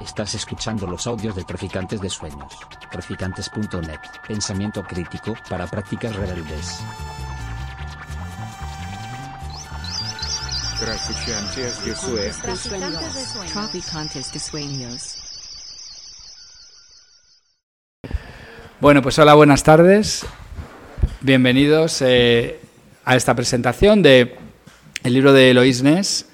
[0.00, 2.52] Estás escuchando los audios de Traficantes de Sueños.
[2.90, 4.00] Traficantes.net.
[4.26, 6.80] Pensamiento crítico para prácticas rebeldes.
[10.80, 13.52] Traficantes de Sueños.
[13.52, 15.18] Traficantes de Sueños.
[18.80, 20.26] Bueno, pues hola, buenas tardes.
[21.20, 22.60] Bienvenidos eh,
[23.04, 24.36] a esta presentación de
[25.04, 26.26] el libro de Eloís Ness,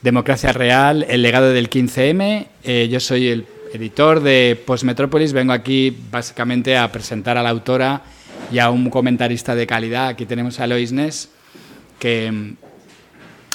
[0.00, 2.46] Democracia Real, el legado del 15M.
[2.62, 5.32] Eh, yo soy el editor de Postmetrópolis.
[5.32, 8.02] Vengo aquí básicamente a presentar a la autora
[8.52, 10.08] y a un comentarista de calidad.
[10.08, 11.30] Aquí tenemos a Eloís Ness,
[11.98, 12.56] que mm,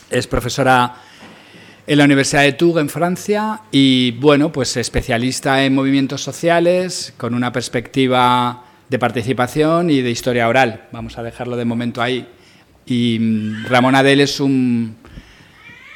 [0.10, 0.96] es profesora
[1.86, 7.36] en la Universidad de Tours en Francia y bueno, pues especialista en movimientos sociales con
[7.36, 10.88] una perspectiva de participación y de historia oral.
[10.92, 12.28] Vamos a dejarlo de momento ahí.
[12.88, 14.96] Y mm, Ramón Adel es un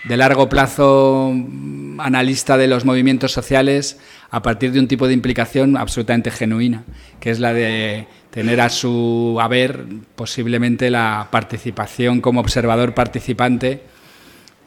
[0.09, 3.99] de largo plazo mm, analista de los movimientos sociales
[4.31, 6.83] a partir de un tipo de implicación absolutamente genuina,
[7.19, 9.85] que es la de tener a su haber
[10.15, 13.83] posiblemente la participación como observador participante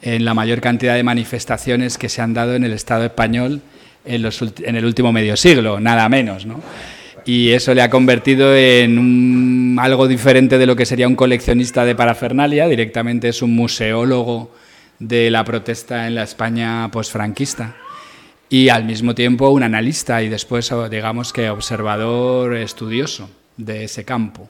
[0.01, 3.62] en la mayor cantidad de manifestaciones que se han dado en el Estado español
[4.05, 6.47] en, el último medio siglo, nada menos.
[6.47, 6.61] ¿no?
[7.25, 11.97] Y eso le ha convertido en algo diferente de lo que sería un coleccionista de
[11.97, 14.62] parafernalia, directamente es un museólogo
[15.03, 17.75] de la protesta en la España posfranquista
[18.48, 24.48] y al mismo tiempo un analista y después digamos que observador estudioso de ese campo.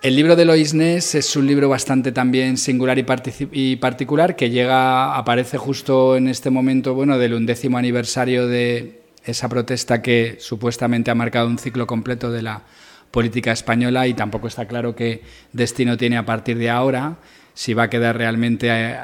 [0.00, 3.04] El libro de Lois Ness es un libro bastante también singular y,
[3.52, 9.48] y, particular que llega, aparece justo en este momento bueno, del undécimo aniversario de esa
[9.48, 12.62] protesta que supuestamente ha marcado un ciclo completo de la
[13.10, 15.22] política española y tampoco está claro qué
[15.52, 17.16] destino tiene a partir de ahora,
[17.54, 18.98] si va a quedar realmente eh,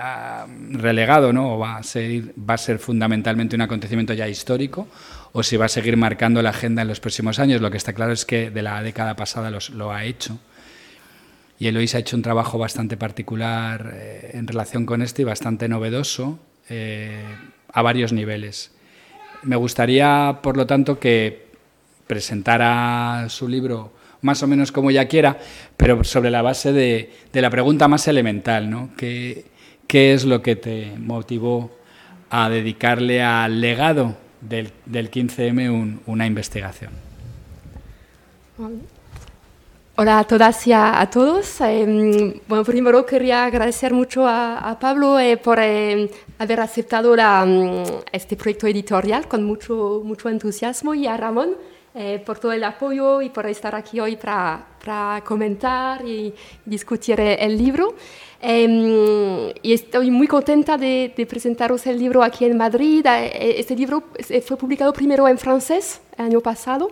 [0.72, 1.54] relegado ¿no?
[1.54, 4.88] o va a, ser, va a ser fundamentalmente un acontecimiento ya histórico
[5.32, 7.60] o si va a seguir marcando la agenda en los próximos años.
[7.60, 10.38] Lo que está claro es que de la década pasada lo ha hecho
[11.60, 15.68] y Eloís ha hecho un trabajo bastante particular eh, en relación con esto y bastante
[15.68, 16.40] novedoso
[16.70, 17.22] eh,
[17.70, 18.72] a varios niveles.
[19.42, 21.50] Me gustaría, por lo tanto, que
[22.06, 23.92] presentara su libro
[24.22, 25.38] más o menos como ella quiera,
[25.76, 28.90] pero sobre la base de, la pregunta más elemental, ¿no?
[28.96, 29.44] ¿Qué,
[29.86, 31.70] ¿Qué, es lo que te motivó
[32.30, 36.92] a dedicarle al legado del, del 15M un, una investigación?
[39.96, 41.60] Hola a todas y a, todos.
[41.60, 48.36] Eh, bueno, primero quería agradecer mucho a, Pablo eh, por eh, haber aceptado um, este
[48.36, 51.50] proyecto editorial con mucho, mucho entusiasmo y a Ramón
[51.94, 54.66] eh, por todo el apoyo y por estar aquí hoy para,
[55.24, 56.32] comentar y
[56.64, 57.94] discutir el libro.
[58.42, 63.04] y estoy muy contenta de, de, presentaros el libro aquí en Madrid.
[63.06, 64.04] Este libro
[64.46, 66.88] fue publicado primero en francés el año pasado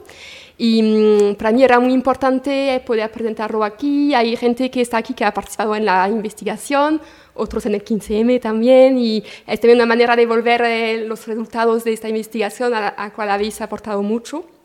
[0.59, 4.13] y um, para mí era muy importante poder presentarlo aquí.
[4.13, 7.01] Hay gente que está aquí que ha participado en la investigación,
[7.35, 11.85] otros en el 15M también, y es también una manera de volver eh, los resultados
[11.85, 14.58] de esta investigación a la cual habéis aportado mucho.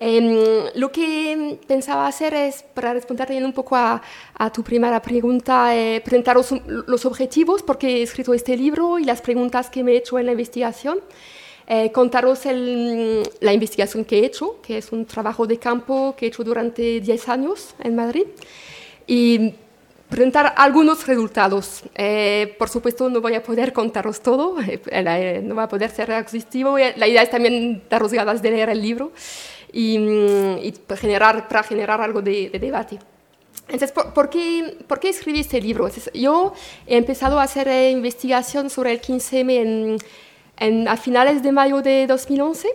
[0.00, 4.00] Eh, lo que pensaba hacer es, para responder un poco a,
[4.34, 9.20] a tu primera pregunta, eh, presentaros los objetivos, porque he escrito este libro y las
[9.20, 11.00] preguntas que me he hecho en la investigación.
[11.70, 16.24] Eh, contaros el, la investigación que he hecho, que es un trabajo de campo que
[16.24, 18.24] he hecho durante 10 años en Madrid.
[19.06, 19.54] Y
[20.08, 21.82] presentar algunos resultados.
[21.94, 24.56] Eh, por supuesto, no voy a poder contaros todo,
[24.86, 26.78] eh, no va a poder ser exhaustivo.
[26.78, 29.12] La idea es también daros ganas de leer el libro
[29.72, 32.98] y, mm, y generar, para generar algo de, de debate.
[33.68, 35.86] Entonces, ¿por, ¿por, qué, ¿por, qué, escribí este libro?
[35.86, 36.54] Entonces, yo
[36.86, 39.98] he empezado a hacer eh, investigación sobre el 15M en,
[40.56, 42.68] en, a finales de mayo de 2011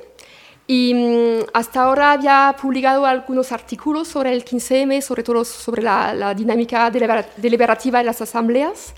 [0.68, 6.14] y mm, hasta ahora había publicado algunos artículos sobre el 15M, sobre todo sobre la,
[6.14, 8.94] la dinámica deliberativa en las asambleas.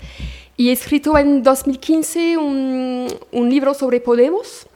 [0.58, 4.66] Y he escrito en 2015 un, un libro sobre Podemos.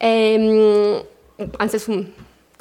[0.00, 1.02] Eh,
[1.58, 2.12] antes, un,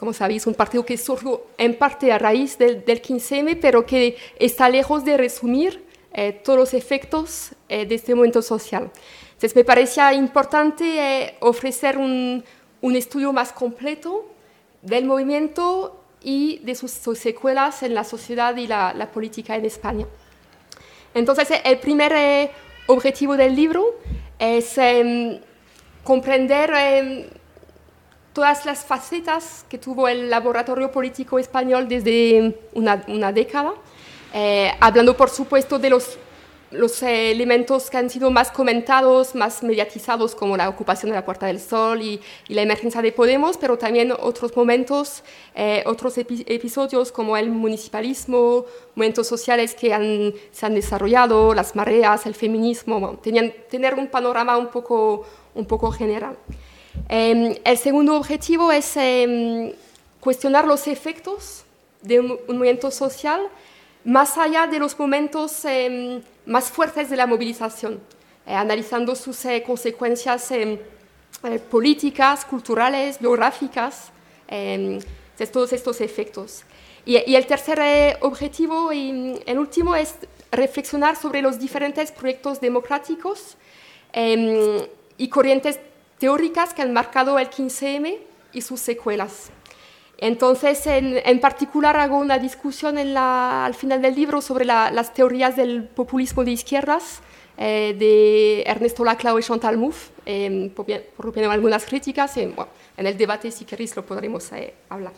[0.01, 4.17] como sabéis, un partido que surgió en parte a raíz del, del 15M, pero que
[4.37, 8.91] está lejos de resumir eh, todos los efectos eh, de este momento social.
[9.29, 12.43] Entonces, me parecía importante eh, ofrecer un
[12.81, 14.25] un estudio más completo
[14.81, 19.65] del movimiento y de sus, sus secuelas en la sociedad y la, la, política en
[19.65, 20.05] España.
[21.13, 22.51] Entonces, el primer eh,
[22.87, 23.95] objetivo del libro
[24.39, 25.39] es eh,
[26.03, 27.29] comprender eh,
[28.33, 33.73] todas las facetas que tuvo el laboratorio político español desde una, una década,
[34.33, 36.17] eh, hablando por supuesto de los
[36.71, 41.45] los elementos que han sido más comentados, más mediatizados, como la ocupación de la Puerta
[41.45, 45.23] del Sol y, la emergencia de Podemos, pero también otros momentos,
[45.53, 52.25] eh, otros episodios como el municipalismo, momentos sociales que han, se han desarrollado, las mareas,
[52.25, 56.37] el feminismo, tenían, tener un panorama un poco, un poco general.
[57.09, 59.73] Em, el segundo objetivo es em,
[60.19, 61.63] cuestionar los efectos
[62.01, 63.41] de un, movimiento social
[64.03, 67.99] más allá de los momentos em, más fuertes de la movilización,
[68.45, 70.79] eh, analizando sus eh, consecuencias eh,
[71.69, 74.11] políticas, culturales, biográficas,
[74.49, 76.63] de todos estos efectos.
[77.05, 80.15] Y, y el tercer objetivo y el último es
[80.51, 83.55] reflexionar sobre los diferentes proyectos democráticos
[84.13, 85.79] y corrientes
[86.21, 88.19] teóricas que han marcado el 15M
[88.53, 89.49] y sus secuelas.
[90.19, 95.55] Entonces, en, particular, hago una discusión en la, al final del libro sobre las teorías
[95.55, 97.21] del populismo de izquierdas
[97.57, 102.37] eh, de Ernesto Laclau y Chantal Mouffe, eh, por, por algunas críticas.
[102.37, 102.53] en
[102.97, 105.13] el debate, si queréis, lo podremos eh, hablar.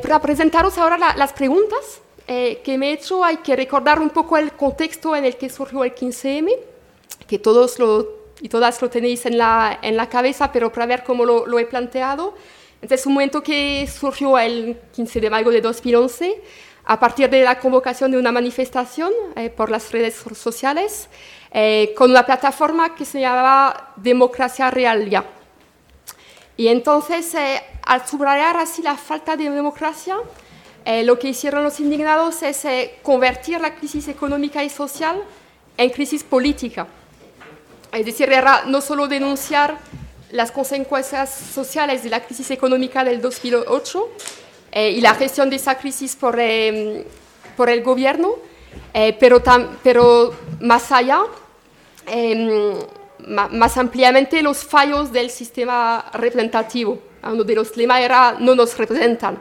[0.00, 4.52] para presentaros ahora las preguntas que me he hecho, hay que recordar un poco el
[4.52, 6.48] contexto en el que surgió el 15M,
[7.26, 11.02] que todos lo y todas lo tenéis en la, en la cabeza, pero para ver
[11.02, 12.34] cómo lo, lo he planteado.
[12.74, 16.42] Entonces, es un momento que surgió el 15 de mayo de 2011
[16.84, 21.08] a partir de la convocación de una manifestación eh, por las redes sociales
[21.52, 25.24] eh, con una plataforma que se llamaba Democracia Real Ya.
[26.58, 30.18] Y entonces, eh, al subrayar así la falta de democracia,
[31.04, 32.66] lo que hicieron los indignados es
[33.02, 35.16] convertir la crisis económica y social
[35.78, 36.86] en crisis política.
[37.94, 39.78] Es decir, era no solo denunciar
[40.32, 44.08] las consecuencias sociales de la crisis económica del 2008
[44.72, 47.06] eh, y la gestión de esa crisis por, eh,
[47.56, 48.34] por el gobierno,
[48.92, 49.40] eh, pero,
[49.84, 51.20] pero más allá,
[53.20, 56.98] más ampliamente los fallos del sistema representativo.
[57.22, 59.38] Uno de los lemas era no nos representan.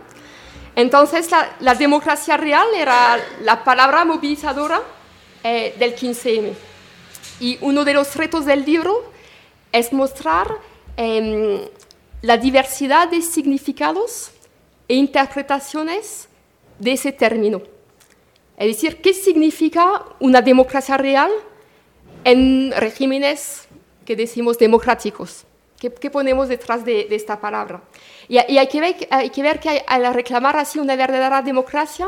[0.76, 4.80] Entonces la, la democracia real era la palabra movilizadora
[5.44, 6.54] del 15M.
[7.44, 9.04] Y uno de los retos del libro
[9.74, 10.48] es mostrar
[10.96, 11.60] em,
[12.22, 14.32] la diversidad de significados
[14.88, 16.30] e interpretaciones
[16.80, 17.62] de ese término.
[18.56, 21.32] Es decir, ¿qué significa una democracia real
[22.24, 23.68] en regímenes
[24.06, 25.44] que decimos democráticos?
[25.78, 27.82] ¿Qué, ponemos detrás de, esta palabra?
[28.30, 32.08] Y, hay, que ver, hay, que ver, que al reclamar así una verdadera democracia,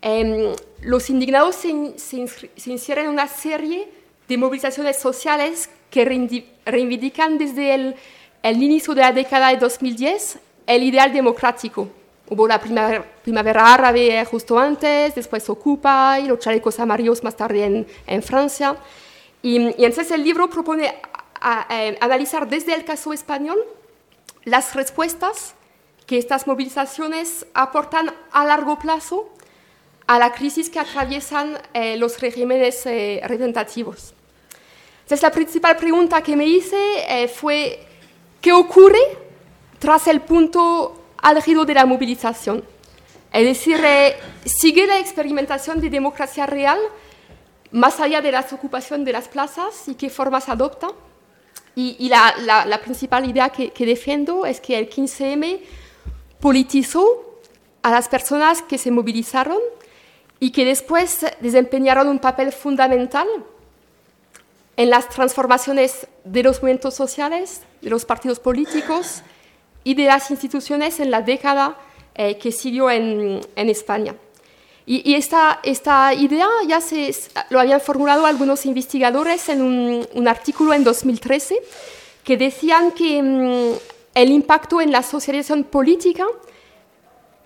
[0.00, 0.52] em,
[0.82, 3.97] los indignados se, se, se en una serie
[4.28, 6.04] de movilizaciones sociales que
[6.66, 7.94] reivindican desde el,
[8.62, 11.88] inicio de la década de 2010 el ideal democrático.
[12.28, 18.22] Hubo la primavera, árabe justo antes, después Ocupa y los chalecos amarillos más tarde en,
[18.22, 18.76] Francia.
[19.42, 20.94] Y, entonces el libro propone
[21.40, 23.58] analizar desde el caso español
[24.44, 25.54] las respuestas
[26.06, 29.30] que estas movilizaciones aportan a largo plazo
[30.06, 34.14] a la crisis que atraviesan eh, los regímenes eh, representativos.
[35.08, 36.76] Entonces la principal pregunta que me hice
[37.08, 37.78] eh, fue,
[38.42, 39.00] ¿qué ocurre
[39.78, 42.62] tras el punto álgido de la movilización?
[43.32, 46.78] Es decir, eh, ¿sigue la experimentación de democracia real
[47.70, 50.88] más allá de la ocupación de las plazas y qué formas adopta?
[51.74, 55.60] Y, la, principal idea que, que defiendo es que el 15M
[56.38, 57.40] politizó
[57.80, 59.58] a las personas que se movilizaron
[60.38, 63.26] y que después desempeñaron un papel fundamental
[64.78, 69.22] en las transformaciones de los movimientos sociales, de los partidos políticos
[69.82, 71.76] y de las instituciones en la década
[72.14, 74.14] eh, que siguió en, en España.
[74.86, 77.12] Y, esta, esta, idea ya se,
[77.50, 81.60] lo habían formulado algunos investigadores en un, un artículo en 2013
[82.22, 83.72] que decían que mm,
[84.14, 86.24] el impacto en la socialización política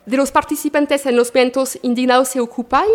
[0.04, 2.86] de los participantes en los movimientos indignados y Occupy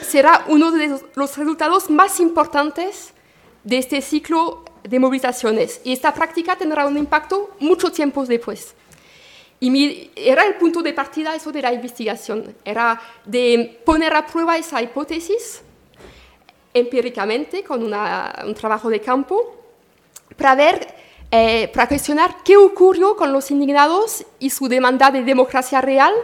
[0.00, 3.12] será uno de los resultados más importantes
[3.68, 5.82] de este ciclo de movilizaciones.
[5.84, 8.74] Y esta práctica tendrá un impacto mucho tiempo después.
[9.60, 14.56] Y era el punto de partida eso de la investigación, era de poner a prueba
[14.56, 15.62] esa hipótesis
[16.72, 19.56] empíricamente con un trabajo de campo
[20.36, 20.94] para ver,
[21.30, 26.14] eh, para cuestionar qué ocurrió con los indignados y su demanda de democracia real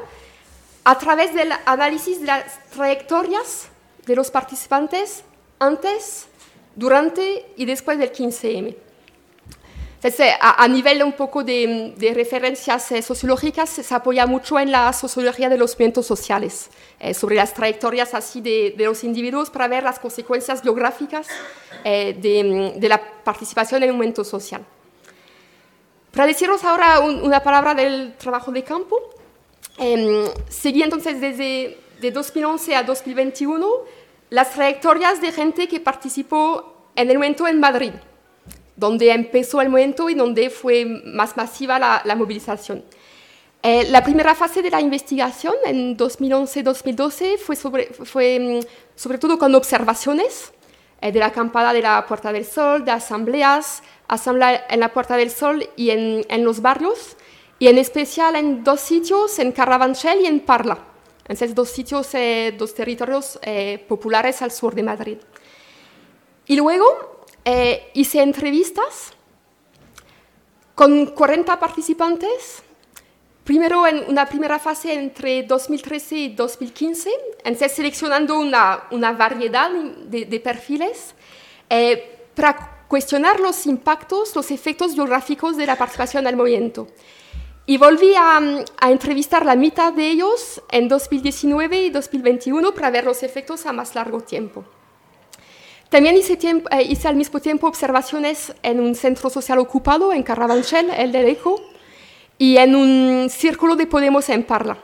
[0.85, 3.69] a través del análisis de las trayectorias
[4.07, 5.25] de los participantes
[5.59, 6.29] antes,
[6.77, 8.77] durante y después del 15M.
[9.97, 14.93] Entonces, a, nivel un poco de, de referencias eh, sociológicas, se apoya mucho en la
[14.93, 16.69] sociología de los movimientos sociales,
[17.01, 21.27] eh, sobre las trayectorias así de, de, los individuos para ver las consecuencias geográficas
[21.85, 24.63] eh, de, de, la participación en el movimiento social.
[26.11, 29.01] Para deciros ahora un, una palabra del trabajo de campo,
[29.79, 33.69] eh, seguí entonces desde de 2011 a 2021
[34.31, 37.93] las trayectorias de gente que participó en el momento en Madrid
[38.77, 42.85] donde empezó el momento y donde fue más masiva la, movilización.
[43.63, 49.39] Eh, la primera fase de la investigación, en 2011-2012, fue sobre, fue mm, sobre todo
[49.39, 50.53] con observaciones
[51.01, 55.17] eh, de la acampada de la Puerta del Sol, de asambleas, asamblea en la Puerta
[55.17, 57.17] del Sol y en, en, los barrios,
[57.59, 60.79] y en especial en dos sitios, en Carabanchel y en Parla.
[61.25, 65.19] Entonces, dos sitios, eh, dos territorios eh, populares al sur de Madrid.
[66.47, 69.13] Y luego, eh, hice entrevistas
[70.75, 72.63] con 40 participantes,
[73.45, 77.11] primero en una primera fase entre 2013 y 2015,
[77.45, 81.15] entonces seleccionando una, una variedad de, de perfiles
[81.71, 86.89] eh, para cuestionar los impactos, los efectos geográficos de la participación al movimiento.
[87.67, 88.41] Y volví a,
[88.79, 93.73] a, entrevistar la mitad de ellos en 2019 y 2021 para ver los efectos a
[93.73, 94.65] más largo tiempo.
[95.95, 100.25] También hice, tiempo, eh, hice, al mismo tiempo observaciones en un centro social ocupado en
[100.25, 101.63] Carabanchel, el del ECO,
[102.37, 104.77] y en un círculo de Podemos en Parla.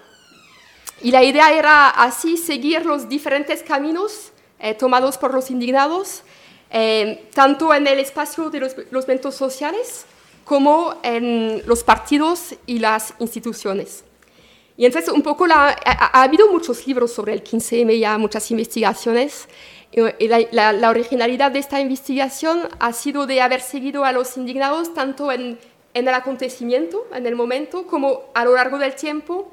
[1.03, 6.23] Y la idea era así seguir los diferentes caminos eh, tomados por los indignados,
[6.71, 10.07] eh, tanto en el espacio de los, los eventos sociales
[10.45, 14.05] como en los partidos y las instituciones.
[14.77, 18.51] Y entonces un poco la, ha, ha, habido muchos libros sobre el 15M, ya muchas
[18.51, 19.47] investigaciones,
[19.93, 24.37] y la, la, la, originalidad de esta investigación ha sido de haber seguido a los
[24.37, 25.59] indignados tanto en,
[25.95, 29.53] en, el acontecimiento, en el momento, como a lo largo del tiempo,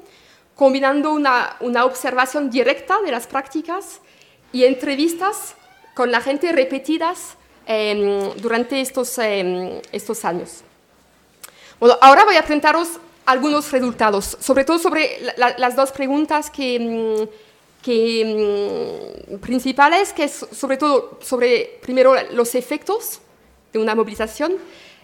[0.54, 4.00] combinando una, una observación directa de las prácticas
[4.52, 5.56] y entrevistas
[5.94, 10.62] con la gente repetidas eh, durante estos, eh, estos años.
[11.80, 12.88] Bueno, ahora voy a presentaros
[13.24, 17.28] algunos resultados, sobre todo sobre la, las dos preguntas que...
[17.80, 23.20] Que, mmm, principales, que es sobre todo sobre, primero, los efectos
[23.72, 24.54] de una movilización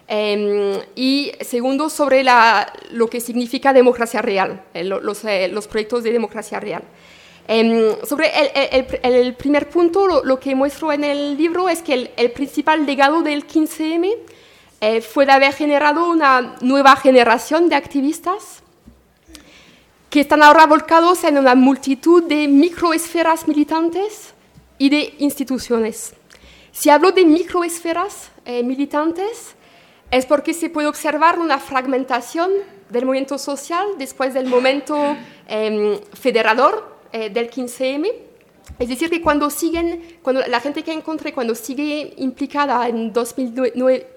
[0.09, 6.03] eh, y segundo, sobre la, lo que significa democracia real, eh, los, eh, los, proyectos
[6.03, 6.83] de democracia real.
[7.47, 11.81] Eh, sobre el, el, el, primer punto, lo, lo, que muestro en el libro es
[11.81, 14.15] que el, principal legado del 15M
[14.85, 18.63] eh, fue de haber generado una nueva generación de activistas
[20.11, 24.35] que están ahora volcados en una multitud de microesferas militantes
[24.77, 26.13] y de instituciones.
[26.71, 29.55] Si hablo de microesferas eh, militantes,
[30.11, 32.51] es porque se puede observar una fragmentación
[32.91, 35.17] del movimiento social después del momento
[35.49, 38.13] eh, federador eh, del 15M.
[38.79, 44.14] Es decir, que cuando siguen, cuando la gente que encontré, cuando sigue implicada en 2009,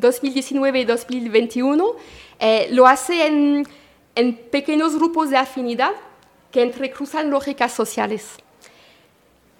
[0.00, 1.94] 2019 y 2021,
[2.38, 3.66] eh, lo hace en
[4.14, 5.92] en pequeños grupos de afinidad
[6.50, 8.36] que entrecruzan lógicas sociales.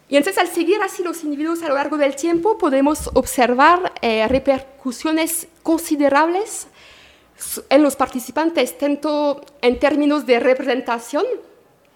[0.08, 4.26] Y entonces al seguir así los individuos a lo largo del tiempo podemos observar eh,
[4.26, 6.66] repercusiones considerables
[7.68, 11.24] en los participantes, tanto en términos de representación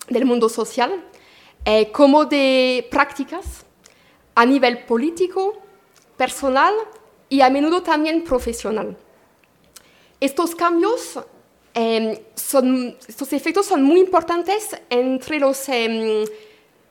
[0.08, 1.04] del mundo social
[1.64, 3.66] eh, como de prácticas
[4.36, 5.60] a nivel político,
[6.16, 6.72] personal
[7.34, 8.96] y a menudo también profesional.
[10.20, 11.18] Estos cambios
[11.74, 16.24] eh, son, estos efectos son muy importantes entre los, eh,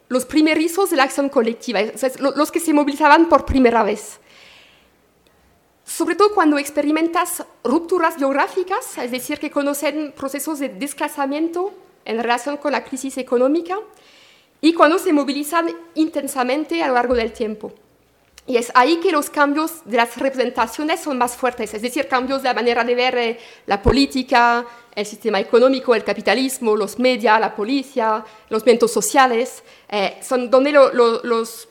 [0.10, 1.80] los primerizos de la acción colectiva,
[2.20, 4.20] los que se movilizaban por primera vez.
[5.86, 11.72] Sobre todo cuando experimentas rupturas geográficas, es decir, que conocen procesos de desplazamiento
[12.04, 13.80] en relación con la crisis económica
[14.60, 17.72] y cuando se movilizan intensamente a lo largo del tiempo.
[18.46, 22.42] Y es ahí que los cambios de las representaciones son más fuertes, es decir, cambios
[22.42, 27.40] de la manera de ver eh, la política, el sistema económico, el capitalismo, los medios,
[27.40, 31.70] la policía, los movimientos sociales, eh, son donde lo, lo, los,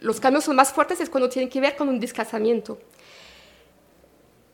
[0.00, 2.78] los cambios son más fuertes es cuando tienen que ver con un desplazamiento.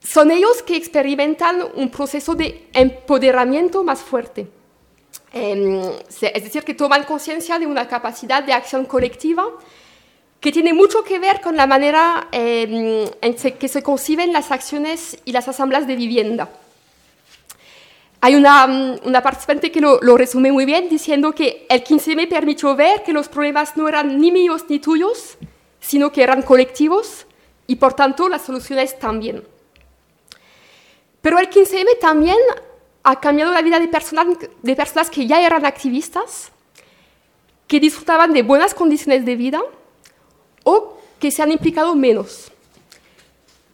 [0.01, 4.49] Son ellos que experimentan un proceso de empoderamiento más fuerte.
[5.33, 9.47] Eh, es decir, que toman conciencia de una capacidad de acción colectiva
[10.43, 15.17] que tiene mucho que ver con la manera eh, en que se conciben las acciones
[15.25, 16.51] y las asambleas de vivienda.
[18.21, 22.17] Hay una, mm, una participante que lo, lo, resume muy bien diciendo que el 15
[22.17, 25.39] me permitió ver que los problemas no eran ni míos ni tuyos,
[25.79, 27.25] sino que eran colectivos
[27.69, 29.45] y por tanto las soluciones también.
[31.21, 32.39] Pero el 15M también
[33.05, 34.27] ha cambiado la vida de personas,
[34.61, 36.51] de personas que ya eran activistas,
[37.69, 39.63] que disfrutaban de buenas condiciones de vida
[40.65, 42.51] o que se han implicado menos.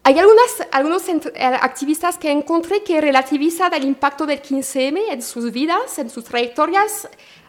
[0.02, 5.52] Hay algunas, algunos eh, activistas que encontré que relativizan el impacto del 15M en sus
[5.52, 7.08] vidas, en sus trayectorias,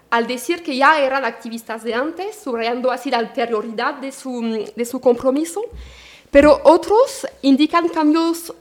[0.09, 4.41] al decir que ya eran activistas de antes, subrayando así la anterioridad de su,
[4.75, 5.63] de su compromiso,
[6.31, 8.53] pero otros indican cambios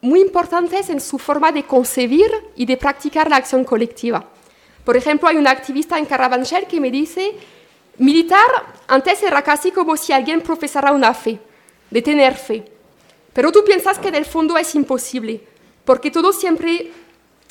[0.00, 4.24] muy importantes en su forma de concebir y de practicar la acción colectiva.
[4.84, 7.34] Por ejemplo, hay una activista en Carabanchel que me dice,
[7.98, 8.46] militar
[8.86, 11.40] antes era casi como si alguien profesara una fe,
[11.90, 12.64] de tener fe.
[13.32, 15.40] Pero tú piensas que en el fondo es imposible,
[15.84, 16.90] porque todo siempre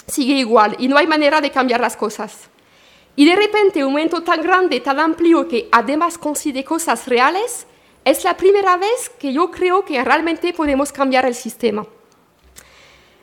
[0.08, 2.50] sigue igual y no hay manera de cambiar las cosas.
[3.16, 7.66] Y de repente un momento tan grande, tan amplio, que además consigue cosas reales,
[8.04, 11.88] es la primera vez que yo creo que realmente podemos cambiar el sistema.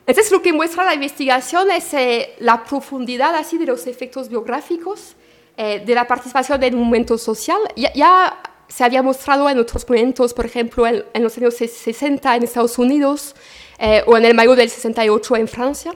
[0.05, 5.15] Entonces lo que muestra la investigación es eh, la profundidad así de los efectos biográficos,
[5.57, 7.59] eh, de la participación en un momento social.
[7.75, 8.41] ya
[8.73, 13.35] se había mostrado en otros momentos, por ejemplo, en, los años 60 en Estados Unidos
[13.77, 15.93] eh, o en el mayo del 68 en Francia.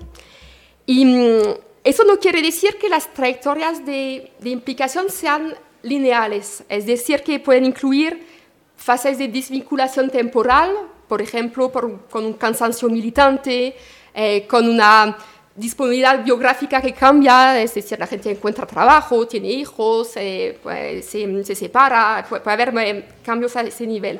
[0.85, 1.41] Y mm,
[1.83, 7.65] eso no quiere decir que las trayectorias de, implicación sean lineales, es decir, que pueden
[7.65, 8.27] incluir
[8.75, 10.71] fases de desvinculación temporal,
[11.07, 13.75] por ejemplo, con un cansancio militante,
[14.13, 15.17] eh, con una
[15.57, 21.55] disponibilidad biográfica que cambia, es decir, la gente encuentra trabajo, tiene hijos, eh, pues, se,
[21.55, 24.19] separa, puede, haber eh, cambios a ese nivel.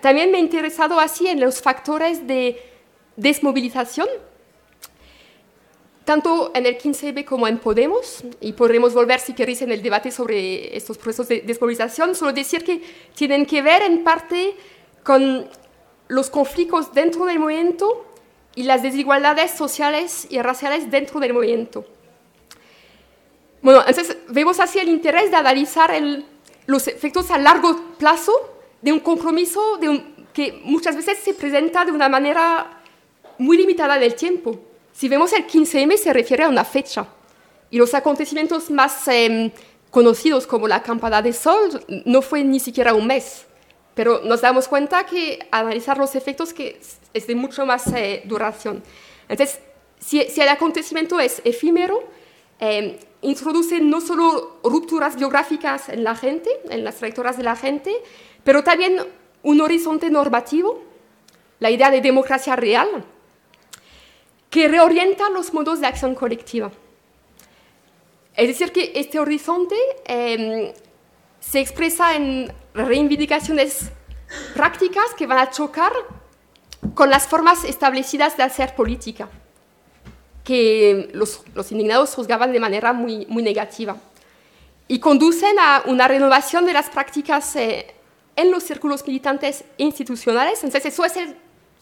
[0.00, 2.62] también me he interesado así en los factores de
[3.16, 4.08] desmovilización,
[6.04, 10.12] tanto en el 15B como en Podemos, y podremos volver si queréis en el debate
[10.12, 12.80] sobre estos procesos de desmovilización, solo decir que
[13.16, 14.54] tienen que ver en parte
[15.02, 15.48] con
[16.06, 18.07] los conflictos dentro del movimiento
[18.58, 21.86] y las desigualdades sociales y raciales dentro del movimiento.
[23.62, 25.92] Bueno, entonces vemos así el interés de analizar
[26.66, 28.32] los efectos a largo plazo
[28.82, 32.80] de un compromiso de que muchas veces se presenta de una manera
[33.38, 34.58] muy limitada del tiempo.
[34.92, 37.06] Si vemos el 15M se refiere a una fecha
[37.70, 39.52] y los acontecimientos más em,
[39.88, 43.46] conocidos como la campada de sol no fue ni siquiera un mes.
[43.98, 46.80] Pero nos damos cuenta que analizar los efectos que
[47.12, 48.80] es de mucho más eh, duración.
[49.28, 49.58] Entonces,
[49.98, 52.04] si, el acontecimiento es efímero,
[52.60, 57.92] eh, introduce no solo rupturas biográficas en la gente, en las trayectorias de la gente,
[58.44, 59.02] pero también
[59.42, 60.80] un horizonte normativo,
[61.58, 63.04] la idea de democracia real,
[64.48, 66.70] que reorienta los modos de acción colectiva.
[68.36, 69.74] Es decir, que este horizonte
[70.06, 70.72] eh,
[71.40, 72.52] se expresa en
[72.86, 73.90] reivindicaciones
[74.54, 75.92] prácticas que van a chocar
[76.94, 79.28] con las formas establecidas de hacer política,
[80.44, 83.96] que los, indignados juzgaban de manera muy, muy negativa,
[84.86, 87.94] y conducen a una renovación de las prácticas eh,
[88.36, 90.64] en los círculos militantes institucionales.
[90.64, 91.36] Entonces, eso es el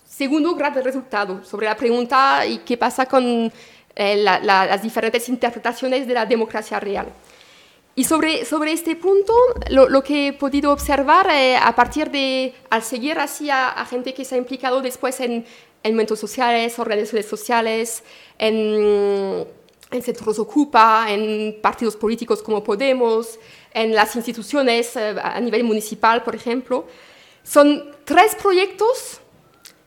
[0.09, 3.53] segundo de resultado sobre la pregunta y qué pasa con
[3.95, 7.07] eh, las diferentes interpretaciones de la democracia real.
[7.99, 9.33] Y sobre, sobre este punto,
[9.71, 14.13] lo, lo que he podido observar eh, a partir de, al seguir así a, gente
[14.13, 18.03] que se ha implicado después en, en movimientos sociales, organizaciones sociales,
[18.39, 19.47] en,
[19.91, 23.39] en centros Ocupa, en partidos políticos como Podemos,
[23.73, 26.85] en las instituciones eh, a nivel municipal, por ejemplo,
[27.43, 29.23] son tres proyectos,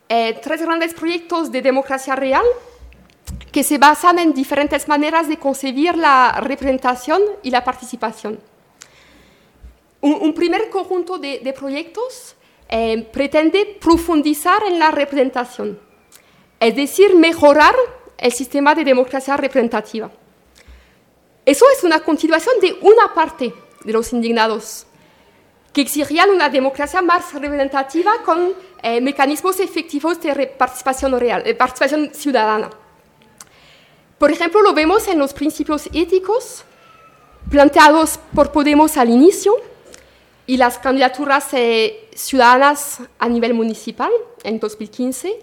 [0.09, 2.45] eh, tres grandes proyectos de democracia real
[3.51, 8.39] que se basan en diferentes maneras de concebir la representación y la participación.
[10.01, 12.35] Un, primer conjunto de, proyectos
[12.69, 15.77] eh, pretende profundizar en la representación,
[16.59, 17.75] es decir, mejorar
[18.17, 20.09] el sistema de democracia representativa.
[21.45, 24.85] Eso es una continuación de una parte de los indignados,
[25.73, 32.13] que exigían una democracia más representativa con eh, mecanismos efectivos de participación real, de participación
[32.13, 32.69] ciudadana.
[34.19, 36.65] Por ejemplo, lo vemos en los principios éticos
[37.49, 39.55] planteados por Podemos al inicio
[40.45, 44.12] y las candidaturas eh, ciudadanas a nivel municipal
[44.43, 45.39] en 2015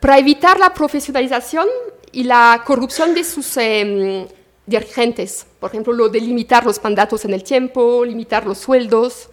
[0.00, 1.66] para evitar la profesionalización
[2.12, 4.28] y la corrupción de sus em,
[4.64, 5.44] dirigentes.
[5.58, 9.28] Por ejemplo, lo de limitar los mandatos en el tiempo, limitar los sueldos.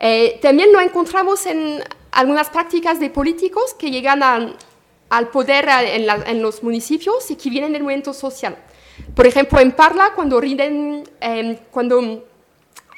[0.00, 4.56] Eh, también lo encontramos en algunas prácticas de políticos que llegan a
[5.08, 8.56] al poder en, los municipios y que vienen del movimiento social.
[9.14, 12.24] Por ejemplo, en Parla, cuando, rinden, em, cuando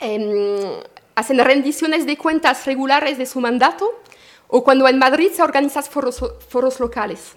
[0.01, 0.83] em,
[1.15, 4.01] hacen rendiciones de cuentas regulares de su mandato,
[4.47, 7.37] o cuando en Madrid se organizan foros, foros locales.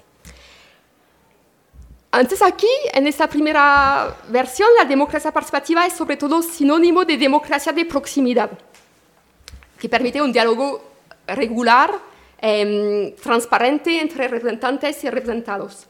[2.13, 7.71] Antes aquí, en esta primera versión, la democracia participativa es sobre todo sinónimo de democracia
[7.71, 8.51] de proximidad,
[9.79, 10.83] que permite un diálogo
[11.25, 12.10] regular,
[12.41, 15.87] eh, transparente entre representantes y representados.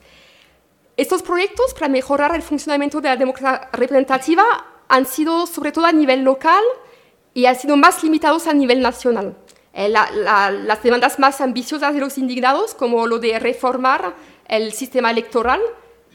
[0.97, 4.43] Estos proyectos para mejorar el funcionamiento de la democracia representativa
[4.87, 6.63] han sido sobre todo a nivel local
[7.33, 9.37] y han sido más limitados a nivel nacional.
[9.73, 14.13] Eh, la, la, las demandas más ambiciosas de los indignados, como lo de reformar
[14.47, 15.61] el sistema electoral,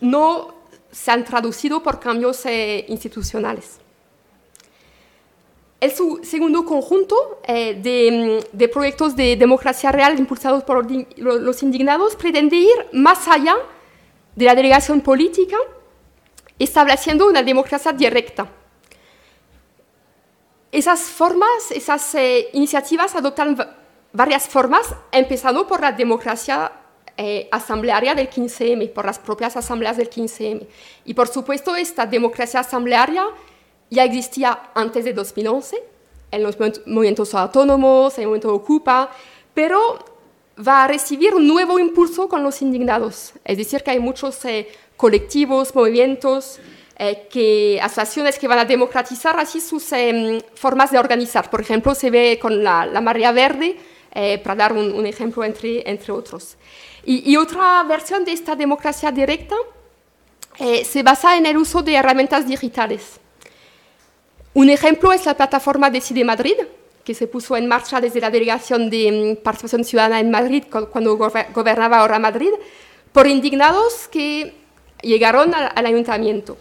[0.02, 0.54] no
[0.92, 3.78] se han traducido por cambios eh, institucionales.
[5.78, 5.92] El
[6.24, 10.86] segundo conjunto eh, de, de, proyectos de democracia real impulsados por
[11.18, 13.56] los indignados pretende ir más allá
[14.34, 15.56] de la delegación política,
[16.58, 18.48] estableciendo una democracia directa.
[20.72, 23.56] Esas formas, esas eh, iniciativas adoptan
[24.12, 26.72] varias formas, empezando por la democracia
[27.16, 30.66] eh, asamblearia del 15M, por las propias asambleas del 15M.
[31.04, 33.26] Y por supuesto, esta democracia asamblearia
[33.90, 35.76] ya existía antes de 2011,
[36.30, 39.10] en los movimientos autónomos, en el movimiento Ocupa,
[39.54, 39.98] pero
[40.66, 43.32] va a recibir un nuevo impulso con los indignados.
[43.44, 46.58] Es decir, que hay muchos eh, colectivos, movimientos,
[46.98, 51.50] eh, que, asociaciones que van a democratizar así sus eh, formas de organizar.
[51.50, 53.76] Por ejemplo, se ve con la, la Verde,
[54.18, 56.56] eh, para dar un, un, ejemplo entre, entre otros.
[57.04, 59.54] Y, y, otra versión de esta democracia directa
[60.58, 63.20] eh, se basa en el uso de herramientas digitales.
[64.56, 66.54] Un ejemplo es la plataforma Decide Madrid,
[67.04, 71.18] que se puso en marcha desde la Delegación de mm, Participación Ciudadana en Madrid cuando
[71.18, 72.48] gobernaba ahora Madrid,
[73.12, 74.54] por indignados que
[75.02, 76.56] llegaron al, ayuntamiento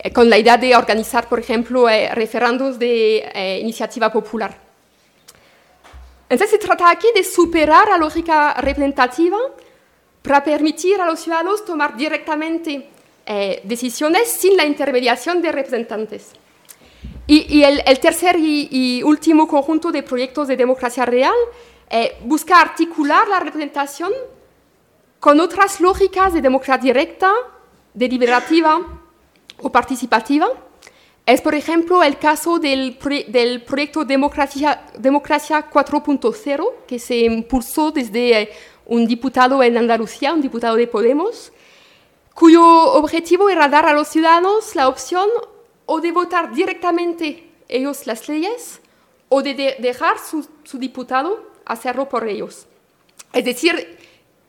[0.00, 4.58] eh, con la idea de organizar, por ejemplo, eh, referendos de eh, iniciativa popular.
[6.28, 9.38] Entonces se trata aquí de superar la lógica representativa
[10.22, 12.88] para permitir a los ciudadanos tomar directamente
[13.62, 16.32] decisiones sin la intermediación de representantes.
[17.30, 21.34] Y, y el, el, tercer y, y, último conjunto de proyectos de democracia real
[21.90, 24.10] eh, busca articular la representación
[25.20, 27.30] con otras lógicas de democracia directa,
[27.92, 28.80] deliberativa
[29.60, 30.48] o participativa.
[31.26, 38.40] Es, por ejemplo, el caso del, del proyecto Democracia, Democracia 4.0, que se impulsó desde
[38.40, 38.50] eh,
[38.86, 41.52] un diputado en Andalucía, un diputado de Podemos,
[42.32, 42.64] cuyo
[42.94, 45.28] objetivo era dar a los ciudadanos la opción
[45.90, 48.80] o de votar directamente ellos las leyes
[49.30, 52.66] o de, de dejar su, su, diputado hacerlo por ellos.
[53.32, 53.98] Es decir,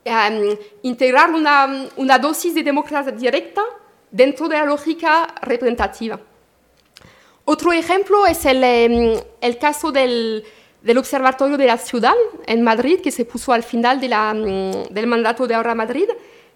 [0.04, 3.62] um, integrar una, una, dosis de democracia directa
[4.10, 6.20] dentro de la lógica representativa.
[7.46, 10.44] Otro ejemplo es el, um, el caso del,
[10.82, 15.06] del, Observatorio de la Ciudad en Madrid, que se puso al final de um, del
[15.06, 16.08] mandato de Ahora Madrid,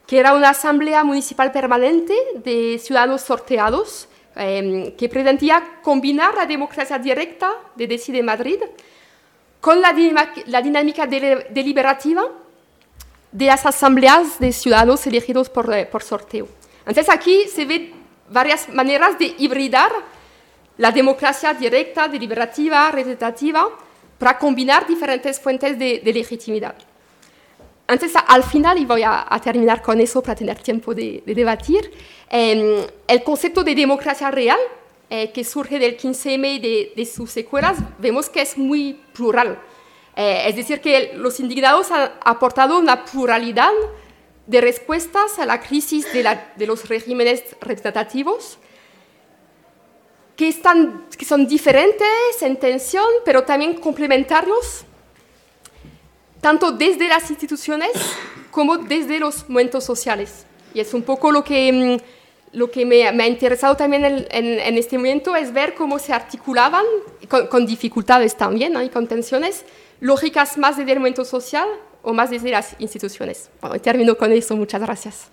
[0.07, 6.99] que era una asamblea municipal permanente de ciudadanos sorteados eh, que pretendía combinar la democracia
[6.99, 8.59] directa de Decide Madrid
[9.61, 12.25] con la, dinámica de deliberativa
[13.31, 16.49] de las asambleas de ciudadanos elegidos por, eh, sorteo.
[16.81, 17.93] Entonces aquí se ve
[18.29, 19.93] varias maneras de hibridar
[20.79, 23.69] la democracia directa, deliberativa, representativa,
[24.19, 26.75] para combinar diferentes fuentes de legitimidad.
[27.87, 31.35] Entonces, al final, y voy a, a, terminar con eso para tener tiempo de, de
[31.35, 31.91] debatir,
[32.31, 34.59] eh, el concepto de democracia real,
[35.11, 39.59] eh, que surge del 15M y de, de, sus secuelas, vemos que es muy plural.
[40.17, 43.73] Eh, es decir, que los indignados han aportado una pluralidad
[44.47, 48.59] de respuestas a la crisis de, la, de los regímenes representativos,
[50.37, 52.09] que, están, que son diferentes
[52.41, 54.87] en tensión, pero también complementarios
[56.45, 57.91] tanto desde las instituciones
[58.51, 60.45] como desde los momentos sociales.
[60.75, 64.77] Y es un poco lo que, mm, lo que me, me ha interesado también en,
[64.77, 66.85] este momento, es ver cómo se articulaban,
[67.49, 68.83] con, dificultades también ¿no?
[68.83, 69.65] y con tensiones,
[70.01, 71.67] lógicas más desde el momento social
[72.03, 73.49] o más desde las instituciones.
[73.63, 74.55] Bueno, termino con eso.
[74.55, 75.31] Muchas gracias.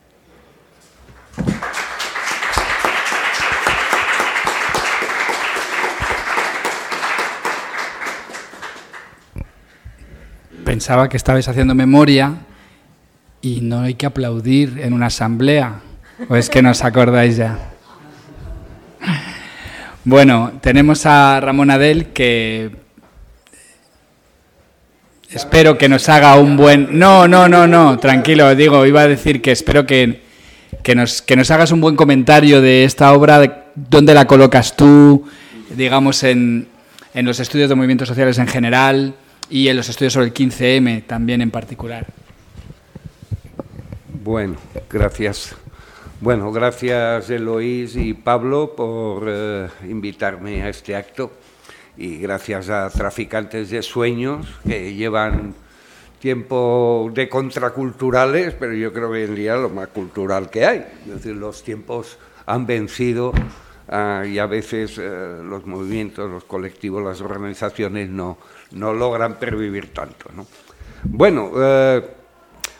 [10.71, 12.33] Pensaba que estabais haciendo memoria
[13.41, 15.81] y no hay que aplaudir en una asamblea.
[16.29, 17.59] ¿O es que no os acordáis ya?
[20.05, 22.71] Bueno, tenemos a Ramón Adel que
[25.29, 26.97] espero que nos haga un buen...
[26.97, 30.21] No, no, no, no, tranquilo, digo, iba a decir que espero que,
[30.83, 35.27] que, nos, que nos hagas un buen comentario de esta obra, dónde la colocas tú,
[35.75, 36.69] digamos, en,
[37.13, 39.15] en los estudios de movimientos sociales en general
[39.51, 42.07] y en los estudios sobre el 15M también en particular.
[44.23, 44.55] Bueno,
[44.89, 45.55] gracias
[46.21, 51.31] Bueno, gracias Eloís y Pablo por eh, invitarme a este acto
[51.97, 55.53] y gracias a Traficantes de Sueños que llevan
[56.19, 60.85] tiempo de contraculturales, pero yo creo que hoy en día lo más cultural que hay.
[61.07, 63.33] Es decir, los tiempos han vencido
[63.89, 68.37] ah, y a veces eh, los movimientos, los colectivos, las organizaciones no,
[68.71, 70.29] no logran pervivir tanto.
[70.35, 70.45] ¿no?
[71.03, 72.01] Bueno, eh,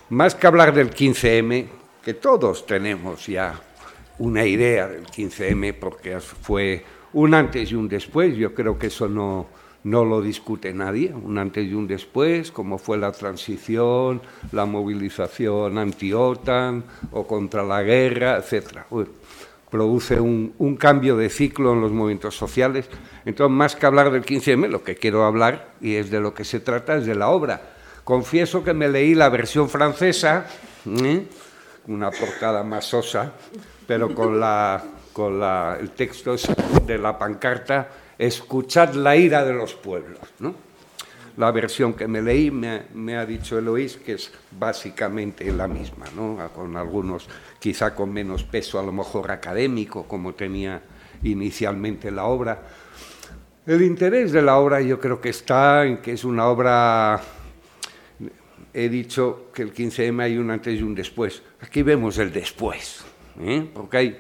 [0.10, 1.68] más que hablar del 15M,
[2.04, 3.60] que todos tenemos ya
[4.20, 9.08] una idea del 15M porque fue un antes y un después, yo creo que eso
[9.08, 9.48] no,
[9.84, 15.78] no lo discute nadie, un antes y un después, como fue la transición, la movilización
[15.78, 18.86] anti-OTAN o contra la guerra, etc.
[19.72, 22.90] produce un, un, cambio de ciclo en los movimientos sociales.
[23.26, 26.44] Entonces, más que hablar del 15M, lo que quiero hablar, y es de lo que
[26.44, 27.62] se trata, es de la obra.
[28.04, 30.46] Confieso que me leí la versión francesa,
[30.86, 31.26] ¿eh?
[31.88, 33.32] una portada más sosa,
[33.88, 36.36] pero con, la, con la, el texto
[36.86, 40.20] de la pancarta escuchad la ira de los pueblos.
[40.40, 40.54] ¿no?
[41.38, 46.38] La versión que me leí me, ha dicho Eloís que es básicamente la misma, ¿no?
[46.54, 47.28] con algunos
[47.60, 50.82] quizá con menos peso a lo mejor académico como tenía
[51.24, 52.62] inicialmente la obra.
[53.66, 57.22] El interés de la obra yo creo que está en que es una obra,
[58.74, 63.04] he dicho que el 15M hay un antes y un después, aquí vemos el después,
[63.40, 63.70] ¿eh?
[63.74, 64.18] porque hay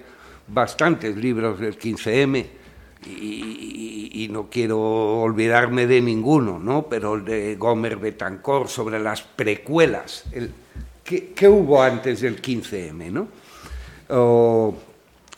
[0.47, 2.60] bastantes libros del 15M,
[3.05, 4.79] y, no quiero
[5.21, 6.83] olvidarme de ninguno, ¿no?
[6.83, 10.51] pero de Gomer Betancourt sobre las precuelas, el,
[11.03, 13.11] ¿qué, hubo antes del 15M?
[13.11, 13.27] ¿no?
[14.09, 14.75] O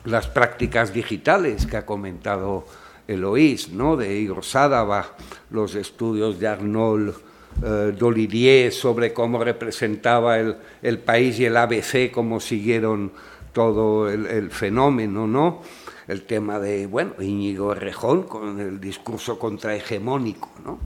[0.05, 2.65] las prácticas digitales que ha comentado
[3.07, 3.95] Eloís, ¿no?
[3.95, 5.15] de Igor Sadava,
[5.49, 7.15] los estudios de Arnold
[7.63, 13.11] eh, Dolidier sobre cómo representaba el, el, país y el ABC, cómo siguieron
[13.53, 15.61] todo el, el fenómeno, ¿no?
[16.07, 20.79] El tema de, bueno, Íñigo Rejón con el discurso contrahegemónico, ¿no?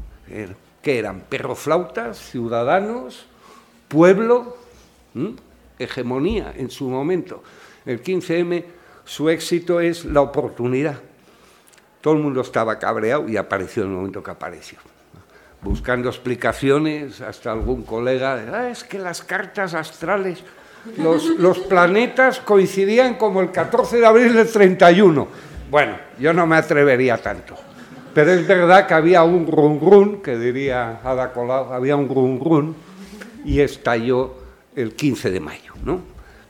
[0.82, 1.22] ¿Qué eran?
[1.22, 3.26] Perroflautas, ciudadanos,
[3.88, 4.58] pueblo,
[5.80, 7.44] hegemonía en su momento.
[7.86, 8.64] El 15M,
[9.06, 11.00] su éxito es la oportunidad.
[12.02, 14.80] Todo el mundo estaba cabreado y apareció en el momento que apareció.
[15.62, 20.44] Buscando explicaciones, hasta algún colega, ah, es que las cartas astrales
[20.98, 25.28] los, planetas coincidían como el 14 de abril del 31.
[25.70, 27.56] Bueno, yo no me atrevería tanto.
[28.14, 32.40] Pero es verdad que había un run run, que diría Ada Colau, había un run
[32.40, 32.76] run,
[33.46, 34.36] y estalló
[34.76, 35.74] el 15 de mayo.
[35.84, 36.02] ¿no?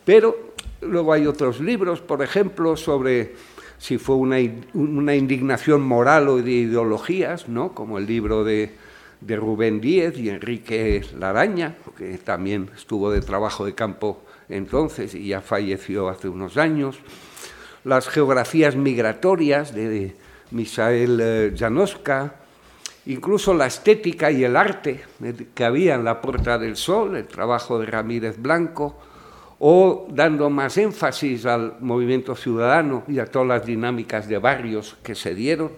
[0.05, 3.35] Pero luego hay otros libros, por ejemplo, sobre
[3.77, 4.37] si fue una,
[4.73, 7.73] una indignación moral o de ideologías, ¿no?
[7.73, 8.73] como el libro de,
[9.21, 15.27] de Rubén Díez y Enrique Laraña, que también estuvo de trabajo de campo entonces y
[15.27, 16.99] ya falleció hace unos años,
[17.83, 20.15] las geografías migratorias de
[20.51, 22.35] Misael eh, Janoska,
[23.05, 25.03] incluso la estética y el arte
[25.53, 28.95] que había en la Puerta del Sol, el trabajo de Ramírez Blanco,
[29.59, 35.15] o dando más énfasis al movimiento ciudadano y a todas las dinámicas de barrios que
[35.15, 35.71] se dieron,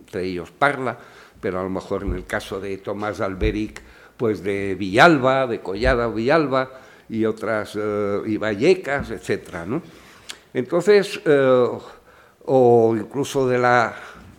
[0.00, 0.98] entre ellos Parla,
[1.42, 3.82] pero a lo mejor en el caso de Tomás Alberic,
[4.16, 6.70] pues de Villalba, de Collada Villalba,
[7.08, 9.82] y otras, eh, y Vallecas, etcétera, ¿no?
[10.54, 11.68] Entonces, eh,
[12.44, 13.94] o incluso de la,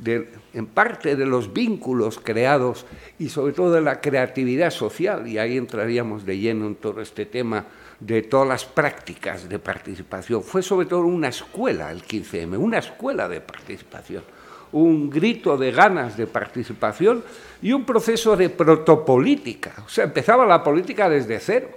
[0.06, 2.86] en parte de los vínculos creados
[3.20, 7.26] y sobre todo de la creatividad social, y ahí entraríamos de lleno en todo este
[7.26, 7.66] tema
[8.00, 10.42] de todas las prácticas de participación.
[10.42, 14.24] Fue sobre todo una escuela el 15M, una escuela de participación,
[14.73, 17.23] un grito de ganas de participación
[17.62, 19.73] y un proceso de protopolítica.
[19.86, 21.69] O sea, empezaba la política desde cero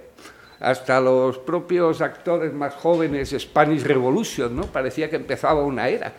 [0.59, 4.63] hasta los propios actores más jóvenes, Spanish Revolution, ¿no?
[4.63, 6.13] Parecía que empezaba una era.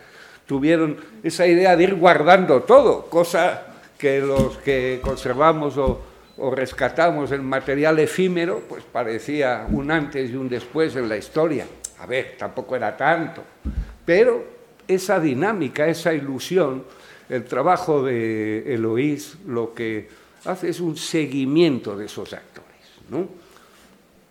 [0.46, 3.66] Tuvieron esa idea de ir guardando todo, cosa
[3.98, 6.04] que los que conservamos o,
[6.54, 11.66] rescatamos el material efímero, pues parecía un antes y un después en la historia.
[11.98, 13.42] A ver, tampoco era tanto,
[14.04, 14.57] pero
[14.88, 16.84] esa dinámica, esa ilusión,
[17.28, 20.08] el trabajo de Eloís lo que
[20.44, 22.66] hace es un seguimiento de esos actores,
[23.10, 23.28] ¿no?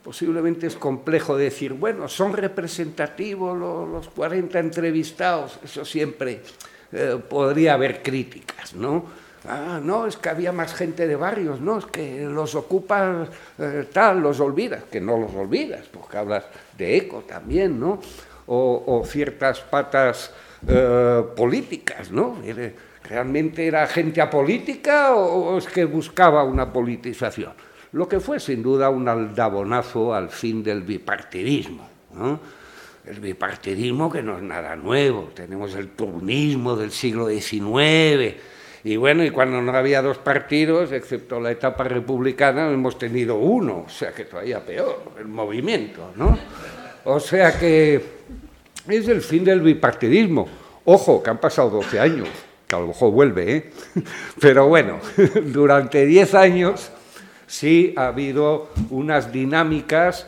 [0.08, 6.40] posiblemente es complejo decir, bueno, son representativos los, 40 entrevistados, eso siempre
[6.94, 9.04] eh, podría haber críticas, ¿no?
[9.46, 13.28] Ah, no, es que había más gente de barrios, no, es que los ocupas
[13.60, 16.46] eh, tal, los olvidas, que no los olvidas, porque hablas
[16.78, 18.00] de eco también, ¿no?
[18.46, 20.32] O, ciertas patas
[20.68, 22.38] eh, políticas, ¿no?
[23.04, 27.54] ¿Realmente era gente apolítica o es que buscaba una politización?
[27.94, 31.90] lo que fue sin duda un aldabonazo al fin del bipartidismo.
[33.06, 38.36] el bipartidismo que no es nada nuevo, tenemos el turnismo del siglo XIX,
[38.84, 43.86] y bueno, y cuando no había dos partidos, excepto la etapa republicana, hemos tenido uno,
[43.88, 46.38] o sea que todavía peor, el movimiento, ¿no?
[47.06, 48.02] O sea que
[48.96, 50.48] es el fin del bipartidismo.
[50.86, 52.30] Ojo, que han pasado 12 años,
[52.68, 53.72] que a lo mejor vuelve, ¿eh?
[54.40, 55.00] Pero bueno,
[55.46, 56.92] durante 10 años
[57.46, 60.28] sí ha habido unas dinámicas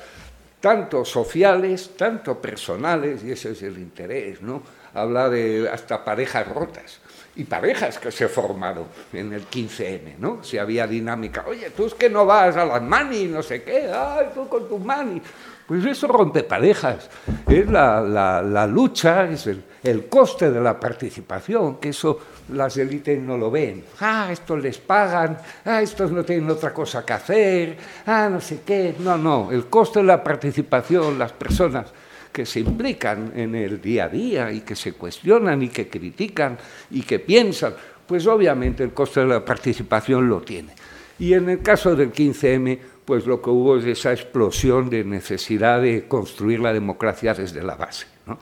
[0.59, 4.61] tanto sociales, tanto personales, y ese es el interés, ¿no?
[4.93, 6.99] Habla de hasta parejas rotas
[7.35, 10.43] y parejas que se formaron en el 15N, ¿no?
[10.43, 13.89] Si había dinámica, oye, tú es que no vas a las mani, no sé qué,
[13.93, 15.21] ay, tú con tus mani.
[15.69, 17.11] Pues eso rompe parejas,
[17.47, 22.19] es la, la, lucha, es el, el, coste de la participación, que eso
[22.53, 23.83] las élites no lo ven.
[23.99, 27.77] Ah, estos les pagan, ah, estos no tienen otra cosa que hacer,
[28.07, 28.95] ah, no sé qué.
[28.97, 31.85] No, no, el coste de la participación, las personas
[32.31, 36.57] que se implican en el día a día y que se cuestionan y que critican
[36.89, 37.75] y que piensan,
[38.07, 40.73] pues obviamente el coste de la participación lo tiene.
[41.19, 42.79] Y en el caso del 15M,
[43.09, 47.73] pues lo que hubo es esa explosión de necesidad de construir la democracia desde la
[47.73, 48.05] base.
[48.27, 48.37] ¿no?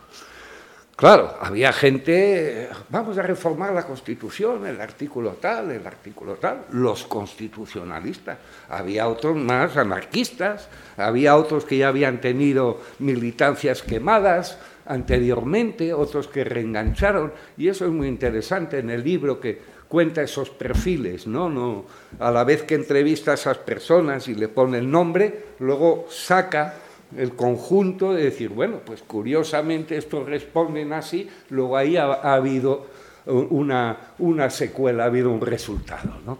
[0.93, 7.05] Claro, había gente, vamos a reformar la Constitución, el artículo tal, el artículo tal, los
[7.05, 8.39] constitucionalistas.
[8.67, 16.43] Había otros más anarquistas, había otros que ya habían tenido militancias quemadas anteriormente, otros que
[16.43, 21.49] reengancharon, y eso es muy interesante en el libro que cuenta esos perfiles, ¿no?
[21.49, 21.85] no
[22.19, 26.75] a la vez que entrevista a esas personas y le pone el nombre, luego saca
[27.15, 32.87] el conjunto de decir, bueno, pues curiosamente estos responden así, luego ahí ha, habido
[33.25, 36.19] una, una, secuela, ha habido un resultado.
[36.25, 36.37] ¿no?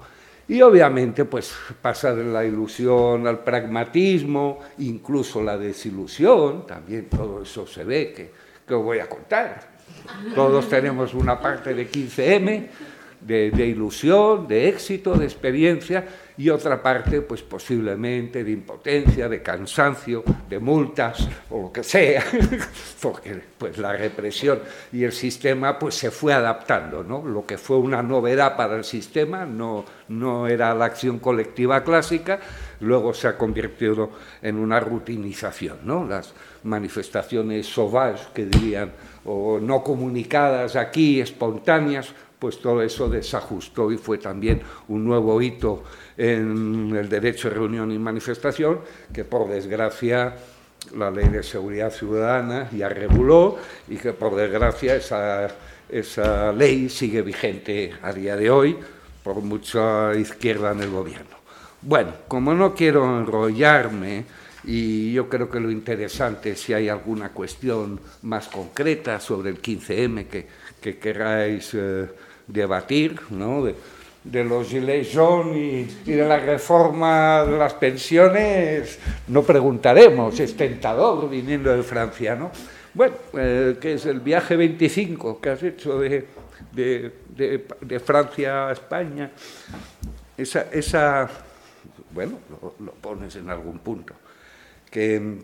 [0.49, 7.65] Y obviamente, pues pasa de la ilusión al pragmatismo, incluso la desilusión, también todo eso
[7.65, 8.31] se ve, que,
[8.67, 9.77] que os voy a contar.
[10.35, 12.67] Todos tenemos una parte de 15M,
[13.21, 16.05] de, ilusión, de éxito, de experiencia,
[16.37, 22.23] y otra parte, pues posiblemente de impotencia, de cansancio, de multas o lo que sea,
[23.01, 24.59] porque pues la represión
[24.93, 27.25] y el sistema pues se fue adaptando, ¿no?
[27.25, 32.39] Lo que fue una novedad para el sistema no, no era la acción colectiva clásica,
[32.81, 34.11] luego se ha convertido
[34.43, 36.05] en una rutinización, ¿no?
[36.05, 38.91] Las manifestaciones sauvages que dirían
[39.25, 45.83] o no comunicadas aquí, espontáneas, pues todo eso desajustó y fue también un nuevo hito
[46.17, 48.79] en el derecho de reunión y manifestación,
[49.13, 50.35] que por desgracia
[50.95, 55.47] la ley de seguridad ciudadana ya reguló y que por desgracia esa,
[55.89, 58.77] esa ley sigue vigente a día de hoy
[59.23, 61.37] por mucha izquierda en el gobierno.
[61.81, 64.25] Bueno, como no quiero enrollarme,
[64.67, 70.27] y yo creo que lo interesante, si hay alguna cuestión más concreta sobre el 15M
[70.27, 70.45] que,
[70.81, 72.07] que queráis eh,
[72.45, 73.63] debatir, ¿no?
[74.23, 78.99] de los gilets jaunes y, de la reforma de las pensiones,
[79.29, 82.51] no preguntaremos, es tentador viniendo de Francia, ¿no?
[82.93, 86.25] Bueno, eh, que es el viaje 25 que has hecho de,
[86.73, 87.11] de,
[87.81, 89.31] de, Francia a España,
[90.37, 91.29] esa, esa
[92.11, 92.39] bueno,
[92.79, 94.13] lo, pones en algún punto,
[94.89, 95.37] que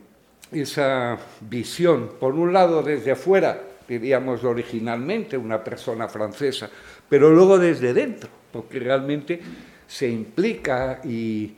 [0.51, 6.69] esa visión, por un lado desde afuera, diríamos originalmente una persona francesa,
[7.09, 9.39] pero luego desde dentro, porque realmente
[9.87, 11.53] se implica y,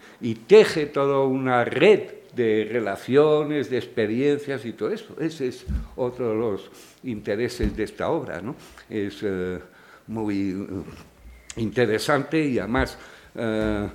[0.48, 2.02] teje toda una red
[2.36, 5.16] de relaciones, de experiencias y todo eso.
[5.20, 6.70] Ese es otro de los
[7.04, 8.42] intereses de esta obra.
[8.42, 8.56] ¿no?
[8.90, 9.60] Es eh,
[10.08, 12.98] muy eh, interesante y además,
[13.36, 13.90] eh,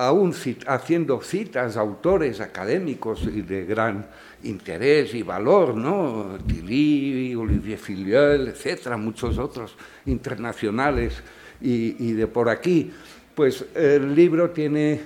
[0.00, 0.34] aún
[0.66, 4.06] haciendo citas a autores académicos y de gran
[4.44, 6.38] interés y valor, ¿no?
[6.46, 11.22] Tilly, Olivier Filiol, etcétera, muchos otros internacionales
[11.60, 12.90] y, de por aquí.
[13.34, 15.02] Pues el libro tiene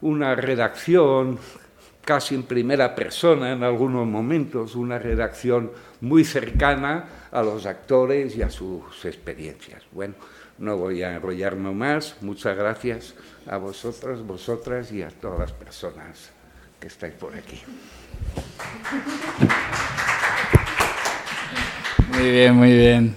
[0.00, 1.38] una redacción
[2.04, 8.42] casi en primera persona en algunos momentos, una redacción muy cercana a los actores y
[8.42, 9.82] a sus experiencias.
[9.90, 10.14] Bueno,
[10.58, 12.16] no voy a enrollarme más.
[12.20, 13.16] Muchas gracias
[13.46, 16.30] a vosotros, vosotras y a todas las personas
[16.80, 17.60] que estáis por aquí.
[22.12, 23.16] Muy bien, muy bien.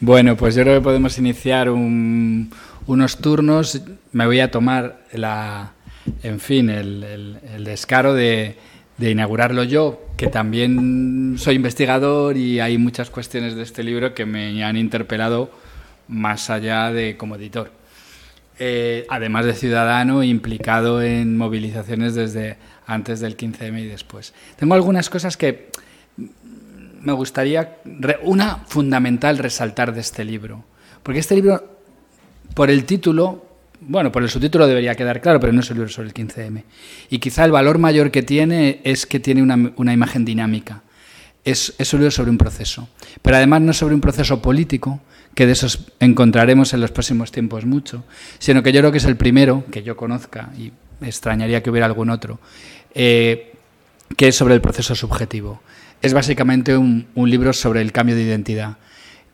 [0.00, 3.80] Bueno, pues yo creo que podemos iniciar unos turnos.
[4.12, 5.72] Me voy a tomar la,
[6.22, 8.56] en fin, el, descaro de,
[8.98, 14.62] inaugurarlo yo, que también soy investigador y hay muchas cuestiones de este libro que me
[14.64, 15.50] han interpelado
[16.08, 17.81] más allá de como editor.
[18.64, 24.34] Eh, además de ciudadano, implicado en movilizaciones desde antes del 15M y después.
[24.54, 25.70] Tengo algunas cosas que
[27.00, 27.78] me gustaría,
[28.22, 30.64] una fundamental resaltar de este libro,
[31.02, 31.80] porque este libro,
[32.54, 33.44] por el título,
[33.80, 36.62] bueno, por el subtítulo debería quedar claro, pero no es un libro sobre el 15M.
[37.10, 40.84] Y quizá el valor mayor que tiene es que tiene una, imagen dinámica.
[41.44, 42.88] Es, es, un libro sobre un proceso.
[43.22, 45.00] Pero además no es sobre un proceso político,
[45.34, 48.04] que de esos encontraremos en los próximos tiempos mucho,
[48.38, 51.86] sino que yo creo que es el primero que yo conozca, y extrañaría que hubiera
[51.86, 52.38] algún otro,
[52.94, 53.54] eh,
[54.16, 55.62] que es sobre el proceso subjetivo.
[56.02, 58.76] Es básicamente un, un libro sobre el cambio de identidad,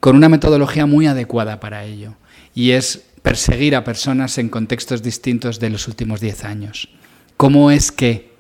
[0.01, 2.14] con una metodología muy adecuada para ello,
[2.55, 6.88] y es perseguir a personas en contextos distintos de los últimos diez años.
[7.36, 8.32] ¿Cómo es que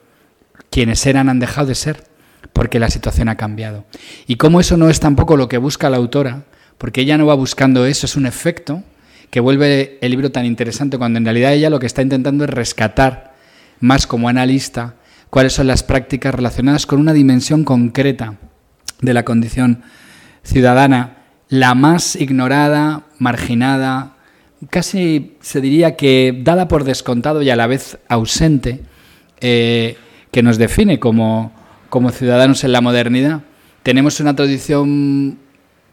[0.70, 2.04] quienes eran han dejado de ser?
[2.52, 3.84] Porque la situación ha cambiado.
[4.26, 6.44] Y cómo eso no es tampoco lo que busca la autora,
[6.78, 8.82] porque ella no va buscando eso, es un efecto
[9.30, 12.50] que vuelve el libro tan interesante cuando en realidad ella lo que está intentando es
[12.50, 13.34] rescatar,
[13.80, 14.94] más como analista,
[15.30, 18.36] cuáles son las prácticas relacionadas con una dimensión concreta
[19.00, 19.82] de la condición
[20.42, 21.18] ciudadana,
[21.48, 24.16] la más ignorada, marginada,
[24.70, 28.82] casi se diría que dada por descontado y a la vez ausente,
[29.40, 29.96] eh,
[30.30, 31.52] que nos define como,
[31.88, 33.42] como ciudadanos en la modernidad.
[33.82, 35.38] Tenemos una tradición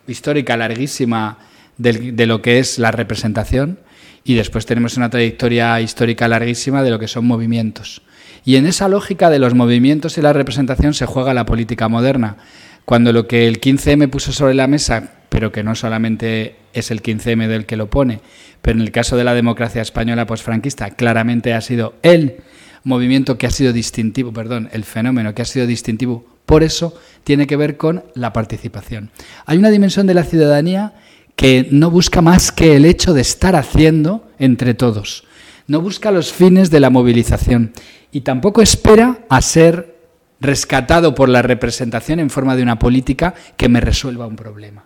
[0.08, 1.38] histórica larguísima
[1.78, 3.80] de, lo que es la representación
[4.24, 8.02] y después tenemos una trayectoria histórica larguísima de lo que son movimientos.
[8.44, 12.38] Y en esa lógica de los movimientos y la representación se juega la política moderna.
[12.86, 17.02] Cuando lo que el 15M puso sobre la mesa, pero que no solamente es el
[17.02, 18.20] 15M del que lo pone,
[18.62, 22.38] pero en el caso de la democracia española posfranquista, claramente ha sido el
[22.84, 26.94] movimiento que ha sido distintivo, perdón, el fenómeno que ha sido distintivo por eso
[27.24, 29.12] tiene que ver con la participación.
[29.46, 30.94] Hay una dimensión de la ciudadanía
[31.36, 35.26] que no busca más que el hecho de estar haciendo entre todos.
[35.68, 37.74] No busca los fines de la movilización
[38.12, 39.96] y tampoco espera a ser
[40.40, 44.86] rescatado por la representación en forma de una política que me resuelva un problema.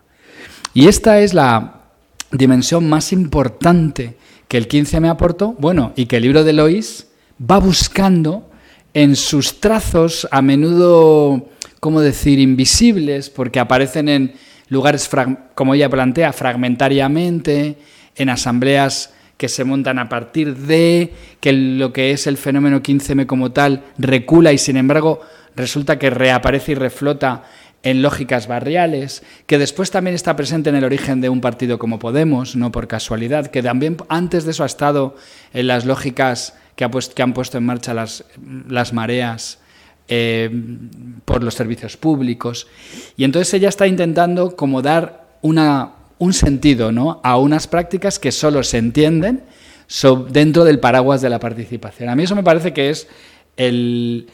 [0.72, 1.82] Y esta es la
[2.32, 4.16] dimensión más importante
[4.48, 7.08] que el 15 me aportó, bueno, y que el libro de Lois
[7.40, 8.49] va buscando
[8.94, 11.48] en sus trazos a menudo,
[11.80, 14.32] ¿cómo decir?, invisibles, porque aparecen en
[14.68, 15.08] lugares,
[15.54, 17.76] como ella plantea, fragmentariamente,
[18.16, 23.24] en asambleas que se montan a partir de que lo que es el fenómeno 15M
[23.26, 25.22] como tal recula y sin embargo
[25.56, 27.44] resulta que reaparece y reflota
[27.82, 31.98] en lógicas barriales, que después también está presente en el origen de un partido como
[31.98, 35.16] Podemos, no por casualidad, que también antes de eso ha estado
[35.54, 39.58] en las lógicas que, han puesto en marcha las, mareas
[40.08, 40.50] eh,
[41.24, 42.66] por los servicios públicos.
[43.16, 47.20] Y entonces ella está intentando como dar una, un sentido ¿no?
[47.22, 49.42] a unas prácticas que solo se entienden
[50.28, 52.08] dentro del paraguas de la participación.
[52.08, 53.08] A mí eso me parece que es
[53.56, 54.26] el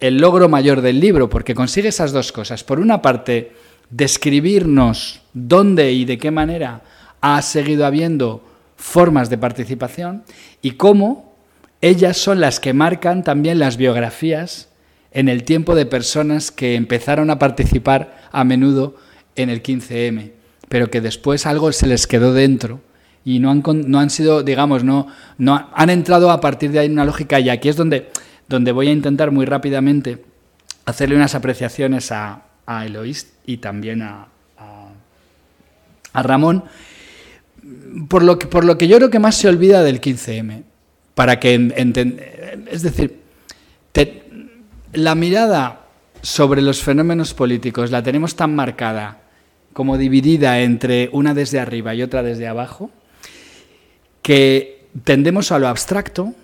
[0.00, 2.64] logro mayor del libro, porque consigue esas dos cosas.
[2.64, 3.52] Por una parte,
[3.90, 6.82] describirnos dónde y de qué manera
[7.20, 8.42] ha seguido habiendo
[8.76, 10.24] formas de participación
[10.62, 11.35] y cómo
[11.80, 14.68] ellas son las que marcan también las biografías
[15.12, 18.96] en el tiempo de personas que empezaron a participar a menudo
[19.34, 20.32] en el 15M,
[20.68, 22.80] pero que después algo se les quedó dentro
[23.24, 25.08] y no han, no han sido, digamos, no,
[25.38, 28.10] no han entrado a partir de ahí en una lógica y aquí es donde,
[28.48, 30.24] donde voy a intentar muy rápidamente
[30.84, 34.28] hacerle unas apreciaciones a, a Eloís y también a,
[36.12, 36.64] a, Ramón,
[38.08, 40.62] por lo, que, por lo que yo creo que más se olvida del 15M
[41.16, 41.54] para que
[42.70, 43.20] es decir,
[44.92, 45.86] la mirada
[46.20, 49.22] sobre los fenómenos políticos la tenemos tan marcada
[49.72, 52.90] como dividida entre una desde arriba y otra desde abajo,
[54.20, 56.34] que tendemos a lo abstracto,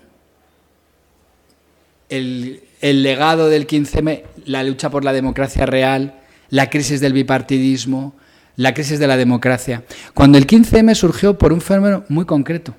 [2.09, 6.15] el, el legado del 15M, la lucha por la democracia real,
[6.49, 8.15] la crisis del bipartidismo,
[8.55, 9.83] la crisis de la democracia,
[10.15, 12.75] cuando el 15M surgió por un fenómeno muy concreto,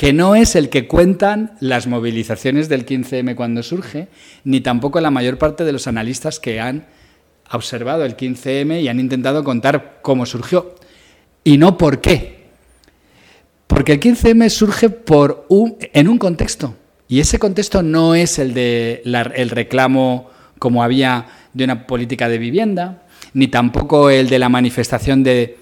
[0.00, 4.08] que no es el que cuentan las movilizaciones del 15M cuando surge,
[4.44, 6.86] ni tampoco la mayor parte de los analistas que han
[7.52, 10.74] observado el 15M y han intentado contar cómo surgió.
[11.44, 12.46] Y no por qué.
[13.66, 14.88] Porque el 15M surge
[15.92, 16.74] en un contexto.
[17.06, 19.02] Y ese contexto no es el de
[19.50, 23.02] reclamo como había de una política de vivienda,
[23.34, 25.58] ni tampoco el de la manifestación de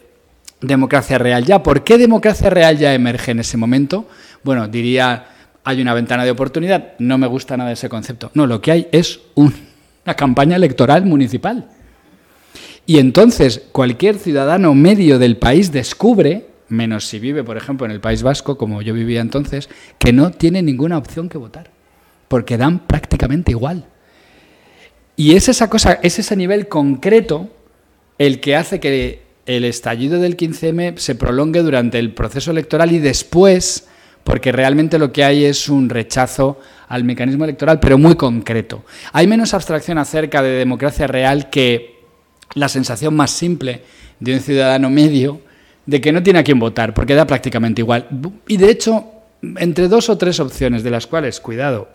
[0.60, 1.62] democracia real ya.
[1.62, 4.06] ¿Por qué democracia real ya emerge en ese momento?
[4.42, 5.26] bueno, diría,
[5.64, 8.30] hay una ventana de oportunidad, no me gusta nada ese concepto.
[8.34, 11.68] No, lo que hay es una campaña electoral municipal.
[12.86, 18.00] Y entonces cualquier ciudadano medio del país descubre, menos si vive, por ejemplo, en el
[18.00, 21.70] País Vasco, como yo vivía entonces, que no tiene ninguna opción que votar.
[22.28, 23.86] porque dan prácticamente igual.
[25.16, 27.48] Y es esa cosa, es ese nivel concreto
[28.18, 32.98] el que hace que el estallido del 15M se prolongue durante el proceso electoral y
[32.98, 33.88] después,
[34.22, 38.84] porque realmente lo que hay es un rechazo al mecanismo electoral, pero muy concreto.
[39.14, 41.96] Hay menos abstracción acerca de democracia real que
[42.54, 43.82] la sensación más simple
[44.20, 45.40] de un ciudadano medio
[45.86, 48.06] de que no tiene a quién votar, porque da prácticamente igual.
[48.48, 49.06] Y de hecho,
[49.56, 51.88] entre dos o tres opciones, de las cuales, cuidado,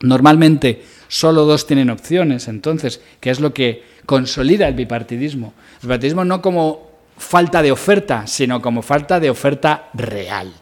[0.00, 5.54] normalmente solo dos tienen opciones, entonces, que es lo que consolida el bipartidismo.
[5.82, 10.52] El bipartidismo no como falta de oferta, sino como falta de oferta real.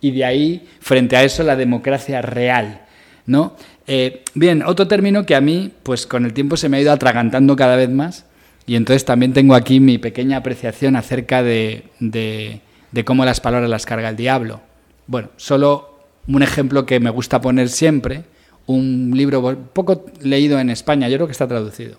[0.00, 2.82] Y de ahí, frente a eso, la democracia real.
[3.26, 3.56] ¿no?
[3.86, 6.92] Eh, bien, otro término que a mí, pues con el tiempo se me ha ido
[6.92, 8.26] atragantando cada vez más,
[8.66, 13.84] y entonces también tengo aquí mi pequeña apreciación acerca de, de cómo las palabras las
[13.84, 14.60] carga el diablo.
[15.06, 18.24] Bueno, solo un ejemplo que me gusta poner siempre,
[18.66, 21.98] un libro poco leído en España, yo creo que está traducido,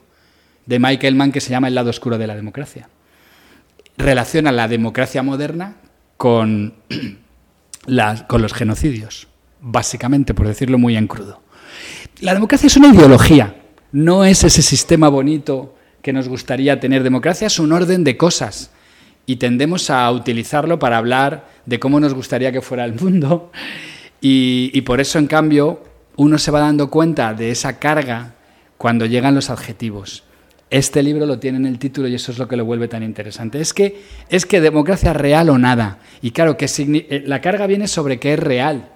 [0.66, 2.90] de Michael Mann que se llama El lado oscuro de la democracia.
[3.98, 5.76] Relaciona la democracia moderna
[6.18, 6.74] con,
[7.88, 9.28] los genocidios,
[9.62, 11.42] básicamente, por decirlo muy en crudo.
[12.22, 13.56] La democracia es una ideología,
[13.92, 17.04] no es ese sistema bonito que nos gustaría tener.
[17.04, 18.72] Democracia es un orden de cosas
[19.26, 23.52] y tendemos a utilizarlo para hablar de cómo nos gustaría que fuera el mundo.
[24.28, 25.84] Y, por eso, en cambio,
[26.16, 28.34] uno se va dando cuenta de esa carga
[28.76, 30.25] cuando llegan los adjetivos.
[30.70, 33.04] Este libro lo tiene en el título y eso es lo que lo vuelve tan
[33.04, 33.62] interesante.
[33.62, 36.00] Es que es que democracia real o nada.
[36.22, 38.90] Y claro, que eh, la carga viene sobre qué es real.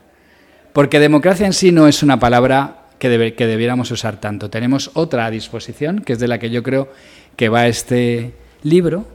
[0.74, 4.50] Porque democracia en sí no es una palabra que, que debiéramos usar tanto.
[4.50, 6.92] Tenemos otra a disposición, que es de la que yo creo
[7.36, 9.08] que va este libro,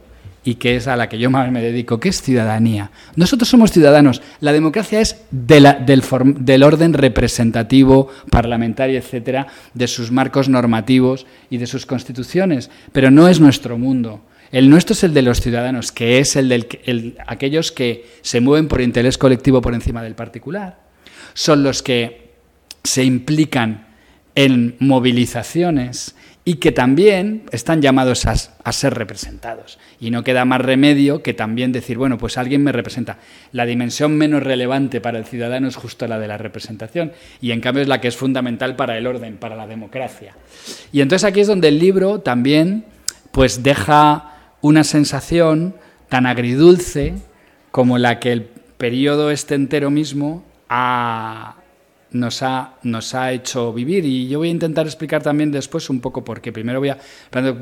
[0.45, 2.90] y que es a la que yo más me dedico, que es ciudadanía.
[3.16, 4.20] Nosotros somos ciudadanos.
[4.40, 11.66] La democracia es del, del, orden representativo, parlamentario, etcétera, de sus marcos normativos y de
[11.66, 14.22] sus constituciones, pero no es nuestro mundo.
[14.53, 18.68] El nuestro es el de los ciudadanos, que es el de aquellos que se mueven
[18.68, 20.78] por interés colectivo por encima del particular.
[21.32, 22.34] Son los que
[22.84, 23.86] se implican
[24.34, 26.14] en movilizaciones
[26.45, 29.78] y que también están llamados a, ser representados.
[29.99, 33.18] Y no queda más remedio que también decir, bueno, pues alguien me representa.
[33.53, 37.61] La dimensión menos relevante para el ciudadano es justo la de la representación, y en
[37.61, 40.34] cambio es la que es fundamental para el orden, para la democracia.
[40.92, 42.84] Y entonces aquí es donde el libro también
[43.32, 45.74] pues deja una sensación
[46.09, 47.14] tan agridulce
[47.70, 48.42] como la que el
[48.76, 51.57] periodo este entero mismo ha,
[52.15, 54.05] nos ha, nos ha hecho vivir.
[54.05, 56.53] Y yo voy a intentar explicar también después un poco por qué.
[56.53, 56.99] Primero voy a...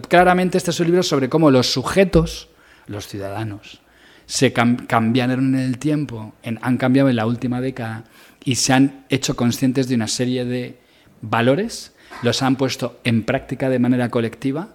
[0.08, 2.48] Claramente este es un libro sobre cómo los sujetos,
[2.86, 3.80] los ciudadanos,
[4.26, 8.04] se cambiaron en el tiempo, han cambiado en la última década
[8.44, 10.78] y se han hecho conscientes de una serie de
[11.22, 11.92] valores,
[12.22, 14.68] los han puesto en práctica de manera colectiva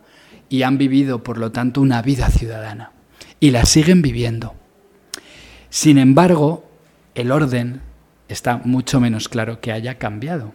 [0.49, 2.91] y han vivido, por lo tanto, una vida ciudadana.
[3.39, 4.55] Y la siguen viviendo.
[5.69, 6.67] Sin embargo,
[7.13, 7.81] el orden
[8.27, 10.53] está mucho menos claro que haya cambiado.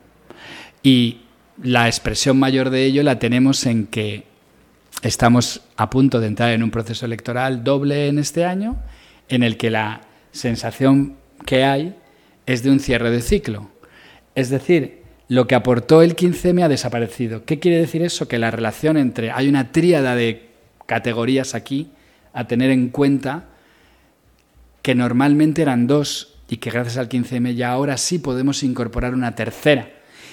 [0.82, 1.22] Y
[1.62, 4.24] la expresión mayor de ello la tenemos en que
[5.02, 8.76] estamos a punto de entrar en un proceso electoral doble en este año,
[9.28, 10.02] en el que la
[10.32, 11.94] sensación que hay
[12.46, 13.70] es de un cierre de ciclo.
[14.34, 17.44] Es decir, lo que aportó el 15M ha desaparecido.
[17.44, 18.28] ¿Qué quiere decir eso?
[18.28, 19.30] Que la relación entre...
[19.30, 20.50] Hay una tríada de
[20.86, 21.90] categorías aquí
[22.32, 23.46] a tener en cuenta
[24.82, 29.34] que normalmente eran dos y que gracias al 15M ya ahora sí podemos incorporar una
[29.34, 29.88] tercera.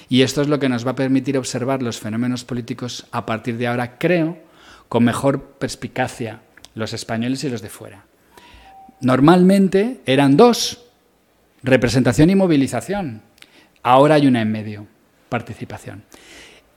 [0.09, 3.55] Y esto es lo que nos va a permitir observar los fenómenos políticos a partir
[3.55, 4.37] de ahora, creo,
[4.89, 6.41] con mejor perspicacia,
[6.75, 8.03] los españoles y los de fuera.
[8.99, 10.83] Normalmente eran dos,
[11.63, 13.21] representación y movilización.
[13.81, 14.87] Ahora hay una en medio,
[15.29, 16.03] participación.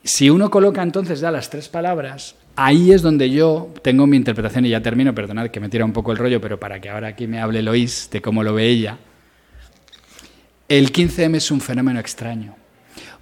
[0.05, 4.67] Si uno coloca entonces ya las tres palabras, ahí es donde yo tengo mi interpretación
[4.67, 7.09] y ya termino, perdonad que me tira un poco el rollo, pero para que ahora
[7.09, 8.99] aquí me hable Lois de cómo lo ve ella.
[10.73, 12.57] El 15M es un fenómeno extraño,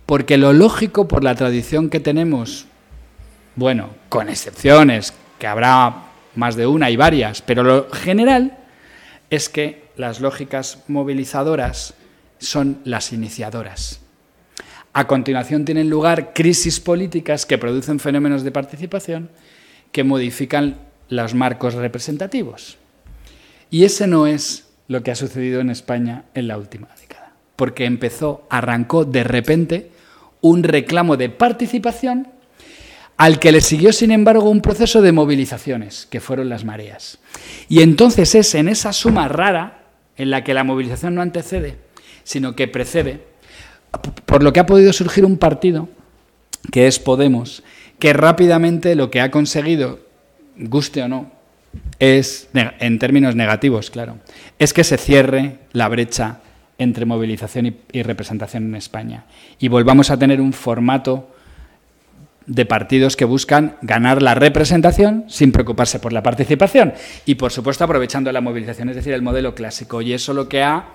[0.06, 2.66] porque lo lógico por la tradición que tenemos,
[3.56, 6.04] bueno, con excepciones, que habrá
[6.36, 8.56] más de una y varias, pero lo general
[9.30, 11.94] es que las lógicas movilizadoras
[12.38, 13.98] son las iniciadoras.
[14.92, 19.28] A continuación tienen lugar crisis políticas que producen fenómenos de participación
[19.90, 20.76] que modifican
[21.08, 22.78] los marcos representativos.
[23.72, 27.09] Y ese no es lo que ha sucedido en España en la última década
[27.60, 29.90] porque empezó, arrancó de repente
[30.40, 32.28] un reclamo de participación
[33.18, 37.18] al que le siguió, sin embargo, un proceso de movilizaciones, que fueron las mareas.
[37.68, 39.82] Y entonces es en esa suma rara,
[40.16, 41.76] en la que la movilización no antecede,
[42.24, 43.26] sino que precede,
[44.24, 45.90] por lo que ha podido surgir un partido,
[46.72, 47.62] que es Podemos,
[47.98, 50.00] que rápidamente lo que ha conseguido,
[50.56, 51.30] guste o no,
[51.98, 54.16] es, en términos negativos, claro,
[54.58, 56.40] es que se cierre la brecha
[56.80, 59.26] entre movilización y, representación en España
[59.58, 61.28] y volvamos a tener un formato
[62.46, 66.94] de partidos que buscan ganar la representación sin preocuparse por la participación
[67.26, 70.00] y, por supuesto, aprovechando la movilización, es decir, el modelo clásico.
[70.00, 70.86] Y eso lo que ha,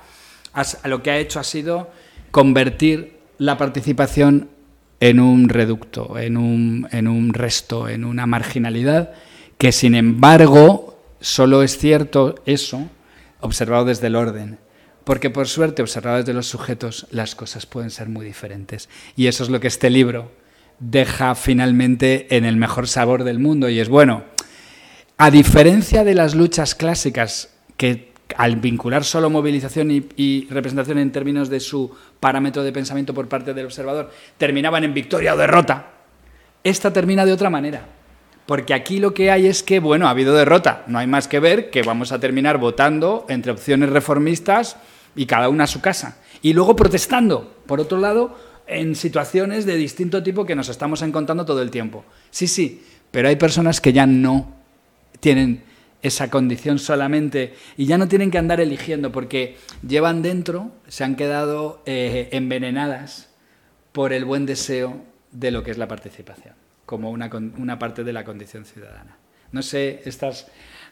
[0.86, 1.92] lo que ha hecho ha sido
[2.32, 4.50] convertir la participación
[5.00, 9.14] en un reducto, en un, en un resto, en una marginalidad,
[9.60, 12.90] que, sin embargo, solo es cierto eso
[13.40, 14.65] observado desde el orden.
[15.06, 18.90] Porque por suerte, observado desde los sujetos, las cosas pueden ser muy diferentes.
[19.16, 20.32] Y eso es lo que este libro
[20.80, 24.24] deja finalmente en el mejor sabor del mundo y es bueno.
[25.18, 31.50] A diferencia de las luchas clásicas que al vincular solo movilización y, representación en términos
[31.50, 35.92] de su parámetro de pensamiento por parte del observador, terminaban en victoria o derrota,
[36.64, 37.86] esta termina de otra manera.
[38.48, 40.84] Porque aquí lo que hay es que, bueno, ha habido derrota.
[40.88, 44.78] No hay más que ver que vamos a terminar votando entre opciones reformistas
[45.16, 46.18] y cada una a su casa.
[46.42, 48.38] Y luego protestando, por otro lado,
[48.68, 52.04] en situaciones de distinto tipo que nos estamos encontrando todo el tiempo.
[52.32, 54.54] Sí, sí, pero hay personas que ya no
[55.20, 55.64] tienen
[56.02, 59.58] esa condición solamente y ya no tienen que andar eligiendo porque
[59.88, 63.30] llevan dentro, se han quedado eh, envenenadas
[63.92, 65.02] por el buen deseo
[65.32, 66.54] de lo que es la participación,
[66.86, 69.18] como una, una parte de la condición ciudadana.
[69.52, 70.48] No sé, estas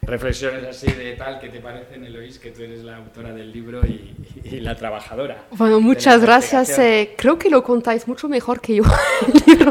[0.06, 3.80] reflexiones así de tal que te parecen, Eloís, que tú eres la autora del libro
[3.86, 4.14] y,
[4.60, 5.46] la trabajadora.
[5.52, 6.78] Bueno, muchas gracias.
[6.78, 8.84] Eh, creo que lo contáis mucho mejor que yo
[9.26, 9.70] el libro.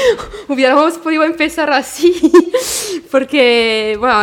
[0.48, 2.32] Hubiéramos podido empezar así,
[3.10, 4.16] porque, bueno,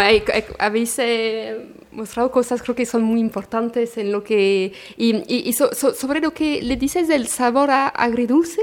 [0.59, 4.73] habéis eh, mostrado cosas creo que son muy importantes en lo que...
[4.97, 8.61] Y, sobre lo que le dices del sabor agridulce.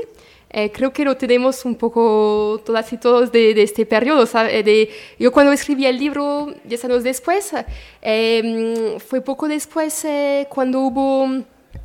[0.50, 4.24] Eh, creo que lo tenemos un poco todas y todos de, este periodo.
[4.24, 4.88] De,
[5.18, 7.52] yo cuando escribí el libro, 10 años después,
[8.00, 11.28] em, fue poco después eh, cuando hubo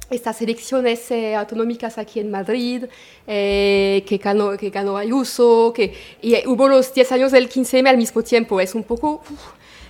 [0.09, 2.85] estas elecciones eh, autonómicas aquí en Madrid,
[3.25, 8.21] que, ganó, que ganó Ayuso, que, y hubo los 10 años del 15M al mismo
[8.23, 8.61] tiempo.
[8.61, 9.21] Es un poco...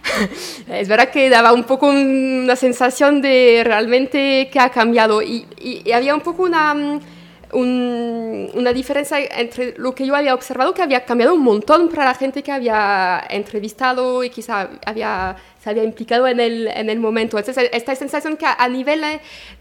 [0.70, 5.92] es verdad que daba un poco una sensación de realmente que ha cambiado y, y
[5.94, 7.00] había un poco una
[7.54, 12.16] una diferencia entre lo que yo había observado, que había cambiado un montón para la
[12.16, 17.38] gente que había entrevistado y quizá había, se había implicado en el, en el momento.
[17.38, 19.02] Entonces, esta sensación que a, nivel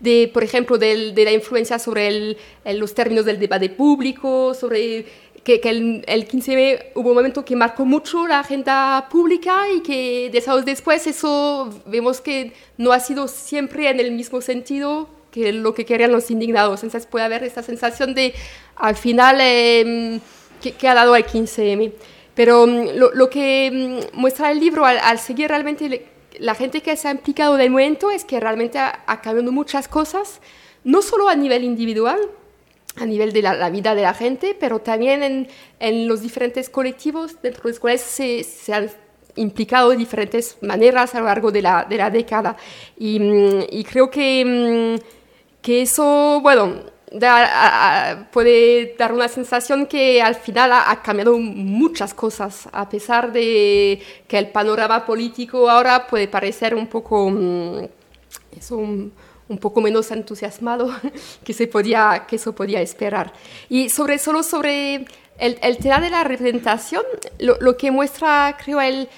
[0.01, 5.05] de, por ejemplo, de, de la influencia sobre el, los términos del debate público, sobre
[5.45, 9.81] que, que, el, el 15 hubo un momento que marcó mucho la agenda pública y
[9.81, 15.09] que 10 años después eso vemos que no ha sido siempre en el mismo sentido
[15.33, 16.85] que lo que querían los indignados.
[16.85, 18.35] Entonces puede haber esta sensación de,
[18.77, 20.21] al final, eh,
[20.71, 21.93] que, ha dado el 15M.
[22.35, 23.71] Pero mm, lo, que
[24.13, 26.07] mm, muestra el libro al, seguir realmente
[26.39, 30.41] la gente que se ha implicado del momento es que realmente ha, cambiado muchas cosas,
[30.85, 32.19] no solo a nivel individual,
[32.97, 37.41] a nivel de la, vida de la gente, pero también en, en, los diferentes colectivos
[37.43, 38.91] dentro de los cuales se, se han
[39.37, 42.57] implicado de diferentes maneras a lo largo de la, de la década.
[42.99, 44.99] Y, mm, y creo que
[45.63, 46.93] que eso, bueno,
[48.31, 54.39] puede dar una sensación que al final ha, cambiado muchas cosas, a pesar de que
[54.39, 57.85] el panorama político ahora puede parecer un poco, mm,
[58.57, 59.13] eso, un,
[59.61, 60.91] poco menos entusiasmado
[61.45, 63.33] que, se podía, que eso podía esperar.
[63.69, 65.05] Y sobre, solo sobre
[65.39, 67.03] el, tema de la representación,
[67.39, 69.09] lo, lo que muestra, creo, el,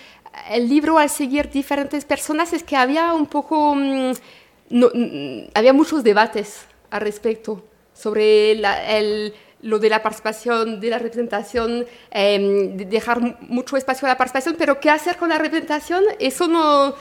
[0.51, 3.75] el, libro al seguir diferentes personas es que había un poco...
[3.77, 4.13] Mm,
[4.71, 4.91] no,
[5.55, 8.57] había muchos debates al respecto sobre
[9.63, 14.81] lo de la participación, de la representación, em, dejar mucho espacio a la participación, pero
[14.81, 16.03] ¿qué hacer con la representación?
[16.19, 16.95] Eso no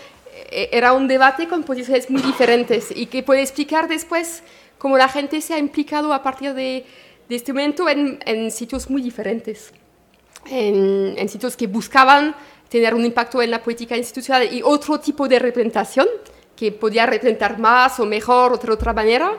[0.50, 4.44] e, era un debate con posiciones muy diferentes y que puede explicar después
[4.78, 6.86] cómo la gente se ha implicado a partir de,
[7.30, 9.74] este momento en, sitios muy diferentes,
[10.46, 12.36] en, en sitios que buscaban
[12.70, 16.08] tener un impacto en la política institucional y otro tipo de representación
[16.64, 19.34] que podía representar más o mejor de otra manera,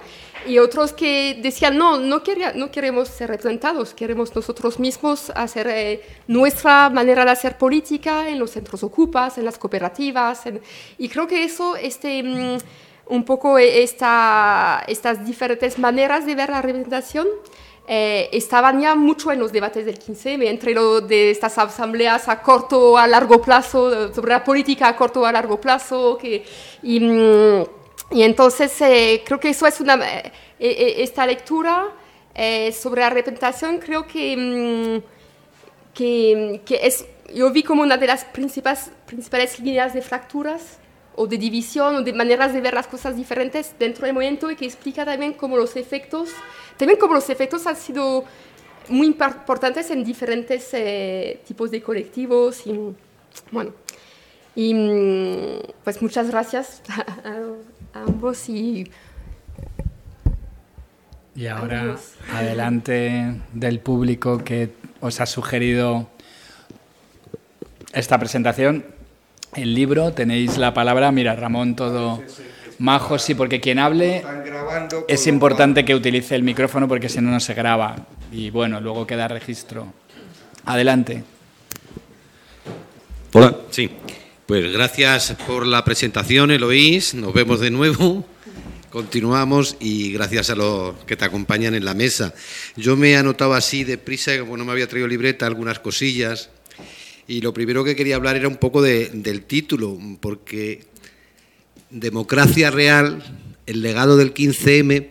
[0.46, 5.66] y otros que decían, no, no, quería, no queremos ser representados, queremos nosotros mismos hacer
[5.68, 10.42] eh, nuestra manera de hacer política en los centros ocupas, en las cooperativas,
[10.98, 12.58] y creo que eso, este, mm,
[13.06, 17.26] un poco esta, estas diferentes maneras de ver la representación,
[17.86, 22.40] eh, estaban ya mucho en los debates del 15, entre lo de estas asambleas a
[22.40, 26.44] corto a largo plazo, sobre la política a corto a largo plazo, que,
[26.82, 27.64] y, mm,
[28.10, 31.92] y entonces eh, creo que eso es una, eh, eh, esta lectura
[32.72, 38.90] sobre arrepentación creo que, mm, que, que, es, yo vi como una de las principales,
[39.06, 40.78] principales líneas de fracturas
[41.16, 44.56] o de división o de maneras de ver las cosas diferentes dentro del movimiento y
[44.56, 46.30] que explica también cómo los efectos,
[46.76, 48.24] también cómo los efectos han sido
[48.88, 50.74] muy importantes en diferentes
[51.46, 52.78] tipos de colectivos y
[53.50, 53.72] bueno,
[54.54, 56.82] y mm, pues muchas gracias
[57.94, 58.90] a, ambos y...
[61.36, 61.96] Y ahora
[62.32, 66.08] adelante del público que os ha sugerido
[67.92, 68.84] esta presentación,
[69.56, 72.22] el libro, tenéis la palabra, mira Ramón todo
[72.78, 74.24] majo, sí, porque quien hable
[75.08, 77.96] es importante que utilice el micrófono porque si no no se graba
[78.32, 79.92] y bueno, luego queda registro.
[80.64, 81.24] Adelante.
[83.32, 83.90] Hola, sí.
[84.46, 87.14] Pues gracias por la presentación, Eloís.
[87.14, 88.24] Nos vemos de nuevo.
[88.90, 92.32] Continuamos y gracias a los que te acompañan en la mesa.
[92.76, 96.50] Yo me he anotado así deprisa, bueno, me había traído libreta, algunas cosillas.
[97.26, 100.84] Y lo primero que quería hablar era un poco del título, porque
[101.90, 103.22] democracia real,
[103.66, 105.08] el legado del 15M,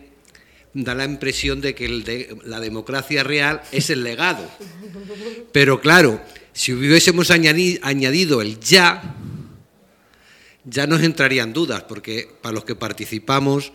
[0.74, 4.48] da la impresión de que la democracia real es el legado.
[5.52, 6.20] Pero claro,
[6.52, 9.16] si hubiésemos añadido el ya,
[10.64, 13.72] ya nos entrarían dudas, porque para los que participamos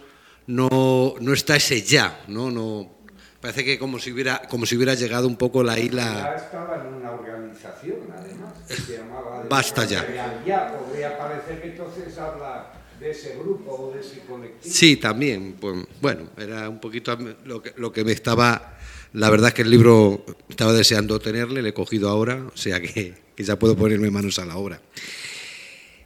[0.48, 2.50] no, no está ese ya, ¿no?
[2.52, 2.99] no
[3.42, 6.04] Parece que como si hubiera, como si hubiera llegado un poco la isla.
[6.04, 9.46] Ya estaba en una organización, además, se llamaba.
[9.50, 10.06] Basta ya.
[10.46, 14.74] Ya podría parecer que entonces habla de ese grupo o de ese colectivo.
[14.74, 15.56] Sí, también.
[15.60, 18.78] Pues, bueno, era un poquito lo que, lo que me estaba
[19.14, 22.80] la verdad es que el libro estaba deseando tenerle, le he cogido ahora, o sea
[22.80, 24.82] que, ya puedo ponerme manos a la obra.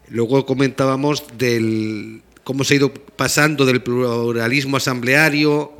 [0.09, 5.73] Luego comentábamos del cómo se ha ido pasando del pluralismo asambleario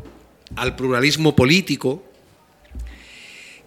[0.55, 2.03] al pluralismo político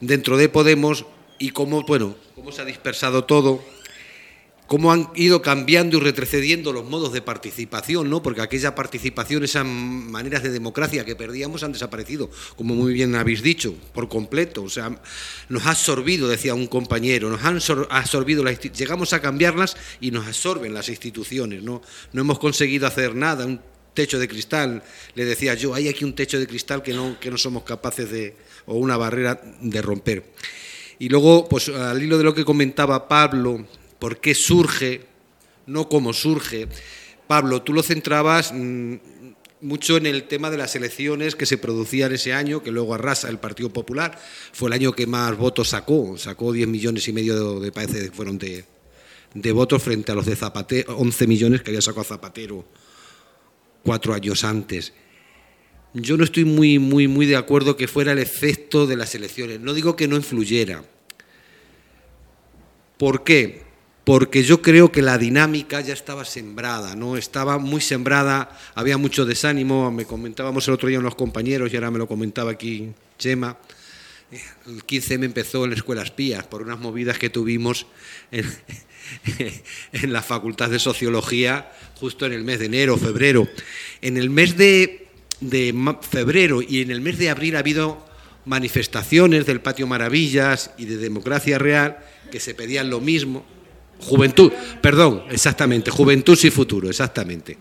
[0.01, 1.07] dentro de Podemos
[1.39, 3.62] y cómo, bueno, cómo se ha dispersado todo
[4.66, 8.22] cómo han ido cambiando y retrocediendo los modos de participación, ¿no?
[8.22, 13.43] Porque aquella participación, esas maneras de democracia que perdíamos han desaparecido, como muy bien habéis
[13.43, 14.62] dicho, por completo.
[14.62, 15.01] O sea,
[15.49, 17.61] nos ha absorbido, decía un compañero, nos han
[17.91, 21.83] absorbido, llegamos a cambiarlas y nos absorben las instituciones, ¿no?
[22.12, 23.47] No hemos conseguido hacer nada,
[23.97, 24.84] techo de cristal,
[25.16, 28.09] le decía yo, hay aquí un techo de cristal que no, que no somos capaces
[28.09, 28.36] de,
[28.66, 30.22] o una barrera de romper.
[31.01, 33.66] Y luego, pues al hilo de lo que comentaba Pablo,
[33.99, 35.03] por qué surge,
[35.66, 36.68] no cómo surge.
[37.26, 38.94] Pablo, tú lo centrabas mm,
[39.61, 43.28] mucho en el tema de las elecciones que se producían ese año, que luego arrasa
[43.28, 44.18] el Partido Popular.
[44.53, 48.64] Fue el año que más votos sacó, sacó 10 millones y medio de, fueron de,
[49.53, 52.64] votos frente a los de Zapatero, 11 millones que había sacado Zapatero
[53.87, 54.93] cuatro años antes.
[55.95, 59.61] Yo no estoy muy, muy, muy de acuerdo que fuera el efecto de las elecciones.
[59.61, 60.84] No digo que no influyera.
[62.99, 63.66] ¿Por qué?
[64.07, 67.16] porque yo creo que la dinámica ya estaba sembrada, ¿no?
[67.16, 71.91] Estaba muy sembrada, había mucho desánimo, me comentábamos el otro día los compañeros y ahora
[71.91, 73.57] me lo comentaba aquí Chema.
[74.66, 77.87] El 15 me empezó en la escuela espías por unas movidas que tuvimos
[78.33, 83.49] en, la Facultad de Sociología justo en el mes de enero, febrero.
[84.03, 85.07] En el mes de,
[85.41, 88.05] de febrero y en el mes de abril ha habido
[88.45, 91.99] manifestaciones del Patio Maravillas y de Democracia Real
[92.31, 93.45] que se pedían lo mismo
[93.99, 97.57] Juventud, perdón, exactamente, juventud y futuro, exactamente.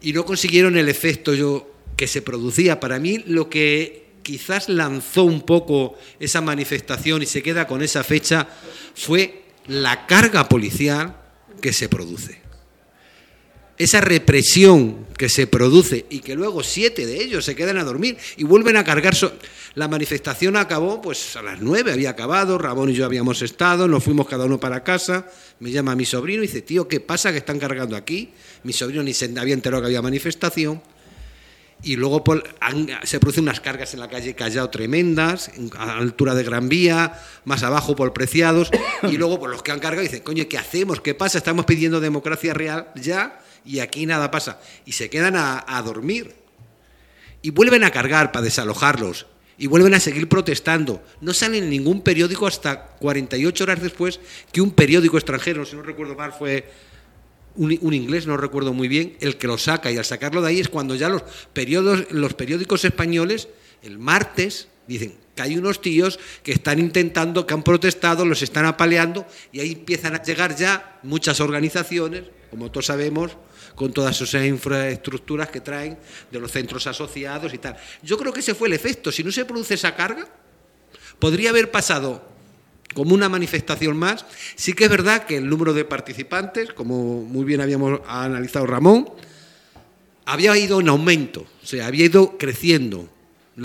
[0.00, 2.80] Y no consiguieron el efecto yo, que se producía.
[2.80, 8.04] Para mí lo que quizás lanzó un poco esa manifestación y se queda con esa
[8.04, 8.48] fecha
[8.94, 11.16] fue la carga policial
[11.60, 12.40] que se produce.
[13.78, 18.16] Esa represión que se produce y que luego siete de ellos se quedan a dormir
[18.36, 19.14] y vuelven a cargar.
[19.74, 24.04] La manifestación acabó pues a las nueve, había acabado, Ramón y yo habíamos estado, nos
[24.04, 25.26] fuimos cada uno para casa,
[25.58, 28.30] me llama mi sobrino y dice, tío, ¿qué pasa que están cargando aquí?
[28.62, 30.82] Mi sobrino ni se había enterado que había manifestación.
[31.82, 32.22] Y luego
[33.02, 37.62] se producen unas cargas en la calle Callao tremendas, a altura de Gran Vía, más
[37.64, 38.70] abajo por Preciados,
[39.02, 41.00] y luego por los que han cargado dicen, coño, ¿qué hacemos?
[41.00, 41.38] ¿Qué pasa?
[41.38, 44.60] Estamos pidiendo democracia real ya y aquí nada pasa.
[44.86, 46.34] Y se quedan a dormir.
[47.42, 49.26] Y vuelven a cargar para desalojarlos
[49.58, 51.02] y vuelven a seguir protestando.
[51.20, 54.20] No sale en ningún periódico hasta 48 horas después
[54.50, 56.68] que un periódico extranjero, si no recuerdo mal, fue
[57.54, 59.90] un, inglés, no recuerdo muy bien, el que lo saca.
[59.90, 61.22] Y al sacarlo de ahí es cuando ya los,
[62.10, 63.48] los periódicos españoles,
[63.82, 68.66] el martes, dicen que hay unos tíos que están intentando, que han protestado, los están
[68.66, 73.32] apaleando, y ahí empiezan a llegar ya muchas organizaciones como todos sabemos,
[73.74, 75.96] con todas esas infraestructuras que traen
[76.30, 77.78] de los centros asociados y tal.
[78.02, 79.10] Yo creo que ese fue el efecto.
[79.10, 80.28] Si no se produce esa carga,
[81.18, 82.31] podría haber pasado
[82.92, 84.24] como una manifestación más.
[84.56, 89.08] Sí que es verdad que el número de participantes, como muy bien habíamos analizado Ramón,
[90.24, 93.08] había ido en aumento, o sea, había ido creciendo.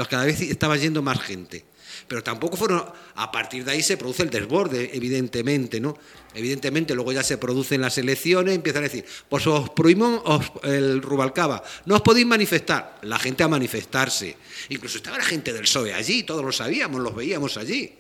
[0.10, 1.64] Cada vez estaba yendo más gente
[2.08, 2.84] pero tampoco fueron,
[3.16, 5.98] a partir de ahí se produce el desborde, evidentemente, ¿no?
[6.34, 10.22] Evidentemente, luego ya se producen las elecciones, empiezan a decir, pues os prohibimos
[10.64, 14.38] el Rubalcaba, no os podéis manifestar, la gente a manifestarse,
[14.70, 17.94] incluso estaba la gente del PSOE allí, todos lo sabíamos, los veíamos allí.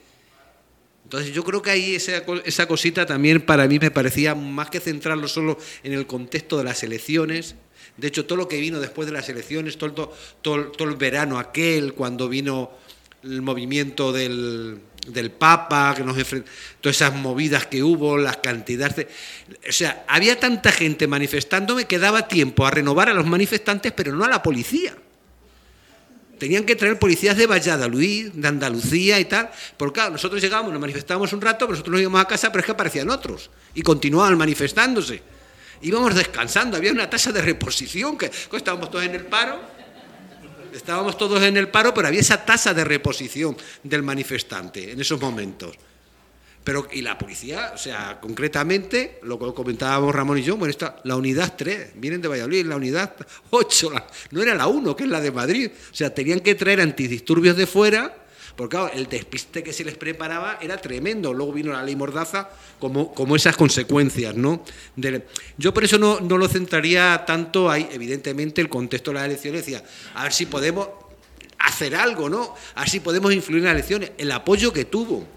[1.07, 4.81] Entonces yo creo que ahí esa, esa cosita también para mí me parecía más que
[4.81, 7.55] centrarlo solo en el contexto de las elecciones,
[7.97, 11.39] de hecho, todo lo que vino después de las elecciones, todo, todo, todo el verano
[11.39, 12.71] aquel, cuando vino
[13.23, 14.81] el movimiento del,
[15.39, 16.17] Papa, que nos
[16.81, 19.07] todas esas movidas que hubo, las cantidades de...
[19.67, 24.13] O sea, había tanta gente manifestándome que daba tiempo a renovar a los manifestantes, pero
[24.13, 24.95] no a la policía.
[26.37, 29.49] Tenían que traer policías de Valladolid, de Andalucía y tal.
[29.77, 32.65] Porque claro, nosotros llegábamos, nos manifestábamos un rato, nosotros nos íbamos a casa, pero es
[32.65, 33.49] que aparecían otros.
[33.73, 35.21] Y continuaban manifestándose.
[35.81, 39.77] Íbamos descansando, había una tasa de reposición, que estábamos todos en el paro
[40.73, 45.19] Estábamos todos en el paro, pero había esa tasa de reposición del manifestante en esos
[45.19, 45.75] momentos.
[46.67, 50.99] Pero, y la policía, o sea, concretamente, lo que comentábamos Ramón y yo, bueno, está
[51.05, 53.15] la unidad 3, vienen de Valladolid, la unidad
[53.51, 53.89] 8,
[54.31, 55.71] no era la 1, que es la de Madrid.
[55.89, 58.13] O sea, tenían que traer antidisturbios de fuera
[58.57, 61.33] porque claro, el despiste que se les preparaba era tremendo.
[61.33, 62.49] Luego vino la ley Mordaza
[62.79, 64.65] como, como esas consecuencias, ¿no?
[65.57, 69.61] yo por eso no, no, lo centraría tanto ahí, evidentemente, el contexto de las elecciones
[69.65, 70.89] decía, a ver si podemos
[71.59, 72.53] hacer algo, ¿no?
[72.75, 74.11] A ver si podemos influir en las elecciones.
[74.17, 75.36] El apoyo que tuvo.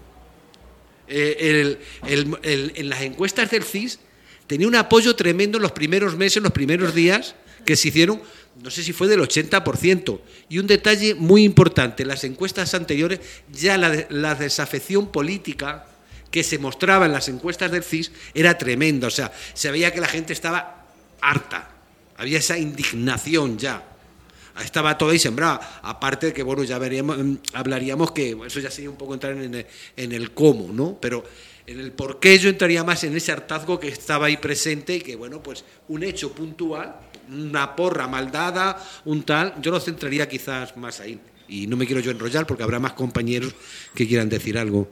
[1.13, 3.99] Eh, en las encuestas del CIS
[4.47, 7.35] tenía un apoyo tremendo en los primeros meses, los primeros días
[7.65, 8.21] que se hicieron
[8.61, 10.19] no sé si fue del 80%.
[10.49, 13.19] Y un detalle muy importante, en las encuestas anteriores
[13.51, 15.87] ya la, desafección política
[16.29, 19.07] que se mostraba en las encuestas del CIS era tremenda.
[19.07, 20.85] O sea, se veía que la gente estaba
[21.21, 21.71] harta,
[22.17, 23.87] había esa indignación ya.
[24.63, 25.79] Estaba todo ahí sembrada.
[25.83, 29.33] Aparte de que, bueno, ya veríamos, mm, hablaríamos que eso ya sería un poco entrar
[29.33, 29.65] en el,
[29.97, 30.97] en el cómo, ¿no?
[30.99, 31.23] Pero
[31.67, 35.01] en el por qué yo entraría más en ese hartazgo que estaba ahí presente y
[35.01, 36.95] que, bueno, pues un hecho puntual
[37.31, 41.19] una porra maldada, un tal, yo lo centraría quizás más ahí.
[41.47, 43.53] Y no me quiero yo enrollar porque habrá más compañeros
[43.95, 44.89] que quieran decir algo.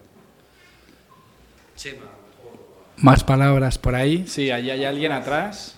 [2.97, 4.25] Más palabras por ahí.
[4.27, 5.75] Sí, allí hay alguien atrás.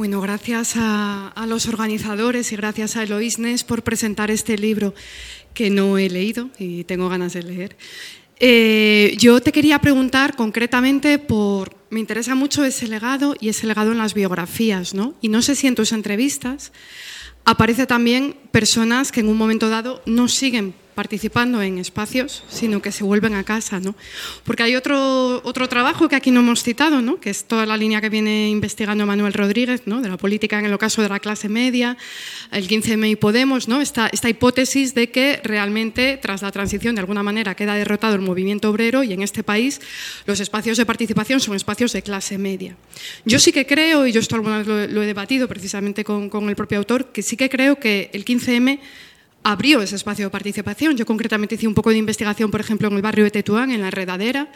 [0.00, 4.94] Bueno, gracias a, los organizadores y gracias a Eloísnes por presentar este libro
[5.52, 7.76] que no he leído y tengo ganas de leer.
[8.38, 13.92] Eh, yo te quería preguntar concretamente por, me interesa mucho ese legado y ese legado
[13.92, 15.16] en las biografías, ¿no?
[15.20, 16.72] Y no sé si en tus entrevistas
[17.44, 22.92] aparece también personas que en un momento dado no siguen participando en espacios, sino que
[22.92, 23.80] se vuelven a casa.
[23.80, 23.94] ¿no?
[24.44, 27.18] Porque hay otro, otro trabajo que aquí no hemos citado, ¿no?
[27.18, 30.02] que es toda la línea que viene investigando Manuel Rodríguez, ¿no?
[30.02, 31.96] de la política en el caso de la clase media,
[32.52, 33.80] el 15M y Podemos, ¿no?
[33.80, 38.20] esta, esta hipótesis de que realmente tras la transición de alguna manera queda derrotado el
[38.20, 39.80] movimiento obrero y en este país
[40.26, 42.76] los espacios de participación son espacios de clase media.
[43.24, 46.46] Yo sí que creo, y yo esto alguna vez lo, he debatido precisamente con, con
[46.50, 48.80] el propio autor, que sí que creo que el 15M
[49.42, 50.96] abrió ese espacio de participación.
[50.96, 53.80] Yo concretamente hice un poco de investigación, por ejemplo, en el barrio de Tetuán, en
[53.80, 54.50] la Redadera,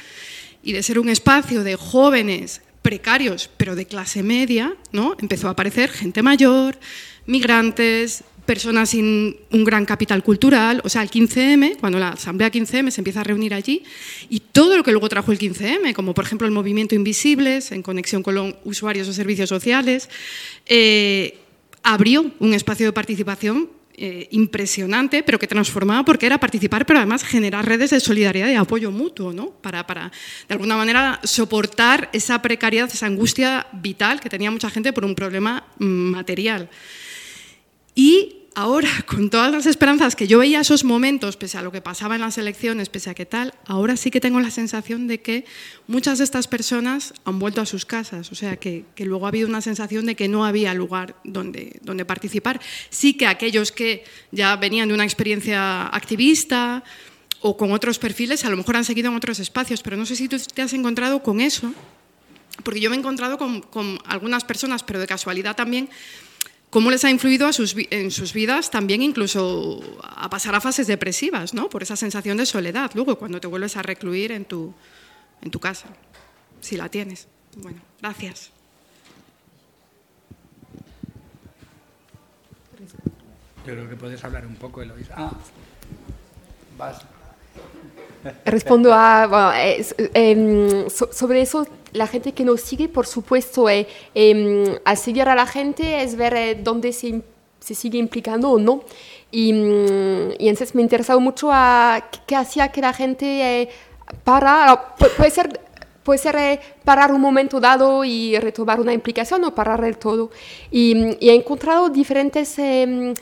[0.63, 5.17] y de ser un espacio de jóvenes precarios, pero de clase media, ¿no?
[5.19, 6.79] empezó a aparecer gente mayor,
[7.27, 12.91] migrantes, personas sin un gran capital cultural, o sea, el 15M, cuando la Asamblea 15M
[12.91, 13.85] se empieza a reunir allí,
[14.29, 17.83] y todo lo que luego trajo el 15M, como por ejemplo el movimiento Invisibles, en
[17.83, 20.11] conexión con los usuarios de servicios sociales,
[20.67, 21.39] eh,
[21.83, 27.23] abrió un espacio de participación eh, impresionante, pero que transformaba porque era participar, pero además
[27.23, 29.51] generar redes de solidaridad y apoyo mutuo, ¿no?
[29.51, 30.11] para, para,
[30.49, 35.15] de alguna manera, soportar esa precariedad, esa angustia vital que tenía mucha gente por un
[35.15, 36.69] problema mm, material.
[37.95, 41.81] Y ahora, con todas las esperanzas que yo veía esos momentos, pese a lo que
[41.81, 45.21] pasaba en las elecciones, pese a qué tal, ahora sí que tengo la sensación de
[45.21, 45.45] que
[45.87, 49.49] muchas de estas personas han vuelto a sus casas, o sea, que, luego ha habido
[49.49, 52.61] una sensación de que no había lugar donde, participar.
[52.91, 56.85] Sí que aquellos que ya venían de una experiencia activista
[57.41, 60.17] o con otros perfiles, a lo mejor han seguido en otros espacios, pero no sé
[60.17, 61.73] si tú te has encontrado con eso,
[62.63, 65.89] porque yo me he encontrado con, con algunas personas, pero de casualidad también,
[66.75, 67.49] cómo les ha influido
[67.91, 71.69] en sus vidas también incluso a pasar a fases depresivas, ¿no?
[71.69, 74.75] por esa sensación de soledad, luego cuando te vuelves a recluir en tu,
[75.41, 75.87] en tu casa,
[76.61, 77.29] si la tienes.
[77.59, 78.51] Bueno, gracias.
[83.65, 85.07] Yo creo que puedes hablar un poco, Eloís.
[85.15, 85.31] Ah,
[86.77, 87.05] vas.
[88.45, 93.69] Respondo a, bueno, eh, eh, so, sobre eso, la gente que nos sigue, por supuesto,
[93.69, 93.87] eh,
[94.85, 97.23] al seguir a la gente es ver eh, dónde se,
[97.61, 98.83] se, sigue implicando o no.
[99.31, 103.69] Y, mm, y, entonces me ha interesado mucho a qué hacía que la gente
[104.25, 105.61] para, puede ser
[106.05, 110.31] puede ser eh, parar un momento dado y retomar una implicación o parar el todo.
[110.71, 113.15] Y, y he encontrado diferentes eh,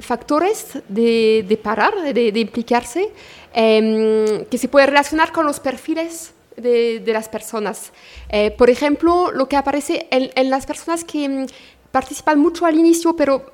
[0.00, 3.10] factores de, de parar, de, de implicarse,
[3.54, 7.92] eh, que se puede relacionar con los perfiles de, de las personas.
[8.28, 11.46] Eh, por ejemplo, lo que aparece en, en las personas que mm,
[11.90, 13.52] participan mucho al inicio, pero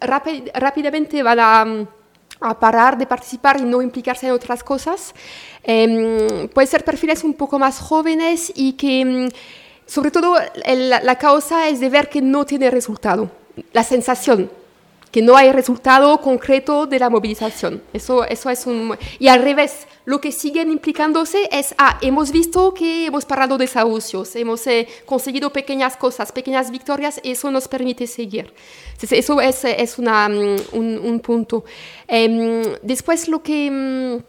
[0.00, 1.88] rápid, rápidamente van a mm,
[2.40, 5.14] a parar de participar y no implicarse en otras cosas.
[5.64, 9.30] Eh, puede ser perfiles un poco más jóvenes y que,
[9.86, 13.30] sobre todo, el, la causa es de ver que no tiene resultado,
[13.72, 14.50] la sensación
[15.16, 17.82] que no hay resultado concreto de la movilización.
[17.94, 18.94] Eso, eso es un...
[19.18, 24.36] Y al revés, lo que siguen implicándose es, ah, hemos visto que hemos parado desahucios,
[24.36, 28.52] hemos eh, conseguido pequeñas cosas, pequeñas victorias, eso nos permite seguir.
[28.92, 31.64] Entonces, eso es, es una, mm, un, un, punto.
[32.06, 33.70] Eh, después, lo que...
[33.70, 34.22] Mm,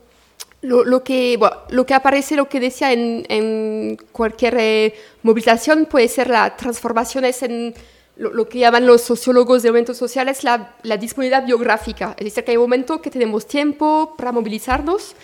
[0.61, 5.85] lo, lo, que, bueno, lo que aparece, lo que decía en, en cualquier eh, movilización,
[5.85, 7.75] puede ser las transformaciones en
[8.17, 12.15] lo, lo, que llaman los sociólogos de eventos sociales la, la, disponibilidad biográfica.
[12.17, 15.15] Es decir, que hay un momento que tenemos tiempo para movilizarnos.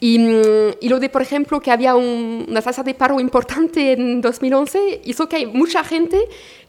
[0.00, 0.20] Y,
[0.80, 5.02] y lo de, por ejemplo, que había un, una tasa de paro importante en 2011,
[5.04, 6.20] hizo que hay mucha gente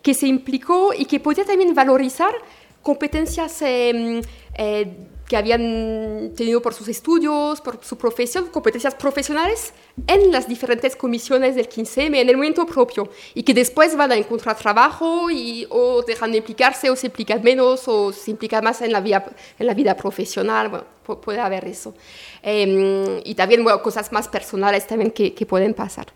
[0.01, 2.33] que se implicó y que podía también valorizar
[2.81, 4.21] competencias eh,
[4.55, 4.87] eh,
[5.29, 9.73] que habían tenido por sus estudios, por su profesión, competencias profesionales
[10.07, 14.15] en las diferentes comisiones del 15M, en el momento propio, y que después van a
[14.15, 18.81] encontrar trabajo y o dejan de implicarse o se implican menos o se implican más
[18.81, 19.23] en la vida,
[19.59, 20.85] en la vida profesional, bueno,
[21.21, 21.93] puede haber eso.
[22.41, 26.07] Eh, y también bueno, cosas más personales también que, que pueden pasar.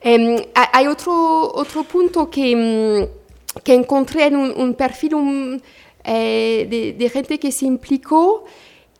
[0.00, 3.06] Eh, hay otro, otro punto que,
[3.62, 5.62] que encontré en un, un perfil, un,
[6.06, 8.44] eh, de, de, gente que se implicó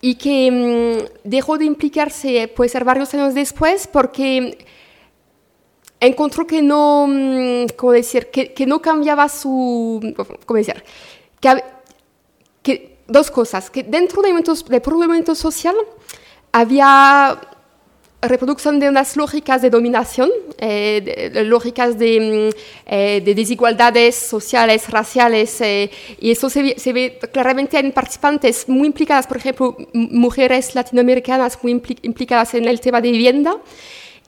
[0.01, 4.59] y que mmm, dejó de implicarse, puede ser varios años después, porque
[6.01, 10.15] encontró que no, mmm, ¿cómo decir?, que, que, no cambiaba su,
[10.47, 10.83] ¿cómo decir?,
[11.41, 11.63] que,
[12.63, 15.77] que dos cosas, que dentro del de movimiento social
[16.53, 17.41] había
[18.21, 22.55] reproducción de unas lógicas de dominación, eh, lógicas de,
[22.87, 25.91] eh, de, desigualdades sociales, raciales, eh,
[26.21, 31.73] y eso se se ve, claramente en participantes muy implicadas, por ejemplo, mujeres latinoamericanas muy
[31.73, 33.57] impli implicadas en el tema de vivienda,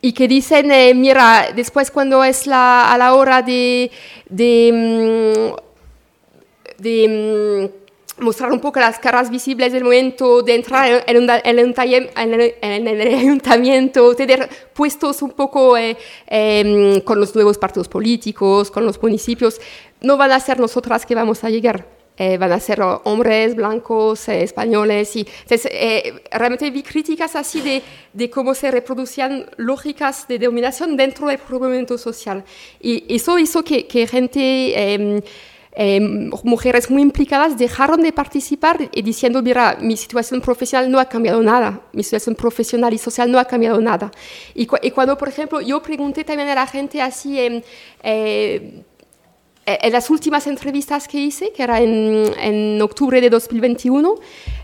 [0.00, 3.90] y que dicen, eh, mira, después cuando es la, a la hora de...
[4.28, 5.68] de, mm,
[6.82, 7.87] de mm,
[8.20, 12.10] mostrar un poco las caras visibles del momento de entrar en, un, en, un taller,
[12.16, 15.96] en, el, en el, ayuntamiento, tener puestos un poco eh,
[16.26, 19.60] eh, con los nuevos partidos políticos, con los municipios.
[20.00, 21.98] No van a ser nosotras que vamos a llegar.
[22.20, 25.14] Eh, van a ser hombres blancos, eh, españoles.
[25.14, 27.80] Y, entonces, eh, realmente vi críticas así de,
[28.12, 32.42] de, cómo se reproducían lógicas de dominación dentro del movimiento social.
[32.80, 35.22] Y eso hizo que, que gente
[35.80, 36.00] eh,
[36.42, 41.40] mujeres muy implicadas dejaron de participar y diciendo, mira, mi situación profesional no ha cambiado
[41.40, 44.10] nada, mi situación profesional y social no ha cambiado nada.
[44.56, 47.62] Y, cu y cuando, por ejemplo, yo pregunté también a la gente así, eh,
[48.02, 48.82] eh,
[49.64, 54.16] en las últimas entrevistas que hice, que era en, en octubre de 2021,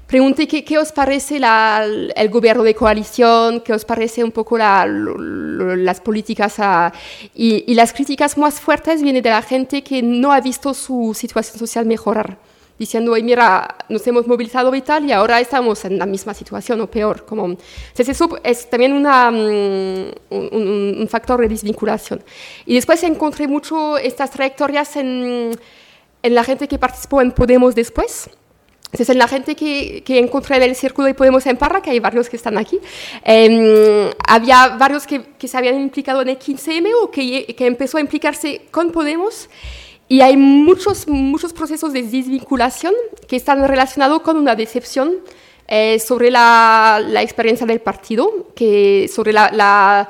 [0.06, 4.58] pregunté qué, qué os parece la, el gobierno de coalición, qué os parece un poco
[4.58, 6.92] la, lo, las políticas a,
[7.34, 11.14] y, y, las críticas más fuertes vienen de la gente que no ha visto su
[11.14, 12.38] situación social mejorar,
[12.78, 16.90] diciendo, mira, nos hemos movilizado y tal, y ahora estamos en la misma situación o
[16.90, 17.24] peor.
[17.24, 22.22] Como, entonces eso es también una, um, un, un, factor de desvinculación.
[22.66, 25.56] Y después encontré mucho estas trayectorias en,
[26.22, 28.30] en la gente que participó en Podemos después,
[28.94, 31.90] entonces, en la gente que, que, encontré en el Círculo de Podemos en Parra, que
[31.90, 32.78] hay varios que están aquí,
[33.24, 37.98] eh, había varios que, que, se habían implicado en el 15M o que, que empezó
[37.98, 39.50] a implicarse con Podemos.
[40.06, 42.94] Y hay muchos, muchos procesos de desvinculación
[43.26, 45.16] que están relacionados con una decepción
[45.66, 50.08] eh, sobre la, la, experiencia del partido, que sobre la, la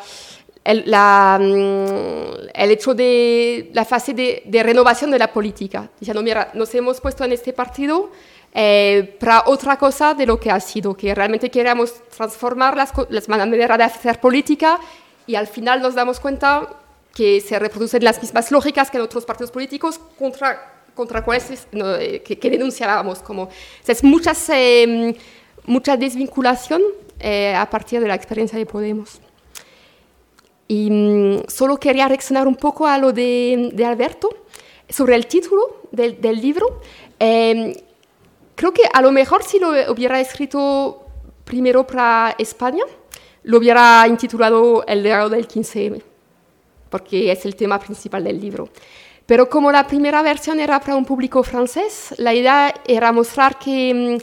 [0.63, 5.89] el, la, mm, el, hecho de la fase de, de, renovación de la política.
[5.99, 8.11] Diciendo, mira, nos hemos puesto en este partido,
[8.55, 13.29] eh, para otra cosa de lo que ha sido, que realmente queremos transformar las, las
[13.29, 14.79] maneras de hacer política
[15.27, 16.69] y al final nos damos cuenta
[17.15, 22.23] que se reproducen las mismas lógicas que en otros partidos políticos contra, contra cuáles eh,
[22.23, 23.21] que, denunciábamos.
[23.21, 23.49] Como,
[23.87, 25.17] es muchas, eh,
[25.65, 26.83] mucha desvinculación
[27.21, 29.21] eh, a partir de la experiencia de Podemos.
[30.67, 34.31] Y mm, solo quería reaccionar un poco a lo de, de Alberto
[34.89, 36.81] sobre el título del, del libro.
[38.55, 41.07] Creo que a lo mejor si lo hubiera escrito
[41.45, 42.85] primero para España,
[43.43, 46.03] lo hubiera intitulado El legado del 15M
[46.95, 48.69] porque es el tema principal del libro.
[49.27, 54.21] Pero como la primera versión era para un público francés, la idea era mostrar que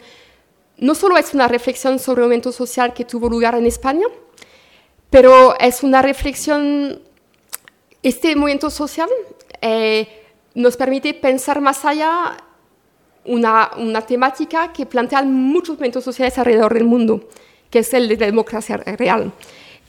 [0.80, 4.06] mm, no solo es una reflexión sobre el momento social que tuvo lugar en España,
[5.10, 7.02] pero es una reflexión,
[8.04, 9.10] este movimiento social
[9.60, 10.08] eh,
[10.56, 12.38] nos permite pensar más allá
[13.26, 17.30] una, una temática que plantean muchos movimientos sociales alrededor del mundo,
[17.70, 19.32] que es el de la democracia real.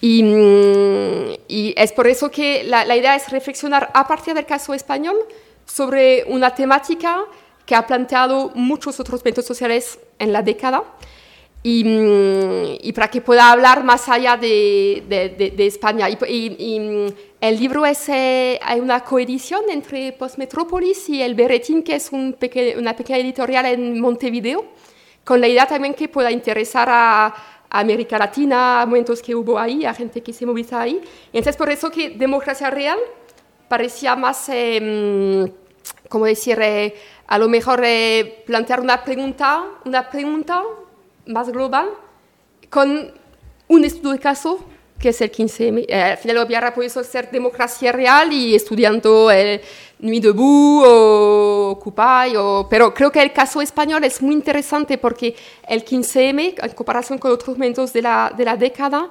[0.02, 5.16] Mm, y, es por eso que la, idea es reflexionar a partir del caso español
[5.64, 7.24] sobre una temática
[7.64, 10.82] que ha planteado muchos otros movimientos sociales en la década
[11.62, 16.08] y, mm, para que pueda hablar más allá de, de, España.
[16.10, 22.12] Y, el libro es, eh, hay una coedición entre Postmetrópolis y El Berretín, que es
[22.12, 22.36] un
[22.78, 24.64] una pequeña editorial en Montevideo,
[25.24, 27.34] con la idea también que pueda interesar a
[27.68, 31.00] América Latina, a momentos que hubo ahí, a gente que se moviliza ahí.
[31.32, 32.98] entonces por eso que democracia real
[33.68, 35.52] parecía más, eh,
[36.08, 36.94] como decir, eh,
[37.26, 40.62] a lo mejor eh, plantear una pregunta, una pregunta
[41.26, 41.88] más global
[42.70, 43.10] con
[43.66, 44.64] un estudio de caso
[45.02, 45.84] que es el 15M.
[45.88, 49.60] Eh, al final hubiera podido ser democracia real y estudiando el
[49.98, 55.34] Nuit Debout o Occupy, o, pero creo que el caso español es muy interesante porque
[55.68, 59.10] el 15M, en comparación con otros momentos de la, de la década,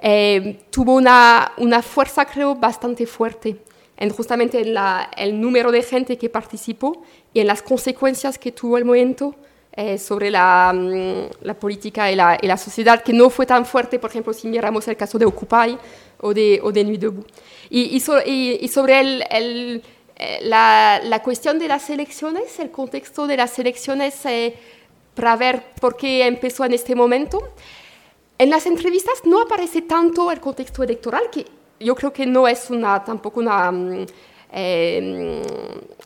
[0.00, 3.56] eh, tuvo una, una, fuerza, creo, bastante fuerte,
[3.96, 7.02] en justamente en la, el número de gente que participó
[7.34, 9.34] y en las consecuencias que tuvo el momento
[9.74, 13.64] eh, sobre la, mm, la política y la, y la, sociedad, que no fue tan
[13.64, 15.78] fuerte, por ejemplo, si miramos el caso de Occupy
[16.20, 17.26] o de, o de Nuit Debout.
[17.70, 19.82] Y, y, y, sobre el, el,
[20.16, 24.54] eh, la, la, cuestión de las elecciones, el contexto de las elecciones, eh,
[25.14, 27.40] para ver por qué empezó en este momento.
[28.36, 31.46] En las entrevistas no aparece tanto el contexto electoral, que
[31.80, 33.72] yo creo que no es una, tampoco una...
[34.52, 35.42] Mm, eh,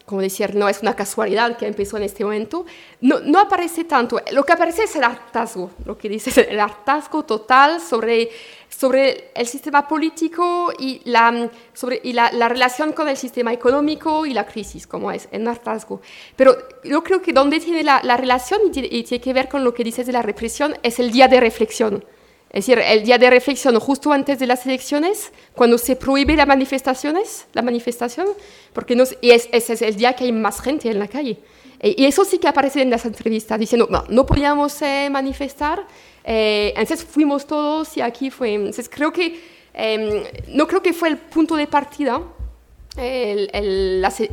[0.05, 2.65] como decir, no es una casualidad que empezó en este momento,
[3.01, 4.21] no, no, aparece tanto.
[4.31, 8.31] Lo que aparece es el hartazgo, lo que dice el hartazgo total sobre,
[8.69, 14.25] sobre el sistema político y, la, sobre, y la, la, relación con el sistema económico
[14.25, 16.01] y la crisis, como es el hartazgo.
[16.37, 19.49] Pero yo creo que donde tiene la, la relación y tiene, y tiene, que ver
[19.49, 22.05] con lo que dices de la represión es el día de reflexión.
[22.51, 26.47] Es decir, el día de reflexión justo antes de las elecciones, cuando se prohíbe las
[26.47, 28.27] manifestaciones, la manifestación,
[28.73, 31.39] porque y ese es el día que hay más gente en la calle.
[31.81, 35.87] E, y eso sí que aparece en las entrevistas, diciendo, no, no podíamos eh, manifestar,
[36.25, 38.55] eh, entonces fuimos todos y aquí fue.
[38.55, 39.41] Entonces creo que,
[39.75, 42.23] em, no creo que fue el punto de partida.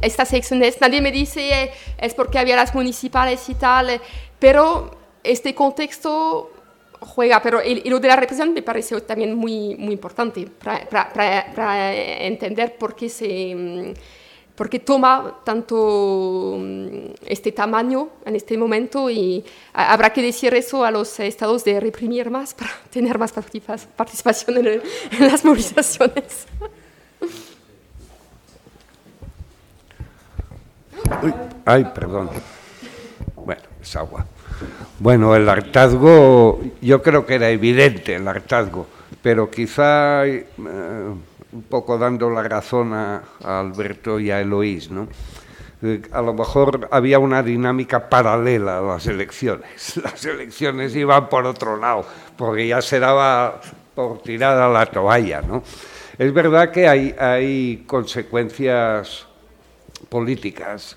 [0.01, 3.99] estas elecciones, nadie me dice eh, es porque había las municipales y tal,
[4.39, 6.52] pero este contexto
[7.03, 12.77] juega, pero el, lo de la represión me parece también muy, muy importante para, entender
[12.77, 13.93] por qué, se, mm,
[14.55, 19.43] por qué toma tanto mm, este tamaño en este momento y
[19.73, 24.81] habrá que decir eso a los estados de reprimir más para tener más participación en,
[25.19, 26.47] las movilizaciones.
[31.65, 32.29] Ay, perdón.
[33.35, 34.25] Bueno, es agua.
[34.99, 38.87] Bueno, el hartazgo, yo creo que era evidente el hartazgo,
[39.21, 45.07] pero quizá eh, un poco dando la razón a, Alberto y a Eloís, ¿no?
[45.81, 49.97] Eh, a lo mejor había una dinámica paralela a las elecciones.
[50.03, 52.05] Las elecciones iban por otro lado,
[52.37, 53.59] porque ya se daba
[53.93, 55.63] por tirada la toalla, ¿no?
[56.17, 59.25] Es verdad que hay, hay consecuencias
[60.09, 60.95] políticas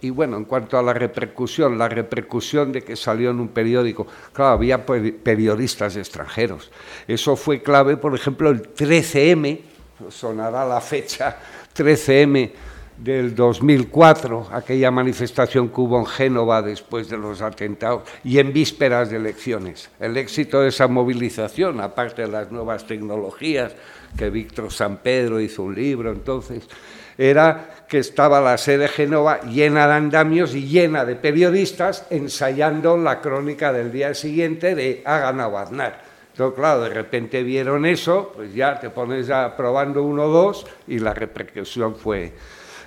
[0.00, 4.06] y bueno, en cuanto a la repercusión, la repercusión de que salió en un periódico,
[4.32, 6.70] claro, había periodistas extranjeros.
[7.06, 9.60] Eso fue clave, por ejemplo, el 13M,
[10.08, 11.36] sonará la fecha,
[11.76, 12.50] 13M
[12.96, 19.10] del 2004, aquella manifestación que hubo en Génova después de los atentados y en vísperas
[19.10, 19.90] de elecciones.
[19.98, 23.74] El éxito de esa movilización, aparte de las nuevas tecnologías,
[24.16, 26.68] que Víctor San Pedro hizo un libro entonces,
[27.18, 32.96] era que estaba la sede de Génova llena de andamios y llena de periodistas ensayando
[32.96, 36.02] la crónica del día siguiente de Aznar.
[36.32, 40.66] Entonces, claro, de repente vieron eso, pues ya te pones ya probando uno o dos
[40.86, 42.32] y la repercusión fue.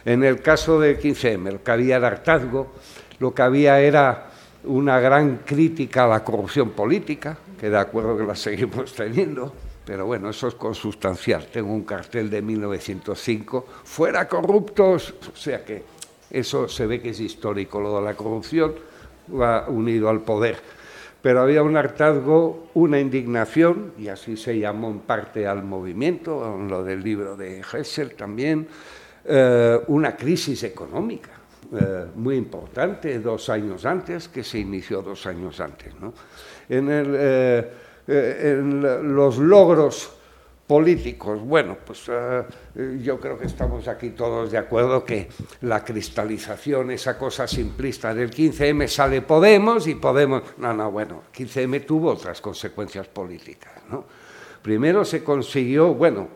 [0.05, 2.73] En el caso de 15M, lo que había era hartazgo,
[3.19, 4.27] lo que había era
[4.63, 9.53] una gran crítica a la corrupción política, que de acuerdo que la seguimos teniendo,
[9.85, 11.47] pero bueno, eso es consustancial.
[11.51, 15.83] Tengo un cartel de 1905, fuera corruptos, o sea que
[16.29, 18.73] eso se ve que es histórico, lo de la corrupción
[19.29, 20.57] va unido al poder
[21.23, 26.67] pero había un hartazgo, una indignación, y así se llamó en parte al movimiento, en
[26.67, 28.67] lo del libro de Hessel también,
[29.23, 31.29] eh, una crisis económica
[31.71, 35.93] eh, muy importante dos años antes, que se inició dos años antes.
[36.67, 37.71] En, eh,
[38.07, 40.11] en los logros
[40.67, 41.41] políticos.
[41.41, 42.43] Bueno, pues eh,
[43.01, 45.29] yo creo que estamos aquí todos de acuerdo que
[45.61, 50.43] la cristalización, esa cosa simplista del 15M sale Podemos y Podemos...
[50.57, 53.73] No, no, bueno, 15M tuvo otras consecuencias políticas.
[53.89, 54.05] ¿no?
[54.61, 56.29] Primero se consiguió, bueno,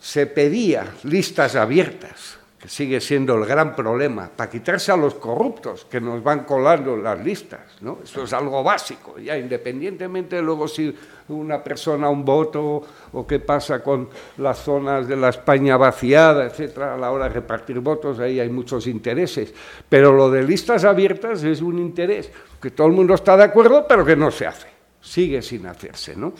[0.00, 5.84] se pedía listas abiertas que sigue siendo el gran problema, para quitarse a los corruptos
[5.86, 7.58] que nos van colando las listas.
[7.80, 7.98] ¿no?
[8.04, 10.94] Eso es algo básico, ya independientemente de luego si
[11.30, 12.80] una persona un voto
[13.14, 17.34] o qué pasa con las zonas de la España vaciada, etcétera, a la hora de
[17.34, 19.52] repartir votos, ahí hay muchos intereses.
[19.88, 22.30] Pero lo de listas abiertas es un interés
[22.60, 24.68] que todo el mundo está de acuerdo, pero que no se hace,
[25.00, 26.14] sigue sin hacerse.
[26.14, 26.32] ¿no?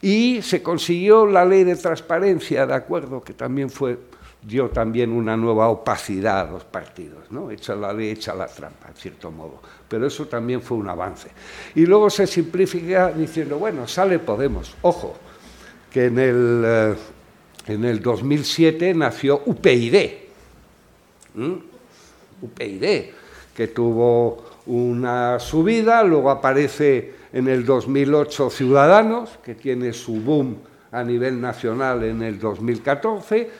[0.00, 3.96] Y se consiguió la ley de transparencia, de acuerdo, que también fue
[4.42, 7.50] dio también una nueva opacidad a los partidos, ¿no?
[7.50, 9.60] Echa la ley, echa la trampa, en cierto modo.
[9.88, 11.30] Pero eso también fue un avance.
[11.74, 14.74] Y luego se simplifica diciendo, bueno, sale Podemos.
[14.82, 15.16] Ojo,
[15.90, 16.94] que en el, eh,
[17.66, 20.10] en el 2007 nació UPyD.
[22.42, 23.04] UPyD,
[23.54, 30.56] que tuvo una subida, luego aparece en el 2008 Ciudadanos, que tiene su boom
[30.90, 33.50] a nivel nacional en el 2014,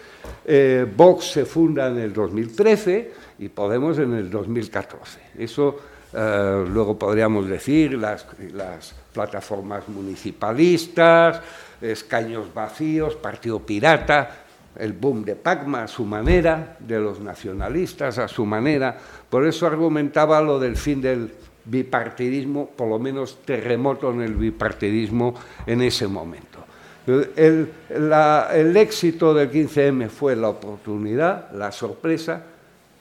[0.45, 5.19] eh, Vox se funda en el 2013 y Podemos en el 2014.
[5.39, 5.77] Eso
[6.13, 11.41] eh, luego podríamos decir las, las, plataformas municipalistas,
[11.81, 14.45] escaños vacíos, Partido Pirata,
[14.77, 18.97] el boom de Pacma a su manera, de los nacionalistas a su manera.
[19.29, 21.31] Por eso argumentaba lo del fin del
[21.65, 25.35] bipartidismo, por lo menos terremoto en el bipartidismo
[25.67, 26.59] en ese momento.
[27.07, 32.43] El, éxito del 15M fue la oportunidad, la sorpresa,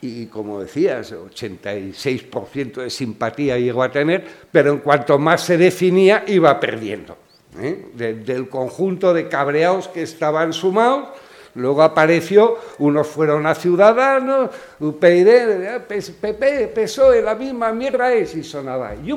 [0.00, 6.24] y como decías, 86% de simpatía llegó a tener, pero en cuanto más se definía,
[6.26, 7.16] iba perdiendo.
[7.60, 7.90] ¿eh?
[7.94, 11.08] del conjunto de cabreados que estaban sumados,
[11.54, 14.50] luego apareció, unos fueron a Ciudadanos,
[14.80, 15.82] UPyD,
[16.20, 19.12] PP, PSOE, la misma mierda es, y sonaba, y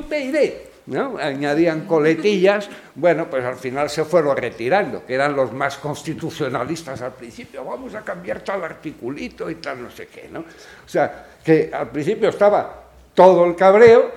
[1.20, 7.14] Añadían coletillas, bueno, pues al final se fueron retirando, que eran los más constitucionalistas al
[7.14, 10.40] principio, vamos a cambiar tal articulito y tal no sé qué, ¿no?
[10.40, 12.84] O sea, que al principio estaba
[13.14, 14.12] todo el cabreo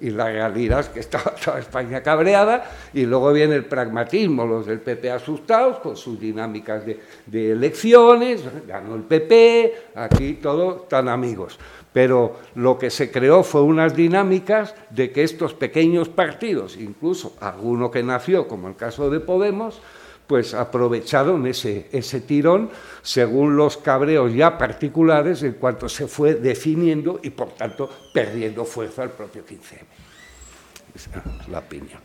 [0.00, 4.66] y la realidad es que estaba toda España cabreada y luego viene el pragmatismo, los
[4.66, 11.08] del PP asustados con sus dinámicas de, de elecciones, ganó el PP, aquí todos tan
[11.08, 11.58] amigos
[11.92, 17.90] pero lo que se creó fue unas dinámicas de que estos pequeños partidos, incluso alguno
[17.90, 19.80] que nació, como el caso de Podemos,
[20.26, 22.70] pues aprovecharon ese, ese tirón
[23.02, 29.02] según los cabreos ya particulares en cuanto se fue definiendo y por tanto perdiendo fuerza
[29.04, 29.86] el propio 15M.
[30.94, 32.00] Esa es la opinión.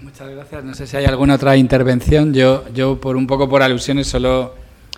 [0.00, 0.64] Muchas gracias.
[0.64, 2.32] No sé si hay alguna otra intervención.
[2.32, 4.54] Yo, yo por un poco por alusiones, solo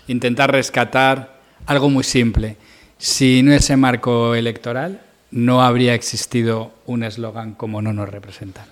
[0.07, 1.32] intentar rescatar
[1.65, 2.57] algo muy simple.
[2.97, 8.65] Si no ese marco electoral, no habría existido un eslogan como no nos representan.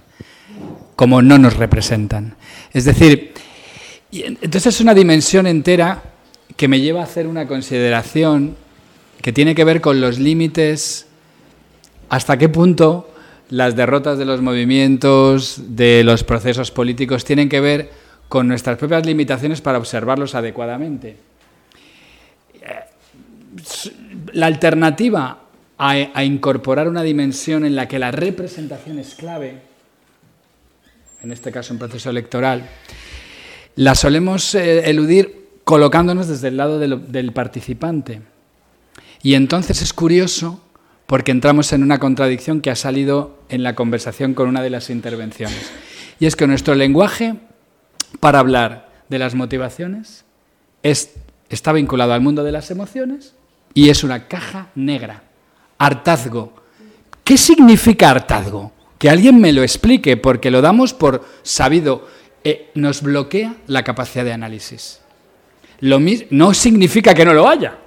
[0.95, 2.35] Como no nos representan.
[2.73, 3.33] Es decir,
[4.11, 6.03] entonces es una dimensión entera
[6.55, 8.55] que me lleva a hacer una consideración
[9.21, 11.07] que tiene que ver con los límites,
[12.09, 13.11] hasta qué punto
[13.49, 17.91] las derrotas de los movimientos, de los procesos políticos, tienen que ver
[18.29, 21.30] con nuestras propias limitaciones para observarlos adecuadamente
[24.33, 25.41] la alternativa
[25.77, 29.61] a, incorporar una dimensión en la que la representación es clave,
[31.23, 32.69] en este caso un proceso electoral,
[33.75, 38.21] la solemos eh, eludir colocándonos desde el lado del participante.
[39.23, 40.61] Y entonces es curioso
[41.07, 44.89] porque entramos en una contradicción que ha salido en la conversación con una de las
[44.89, 45.71] intervenciones.
[46.19, 47.35] Y es que nuestro lenguaje
[48.19, 50.25] para hablar de las motivaciones
[50.83, 53.33] está vinculado al mundo de las emociones
[53.73, 55.23] y es una caja negra.
[55.77, 56.53] Hartazgo.
[57.23, 58.71] ¿Qué significa hartazgo?
[59.01, 62.07] que alguien me lo explique, porque lo damos por sabido.
[62.43, 64.99] Eh, nos bloquea la capacidad de análisis.
[65.79, 67.79] No significa que no lo haya.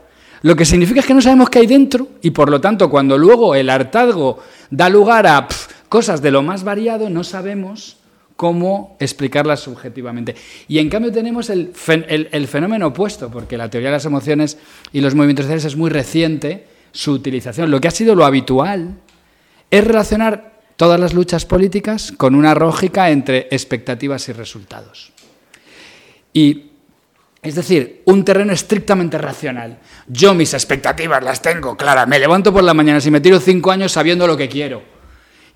[0.43, 3.17] Lo que significa es que no sabemos qué hay dentro y por lo tanto cuando
[3.17, 4.41] luego el hartazgo
[4.71, 5.47] da lugar a
[5.89, 7.97] cosas de lo más variado, no sabemos
[8.37, 10.35] cómo explicarlas subjetivamente.
[10.69, 11.73] Y en cambio tenemos el,
[12.09, 14.59] el, fenómeno opuesto, porque la teoría de las emociones
[14.93, 17.71] y los movimientos sociales es muy reciente, su utilización.
[17.71, 18.97] Lo que ha sido lo habitual
[19.71, 25.13] es relacionar todas las luchas políticas con una lógica entre expectativas y resultados.
[26.33, 26.71] Y
[27.43, 29.79] es decir, un terreno estrictamente racional.
[30.09, 32.09] Yo mis expectativas las tengo claras.
[32.09, 34.83] Me levanto por la mañana y me tiro cinco años sabiendo lo que quiero.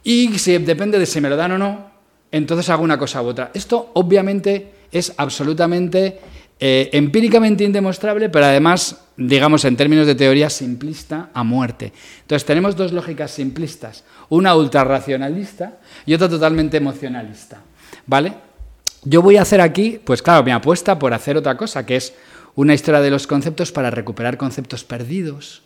[0.05, 1.91] Y si depende de si me lo dan o no,
[2.33, 3.51] entonces hago una cosa u otra.
[3.55, 6.21] Esto obviamente es absolutamente
[6.61, 11.93] eh, empíricamente indemostrable, pero además, digamos en términos de teoría, simplista a muerte.
[12.23, 17.63] Entonces tenemos dos lógicas simplistas, una ultrarracionalista y otra totalmente emocionalista.
[18.07, 18.35] ¿Vale?
[19.05, 22.13] Yo voy a hacer aquí, pues claro, mi apuesta por hacer otra cosa, que es
[22.57, 25.63] una historia de los conceptos para recuperar conceptos perdidos,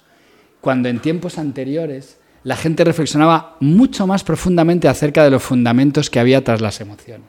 [0.61, 6.21] cuando en tiempos anteriores la gente reflexionaba mucho más profundamente acerca de los fundamentos que
[6.21, 7.29] había tras las emociones.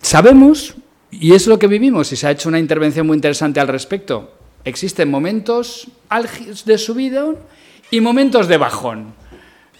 [0.00, 0.74] Sabemos,
[1.10, 4.32] y es lo que vivimos, y se ha hecho una intervención muy interesante al respecto,
[4.64, 5.88] existen momentos
[6.64, 7.26] de subida
[7.90, 9.14] y momentos de bajón.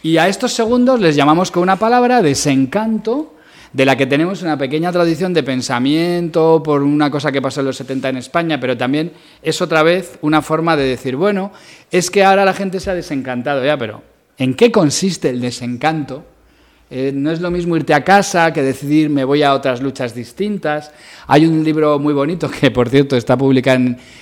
[0.03, 3.35] Y a estos segundos les llamamos con una palabra desencanto,
[3.73, 7.67] de la que tenemos una pequeña tradición de pensamiento por una cosa que pasó en
[7.67, 9.13] los 70 en España, pero también
[9.43, 11.53] es otra vez una forma de decir, bueno,
[11.91, 14.03] es que ahora la gente se ha desencantado, ya, pero
[14.37, 16.25] ¿en qué consiste el desencanto?
[16.95, 20.15] Eh, no es lo mismo irte a casa que decidir me voy a otras luchas
[20.15, 20.93] distintas.
[21.27, 23.81] Hay un libro muy bonito que, por cierto, está publicado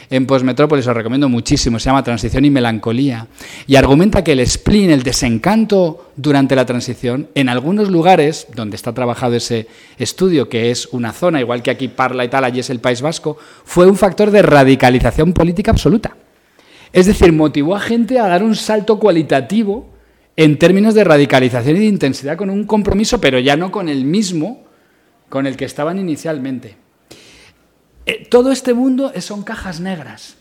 [0.08, 3.26] en, Postmetrópolis, os recomiendo muchísimo, se llama Transición y Melancolía,
[3.66, 8.92] y argumenta que el spleen, el desencanto durante la transición, en algunos lugares donde está
[8.94, 9.66] trabajado ese
[9.98, 13.02] estudio, que es una zona, igual que aquí Parla y tal, allí es el País
[13.02, 16.16] Vasco, fue un factor de radicalización política absoluta.
[16.92, 19.89] Es decir, motivó a gente a dar un salto cualitativo
[20.40, 24.06] en términos de radicalización y de intensidad con un compromiso, pero ya no con el
[24.06, 24.64] mismo
[25.28, 26.76] con el que estaban inicialmente.
[28.06, 30.38] Eh, todo este mundo son cajas negras.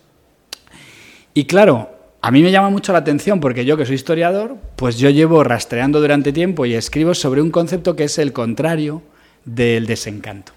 [1.34, 1.90] Y claro,
[2.22, 5.44] a mí me llama mucho la atención porque yo que soy historiador, pues yo llevo
[5.44, 9.04] rastreando durante tiempo y escribo sobre un concepto que es el contrario
[9.44, 10.54] del desencanto.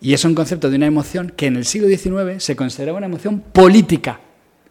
[0.00, 3.08] Y es un concepto de una emoción que en el siglo XIX se consideraba una
[3.08, 4.20] emoción política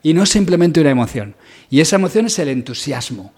[0.02, 1.36] y no simplemente una emoción.
[1.70, 3.37] Y esa emoción es el entusiasmo.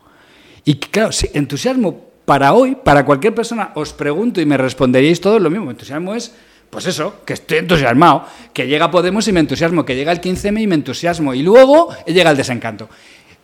[0.65, 5.49] Y claro, entusiasmo para hoy, para cualquier persona, os pregunto y me responderíais todo lo
[5.49, 5.71] mismo.
[5.71, 6.31] Entusiasmo es,
[6.69, 10.61] pues eso, que estoy entusiasmado, que llega Podemos y me entusiasmo, que llega el 15M
[10.61, 12.87] y me entusiasmo, y luego llega el desencanto.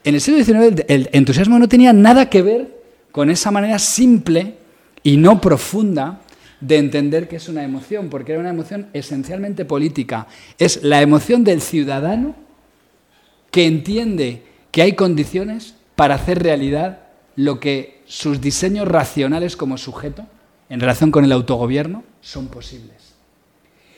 [0.03, 4.55] En el siglo XIX el entusiasmo no tenía nada que ver con esa manera simple
[5.01, 6.21] y no profunda
[6.59, 10.27] de entender que es una emoción, porque era una emoción esencialmente política.
[10.59, 12.35] Es la emoción del ciudadano
[13.49, 17.04] que entiende que hay condiciones para hacer realidad
[17.35, 20.25] lo que sus diseños racionales como sujeto
[20.69, 23.15] en relación con el autogobierno son posibles.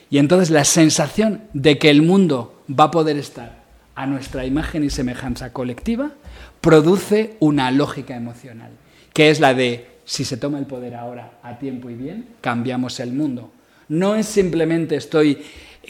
[0.09, 3.63] Y entonces la sensación de que el mundo va a poder estar
[3.95, 6.11] a nuestra imagen y semejanza colectiva
[6.61, 8.71] produce una lógica emocional,
[9.13, 12.99] que es la de si se toma el poder ahora a tiempo y bien, cambiamos
[12.99, 13.51] el mundo.
[13.89, 15.39] No es simplemente estoy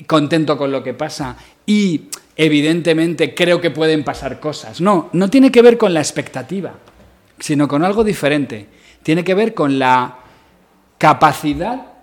[0.07, 2.05] contento con lo que pasa y
[2.35, 4.81] evidentemente creo que pueden pasar cosas.
[4.81, 6.73] No, no tiene que ver con la expectativa
[7.39, 8.67] sino con algo diferente.
[9.03, 10.19] Tiene que ver con la
[10.97, 11.93] capacidad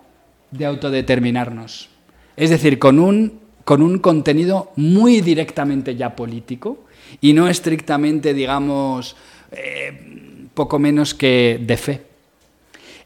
[0.51, 1.89] de autodeterminarnos.
[2.37, 6.85] Es decir, con un, con un contenido muy directamente ya político
[7.21, 9.15] y no estrictamente, digamos,
[9.51, 12.01] eh, poco menos que de fe.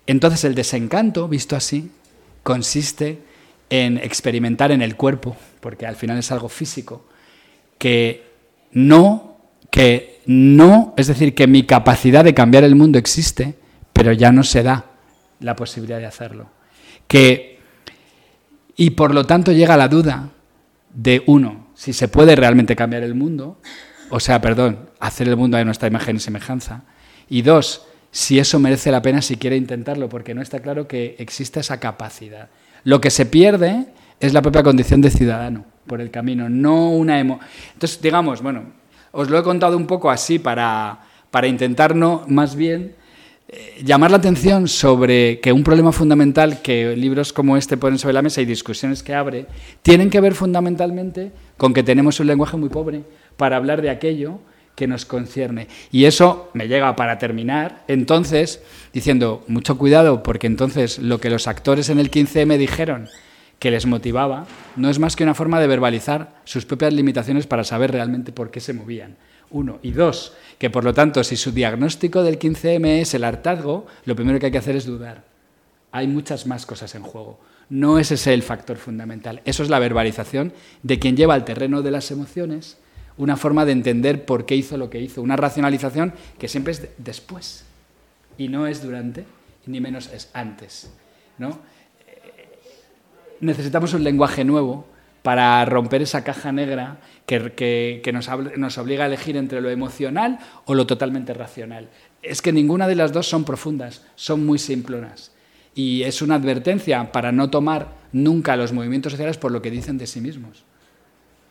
[0.07, 1.91] Entonces el desencanto, visto así,
[2.43, 3.19] consiste
[3.69, 7.05] en experimentar en el cuerpo, porque al final es algo físico,
[7.77, 8.23] que
[8.71, 9.37] no,
[9.69, 13.55] que no, es decir, que mi capacidad de cambiar el mundo existe,
[13.93, 14.85] pero ya no se da
[15.39, 16.51] la posibilidad de hacerlo.
[17.07, 17.57] Que,
[18.75, 20.29] y por lo tanto llega la duda
[20.93, 23.59] de uno, si se puede realmente cambiar el mundo,
[24.11, 26.83] o sea, perdón, hacer el mundo de nuestra imagen y semejanza.
[27.27, 31.15] Y dos, si eso merece la pena si quiere intentarlo, porque no está claro que
[31.17, 32.49] exista esa capacidad.
[32.83, 33.87] Lo que se pierde
[34.19, 37.39] es la propia condición de ciudadano por el camino, no una emo.
[37.73, 38.77] Entonces, digamos, bueno,
[39.11, 40.99] os lo he contado un poco así para,
[41.31, 42.95] para intentar no, más bien,
[43.47, 48.13] eh, llamar la atención sobre que un problema fundamental que libros como este ponen sobre
[48.13, 49.47] la mesa y discusiones que abre,
[49.81, 53.01] tienen que ver fundamentalmente con que tenemos un lenguaje muy pobre
[53.37, 54.39] para hablar de aquello
[54.75, 55.67] que nos concierne.
[55.91, 58.61] Y eso me llega para terminar, entonces,
[58.93, 63.09] diciendo, mucho cuidado, porque entonces lo que los actores en el 15M dijeron
[63.59, 67.63] que les motivaba, no es más que una forma de verbalizar sus propias limitaciones para
[67.63, 69.17] saber realmente por qué se movían.
[69.51, 69.79] Uno.
[69.81, 74.15] Y dos, que por lo tanto, si su diagnóstico del 15M es el hartazgo, lo
[74.15, 75.23] primero que hay que hacer es dudar.
[75.91, 77.39] Hay muchas más cosas en juego.
[77.69, 79.41] No es ese el factor fundamental.
[79.45, 80.53] Eso es la verbalización
[80.83, 82.77] de quien lleva al terreno de las emociones
[83.17, 85.21] una forma de entender por qué hizo lo que hizo.
[85.21, 87.65] Una racionalización que siempre es después.
[88.37, 89.25] Y no es durante,
[89.65, 90.89] ni menos es antes.
[91.37, 91.59] ¿no?
[93.41, 94.85] Necesitamos un lenguaje nuevo
[95.21, 100.73] para romper esa caja negra que, nos, nos, obliga a elegir entre lo emocional o
[100.73, 101.89] lo totalmente racional.
[102.21, 105.31] Es que ninguna de las dos son profundas, son muy simplonas.
[105.75, 109.97] Y es una advertencia para no tomar nunca los movimientos sociales por lo que dicen
[109.97, 110.63] de sí mismos.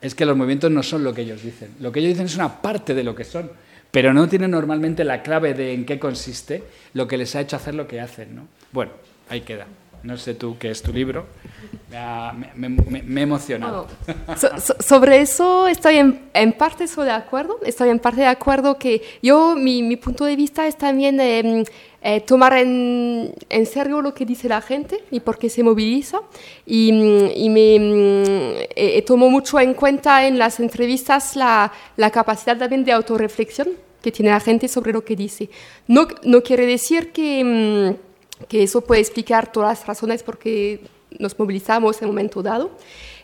[0.01, 1.71] Es que los movimientos no son lo que ellos dicen.
[1.79, 3.51] Lo que ellos dicen es una parte de lo que son,
[3.91, 6.63] pero no tienen normalmente la clave de en qué consiste
[6.93, 8.35] lo que les ha hecho hacer lo que hacen.
[8.35, 8.47] ¿no?
[8.71, 8.91] Bueno,
[9.29, 9.67] ahí queda.
[10.03, 11.25] No sé tú qué es tu libro.
[12.55, 13.87] Me, he emocionado.
[14.79, 15.97] sobre eso estoy
[16.33, 17.59] en, parte de acuerdo.
[17.65, 21.63] Estoy en parte de acuerdo que yo, mi, punto de vista es también em,
[22.01, 23.33] eh, tomar en,
[23.65, 26.19] serio lo que dice la gente y por qué se moviliza.
[26.65, 26.89] Y,
[27.35, 32.91] y me eh, tomo mucho en cuenta en las entrevistas la, la capacidad también de
[32.91, 33.69] autorreflexión
[34.01, 35.49] que tiene la gente sobre lo que dice.
[35.87, 37.95] No, no quiere decir que em,
[38.47, 40.81] que eso puede explicar todas las razones por qué
[41.17, 42.71] nos movilizamos en un momento dado.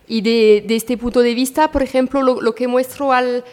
[0.08, 3.44] Y de, este punto de vista, por ejemplo, lo, que muestro al,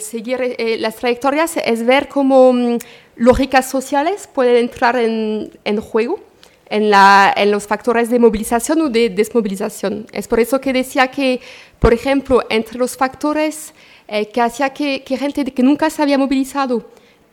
[0.00, 2.78] seguir eh, las trayectorias es ver cómo mm,
[3.16, 6.20] lógicas sociales pueden entrar en, juego
[6.68, 6.90] en,
[7.50, 10.06] los factores de movilización o de desmovilización.
[10.12, 11.40] Es por eso que decía que,
[11.78, 13.72] por ejemplo, entre los factores
[14.08, 16.84] eh, que hacía que, que, gente que nunca se había movilizado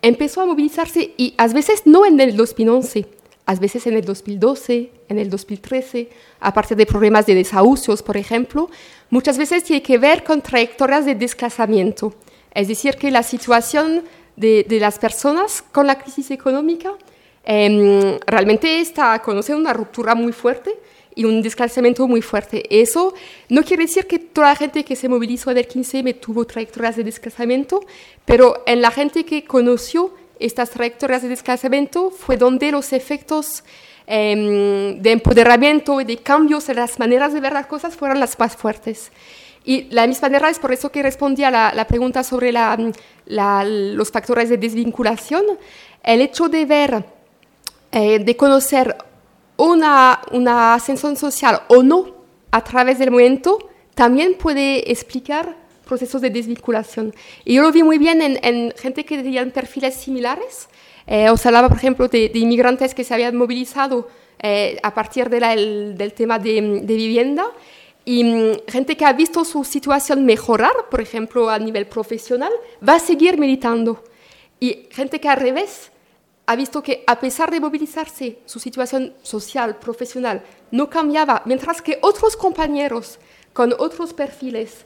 [0.01, 3.05] empezó a movilizarse y a veces no en el 2011,
[3.45, 6.09] a veces en el 2012, en el 2013,
[6.39, 8.69] aparte de problemas de desahucios, por ejemplo,
[9.09, 12.13] muchas veces tiene que ver con trayectorias de desplazamiento.
[12.53, 14.03] Es decir, que la situación
[14.35, 16.93] de, las personas con la crisis económica
[17.43, 20.73] em, realmente está conociendo una ruptura muy fuerte
[21.13, 22.63] y un desplazamiento muy fuerte.
[22.69, 23.13] Eso
[23.49, 26.97] no quiere decir que toda la gente que se movilizó en el 15M tuvo trayectorias
[26.97, 27.81] de desplazamiento,
[28.25, 33.63] pero en la gente que conoció estas trayectorias de desplazamiento fue donde los efectos
[34.07, 38.37] em, de empoderamiento y de cambios en las maneras de ver las cosas fueron las
[38.37, 39.11] más fuertes.
[39.65, 42.51] Y la misma manera es por eso que respondí a la, pregunta sobre
[43.25, 45.43] los factores de desvinculación.
[46.03, 47.03] El hecho de ver,
[47.91, 48.95] eh, de conocer
[49.57, 52.13] una, una ascensión social o no
[52.51, 53.57] a través del movimiento,
[53.95, 57.13] también puede explicar procesos de desvinculación.
[57.45, 60.67] Y yo lo vi muy bien en, gente que tenían perfiles similares.
[61.07, 64.07] Eh, os hablaba, por ejemplo, de, inmigrantes que se habían movilizado
[64.39, 67.45] eh, a partir del tema de, vivienda
[68.03, 72.51] y mm, gente que ha visto su situación mejorar, por ejemplo, a nivel profesional,
[72.87, 74.03] va a seguir militando.
[74.59, 75.91] Y gente que al revés
[76.47, 81.97] ha visto que a pesar de movilizarse, su situación social, profesional, no cambiaba, mientras que
[82.01, 83.19] otros compañeros
[83.53, 84.85] con otros perfiles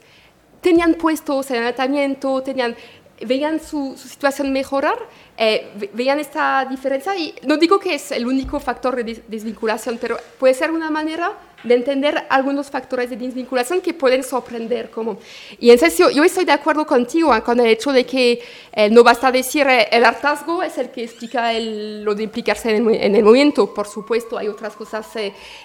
[0.60, 2.76] tenían puestos en tratamiento, tenían,
[3.20, 4.98] veían su, situación mejorar,
[5.36, 10.16] eh, veían esta diferencia y no digo que es el único factor de desvinculación, pero
[10.38, 11.32] puede ser una manera
[11.62, 14.90] de entender algunos factores de desvinculación que pueden sorprender.
[14.90, 15.18] Como.
[15.58, 17.42] Y entonces yo, yo estoy de acuerdo contigo ¿eh?
[17.42, 18.42] con el hecho de que
[18.72, 22.94] eh, no basta decir el hartazgo es el que explica lo de implicarse en el,
[22.94, 25.06] en el, movimiento, por supuesto, hay otras cosas,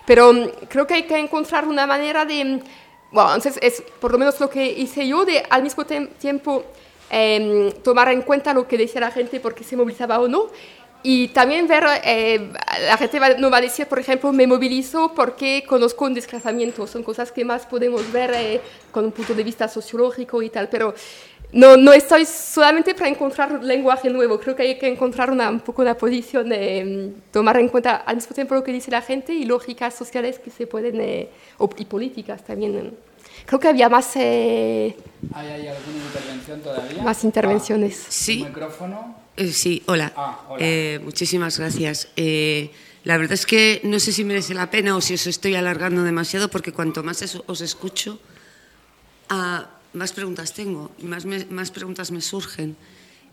[0.05, 2.59] pero mm, creo que hay que encontrar una manera de
[3.11, 6.63] bueno, entonces es por lo menos lo que hice yo, de al mismo tiempo
[7.09, 10.47] em, tomar en cuenta lo que decía la gente porque se movilizaba o no.
[11.07, 12.51] Y también ver, eh,
[12.87, 16.87] la gente no va a decir, por ejemplo, me movilizo porque conozco un desplazamiento.
[16.87, 18.59] Son cosas que más podemos ver eh,
[18.91, 20.67] con un punto de vista sociológico y tal.
[20.67, 20.95] Pero
[21.55, 25.61] no, no estoy solamente para encontrar lenguaje nuevo, creo que hay que encontrar una, un
[25.61, 29.01] poco una posición de mm, tomar en cuenta al mismo tiempo lo que dice la
[29.01, 31.29] gente y lógicas sociales que se pueden, eh,
[31.77, 32.93] y políticas también.
[33.45, 34.17] Creo que había más...
[34.17, 34.97] Eh,
[35.33, 37.03] ¿Hay, alguna intervención todavía?
[37.03, 38.01] Más intervenciones.
[38.01, 38.43] Ah, sí.
[38.43, 39.15] micrófono?
[39.37, 40.11] Eh, sí, hola.
[40.17, 40.99] Ah, hola.
[41.05, 42.09] muchísimas gracias.
[42.17, 46.03] la verdad es que no sé si merece la pena o si os estoy alargando
[46.03, 48.19] demasiado porque cuanto más os escucho...
[49.29, 52.75] Ah, más preguntas tengo y más, más preguntas me surgen.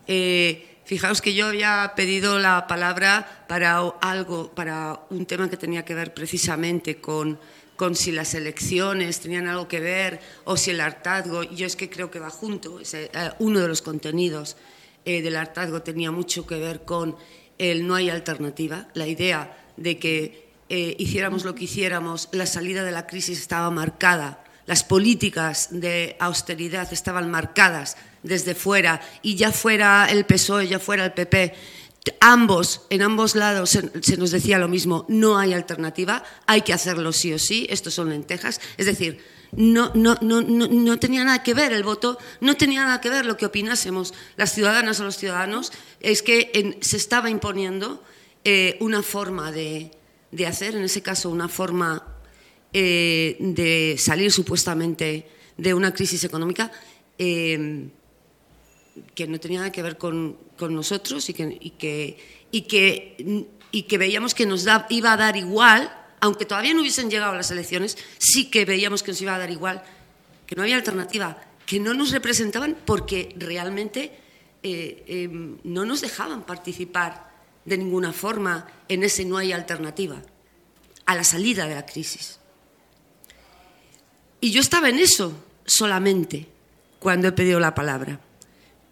[0.07, 5.85] Eh, fijaos que yo había pedido la palabra para algo, para un tema que tenía
[5.85, 7.39] que ver precisamente con,
[7.77, 11.91] con si las elecciones tenían algo que ver o si el hartazgo, yo es que
[11.91, 14.57] creo que va junto, eh, uno de los contenidos
[15.05, 17.17] eh, del hartazgo tenía mucho que ver con
[17.59, 22.83] el no hay alternativa, la idea de que eh, hiciéramos lo que hiciéramos, la salida
[22.83, 29.53] de la crisis estaba marcada, las políticas de austeridad estaban marcadas desde fuera y ya
[29.53, 31.55] fuera el PSOE, ya fuera el PP,
[32.21, 37.13] ambos, en ambos lados se, nos decía lo mismo, no hay alternativa, hay que hacerlo
[37.13, 39.21] sí o sí, estos son lentejas, es decir,
[39.53, 43.27] no, no, no, no, tenía nada que ver el voto, no tenía nada que ver
[43.27, 48.03] lo que opinásemos las ciudadanas o los ciudadanos, es que se estaba imponiendo
[48.45, 49.91] eh, una forma de,
[50.47, 52.12] hacer, en ese caso una forma
[52.73, 55.27] eh, de salir supuestamente
[55.57, 56.71] de una crisis económica.
[57.19, 57.89] Eh,
[59.15, 62.19] que no tenía nada que ver con, nosotros y que, y, que,
[62.51, 67.11] y, que, y que veíamos que nos iba a dar igual, aunque todavía no hubiesen
[67.11, 69.83] llegado las elecciones, sí que veíamos que nos iba a dar igual,
[70.47, 74.13] que no había alternativa, que no nos representaban porque realmente
[74.63, 77.33] eh, em, no nos dejaban participar
[77.65, 80.23] de ninguna forma en ese no hay alternativa,
[81.07, 82.39] a la salida de la crisis.
[84.43, 85.33] Y yo estaba en eso
[85.65, 86.49] solamente
[86.99, 88.19] cuando he pedido la palabra.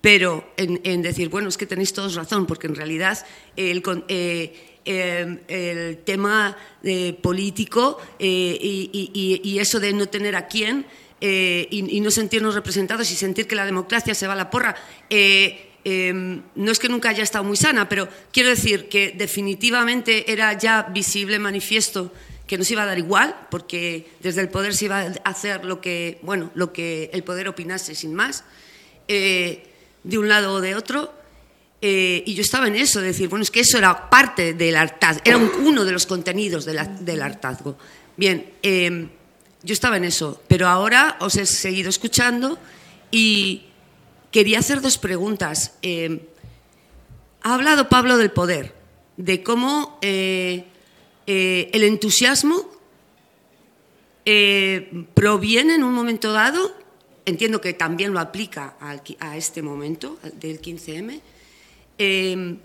[0.00, 3.18] Pero en, decir, bueno, es que tenéis todos razón, porque en realidad
[3.56, 10.86] el, eh, em, tema eh, político eh, y, eso de no tener a quién
[11.20, 14.76] y, no sentirnos representados y sentir que la democracia se va a la porra,
[15.10, 20.56] em, no es que nunca haya estado muy sana, pero quiero decir que definitivamente era
[20.56, 22.12] ya visible, manifiesto,
[22.50, 25.80] que nos iba a dar igual, porque desde el poder se iba a hacer lo
[25.80, 28.42] que, bueno, lo que el poder opinase sin más
[29.06, 31.14] de un lado o de otro.
[31.80, 34.74] Eh, y yo estaba en eso, de decir, bueno, es que eso era parte del
[34.74, 37.78] hartazgo, era uno de los contenidos del hartazgo.
[38.16, 39.08] Bien, em,
[39.62, 42.58] yo estaba en eso, pero ahora os he seguido escuchando
[43.12, 43.62] y
[44.32, 45.74] quería hacer dos preguntas.
[45.82, 46.18] Em,
[47.42, 48.74] ha hablado Pablo del poder,
[49.16, 50.66] de cómo eh,
[51.32, 52.68] eh, el entusiasmo
[55.14, 56.80] proviene en un momento dado
[57.30, 61.20] entiendo que también lo aplica a, este momento del 15M,
[61.98, 62.56] eh,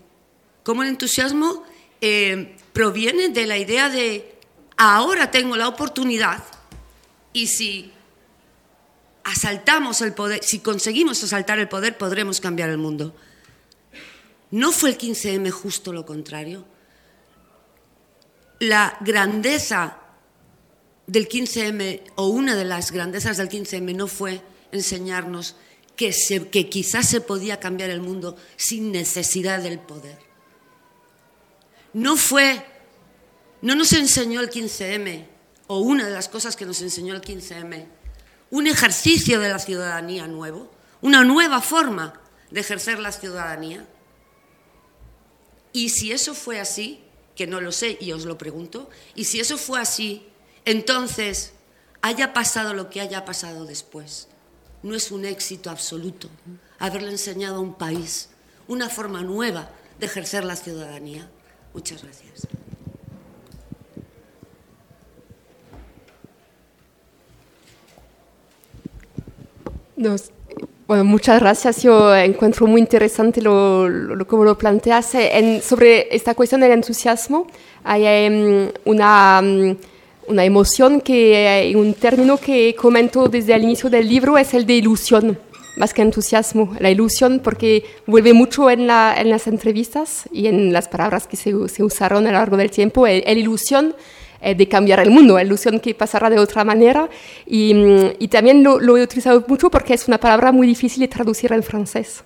[0.62, 1.64] como el entusiasmo
[2.00, 4.34] eh, proviene de la idea de
[4.76, 6.42] ahora tengo la oportunidad
[7.32, 7.92] y si
[9.24, 13.14] asaltamos el poder, si conseguimos asaltar el poder, podremos cambiar el mundo.
[14.50, 16.64] ¿No fue el 15M justo lo contrario?
[18.58, 19.98] La grandeza
[21.06, 24.42] del 15M o una de las grandezas del 15M no fue
[24.72, 25.56] enseñarnos
[25.96, 26.14] que,
[26.50, 30.18] que quizás se podía cambiar el mundo sin necesidad del poder.
[31.92, 32.64] No fue,
[33.62, 35.26] no nos enseñó el 15M,
[35.68, 37.86] o una de las cosas que nos enseñó el 15M,
[38.50, 40.70] un ejercicio de la ciudadanía nuevo,
[41.00, 42.20] una nueva forma
[42.50, 43.86] de ejercer la ciudadanía.
[45.72, 47.02] Y si eso fue así,
[47.36, 50.26] que no lo sé y os lo pregunto, y si eso fue así,
[50.64, 51.52] entonces
[52.02, 54.28] haya pasado lo que haya pasado después
[54.82, 56.28] no es un éxito absoluto
[56.78, 58.28] haberle enseñado a un país
[58.68, 61.28] una forma nueva de ejercer la ciudadanía.
[61.72, 62.46] Muchas gracias.
[70.86, 71.82] Bueno, muchas gracias.
[71.82, 75.14] Yo encuentro muy interesante lo, lo, como lo planteas.
[75.14, 77.46] En, sobre esta cuestión del entusiasmo,
[77.84, 79.40] hay em, una...
[79.42, 79.76] Em,
[80.28, 84.74] una emoción que un término que comento desde el inicio del libro es el de
[84.74, 85.38] ilusión,
[85.76, 86.74] más que entusiasmo.
[86.80, 92.26] La ilusión porque vuelve mucho en, las entrevistas y en las palabras que se, usaron
[92.26, 93.06] a lo largo del tiempo.
[93.06, 93.94] La ilusión
[94.40, 97.08] eh, de cambiar el mundo, la ilusión que pasará de otra manera.
[97.46, 101.52] Y, mm, también lo, he utilizado mucho porque es una palabra muy difícil de traducir
[101.52, 102.24] en francés.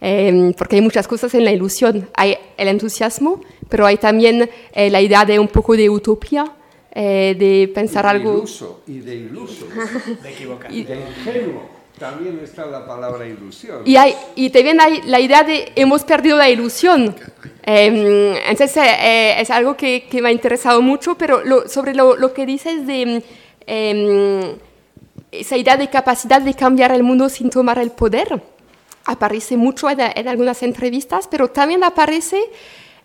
[0.00, 2.08] Eh, porque hay muchas cosas en la ilusión.
[2.14, 6.52] Hay el entusiasmo, pero hay también eh, la idea de un poco de utopía,
[6.92, 8.38] eh, de pensar y de algo...
[8.38, 9.66] Iluso, y de iluso,
[10.22, 10.72] de equivocar.
[10.72, 11.76] Y de ingenuo.
[11.98, 13.80] También está la palabra ilusión.
[13.86, 17.16] Y, hay, y también hay la idea de hemos perdido la ilusión.
[17.62, 22.14] Eh, entonces eh, es algo que, que, me ha interesado mucho, pero lo, sobre lo,
[22.16, 23.22] lo, que dices de
[23.66, 24.56] em,
[25.32, 28.42] esa idea de capacidad de cambiar el mundo sin tomar el poder,
[29.06, 32.42] aparece mucho en, en algunas entrevistas, pero también aparece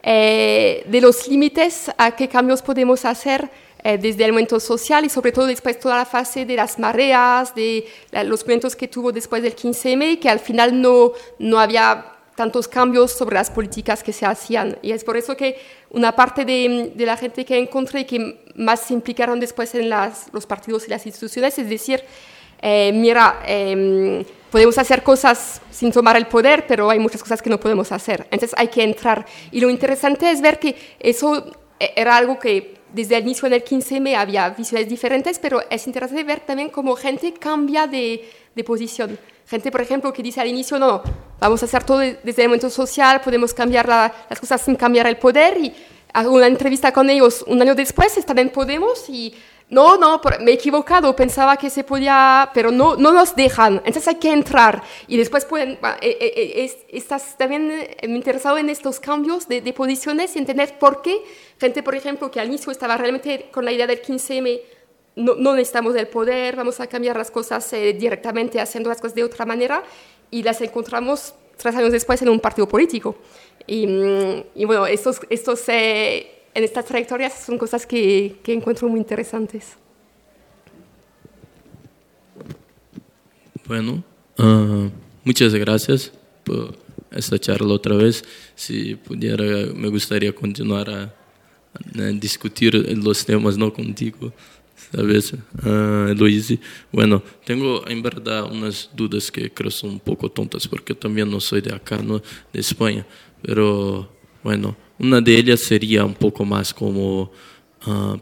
[0.04, 3.52] de los límites a qué cambios podemos hacer
[3.84, 7.56] eh, desde el momento social y sobre todo después toda la fase de las mareas,
[7.56, 7.86] de
[8.26, 12.06] los movimientos que tuvo después del 15M, que al final no, no había
[12.36, 14.78] tantos cambios sobre las políticas que se hacían.
[14.82, 15.60] Y es por eso que
[15.90, 20.28] una parte de, de la gente que encontré que más se implicaron después en las,
[20.32, 22.04] los partidos y las instituciones, es decir,
[22.62, 27.50] eh, mira, eh, podemos hacer cosas sin tomar el poder, pero hay muchas cosas que
[27.50, 28.28] no podemos hacer.
[28.32, 29.26] Entonces hay que entrar.
[29.52, 33.64] Y lo interesante es ver que eso eh, era algo que desde el inicio del
[33.64, 39.18] 15M había visiones diferentes, pero es interesante ver también cómo gente cambia de, de posición.
[39.48, 41.02] Gente, por ejemplo, que dice al inicio, no,
[41.40, 45.08] vamos a hacer todo desde el momento social, podemos cambiar la, las cosas sin cambiar
[45.08, 45.58] el poder.
[45.58, 45.74] Y
[46.14, 49.34] hago una entrevista con ellos un año después, están en Podemos y
[49.72, 54.08] no, no, me he equivocado, pensaba que se podía, pero no, no nos dejan, entonces
[54.10, 54.84] hay que entrar.
[55.08, 57.72] Y después pueden, eh, eh, eh, estás también
[58.04, 61.24] interesado en estos cambios de, posiciones y entender por qué
[61.58, 64.60] gente, por ejemplo, que al inicio estaba realmente con la idea del 15M,
[65.16, 69.24] no, no necesitamos el poder, vamos a cambiar las cosas directamente haciendo las cosas de
[69.24, 69.84] otra manera,
[70.30, 73.16] y las encontramos tres años después en un partido político.
[73.66, 75.22] Y, mm, y bueno, estos...
[75.30, 75.62] estos
[76.54, 79.78] en estas trayectorias son cosas que, que encuentro muy interesantes.
[83.66, 84.04] Bueno,
[84.38, 84.90] uh,
[85.24, 86.12] muchas gracias
[86.44, 86.76] por
[87.12, 88.24] esta charla otra vez.
[88.56, 91.14] Si pudiera, me gustaría continuar a,
[92.20, 94.34] discutir los temas no contigo,
[94.92, 96.54] ¿sabes, uh, Luis?
[96.92, 101.40] Bueno, tengo en verdad unas dudas que creo son un poco tontas porque también no
[101.40, 102.22] soy de acá, ¿no?
[102.52, 103.06] de España,
[103.42, 104.10] pero
[104.44, 107.32] bueno, una de ellas sería un poco más como,
[107.88, 108.18] uh,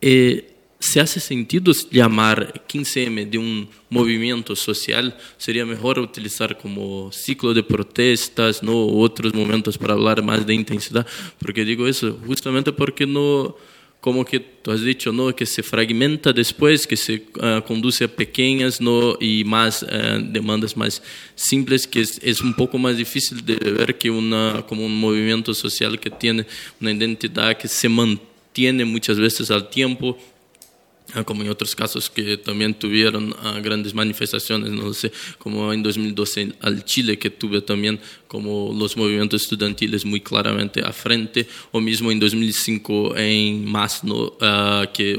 [0.00, 5.16] eh, ¿se hace sentido llamar 15M de un movimiento social?
[5.38, 11.06] Sería mejor utilizar como ciclo de protestas, no otros momentos para hablar más de intensidad,
[11.38, 13.56] porque digo eso justamente porque no
[14.00, 15.34] como que tú has dicho, ¿no?
[15.34, 19.16] que se fragmenta después, que se uh, conduce a pequeñas ¿no?
[19.20, 21.02] y más uh, demandas más
[21.34, 25.52] simples, que es, es, un poco más difícil de ver que una, como un movimiento
[25.52, 26.46] social que tiene
[26.80, 30.16] una identidad que se mantiene muchas veces al tiempo,
[31.24, 36.84] como en otros casos que también tuvieron grandes manifestaciones, no sé, como en 2012 al
[36.84, 37.98] Chile, que tuve también
[38.28, 44.36] como los movimientos estudiantiles muy claramente a frente, o mismo en 2005 en MAS, ¿no?
[44.40, 45.18] uh, que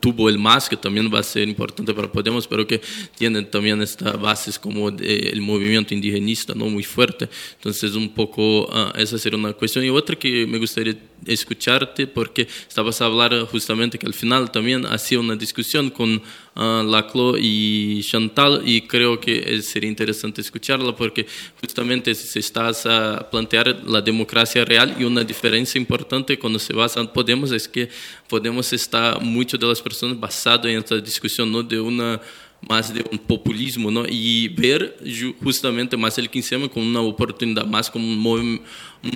[0.00, 2.80] tuvo el MAS, que también va a ser importante para Podemos, pero que
[3.16, 6.66] tiene también estas bases como el movimiento indigenista ¿no?
[6.66, 7.28] muy fuerte.
[7.54, 9.84] Entonces, un poco uh, esa sería una cuestión.
[9.84, 10.96] Y otra que me gustaría
[11.26, 16.22] escucharte, porque estabas a hablar justamente que al final también hacía una discusión con
[16.54, 21.26] uh, Laclo y Chantal, y creo que sería interesante escucharla, porque
[21.60, 27.00] justamente se estás a plantear la democracia real y una diferencia importante cuando se basa
[27.00, 27.88] en Podemos es que
[28.28, 31.62] Podemos está mucho de las personas basado en esta discusión ¿no?
[31.62, 32.20] de una
[32.68, 34.04] más de un populismo, ¿no?
[34.08, 34.98] Y ver
[35.42, 38.60] justamente más el 15M como una oportunidad, más como un, mo un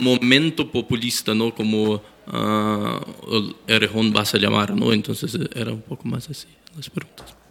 [0.01, 1.55] momento populista, ¿no?
[1.55, 4.93] Como uh, el Erejón vas a llamar, ¿no?
[4.93, 7.42] Entonces era un poco más así las preguntas.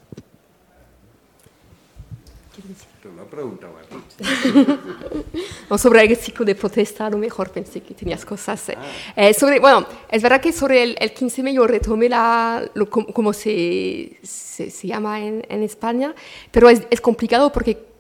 [3.32, 5.26] Te lo preguntaba a ti.
[5.70, 8.70] no, sobre el ciclo de protesta, a lo mejor pensé que tenías cosas.
[8.70, 8.78] Eh.
[9.16, 13.32] Eh, sobre, bueno, es verdad que sobre el, el 15M yo retomé la, lo, como
[13.32, 16.14] se, se, se, llama en, en España,
[16.52, 17.91] pero es, es complicado porque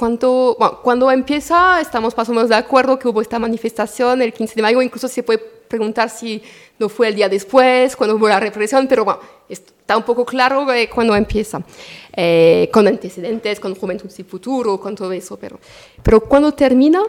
[0.00, 4.32] cuando, bueno, cuando empieza estamos más o menos de acuerdo que hubo esta manifestación el
[4.32, 6.42] 15 de mayo, incluso se puede preguntar si
[6.78, 10.72] no fue el día después, cuando hubo la represión, pero bueno, está un poco claro
[10.72, 11.62] eh, cuando empieza,
[12.16, 15.60] eh, con antecedentes, con Juventud y Futuro, con todo eso, pero,
[16.02, 17.02] pero cuando termina,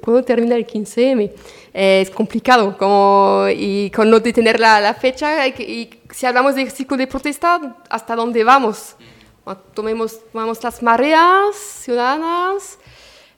[0.00, 1.30] cuando termina el 15M,
[1.74, 6.54] eh, es complicado, como, y con no detener la, la fecha, y, y si hablamos
[6.54, 8.96] de ciclo de protesta, ¿hasta dónde vamos?
[9.74, 12.78] Tomemos, tomamos las mareas ciudadanas,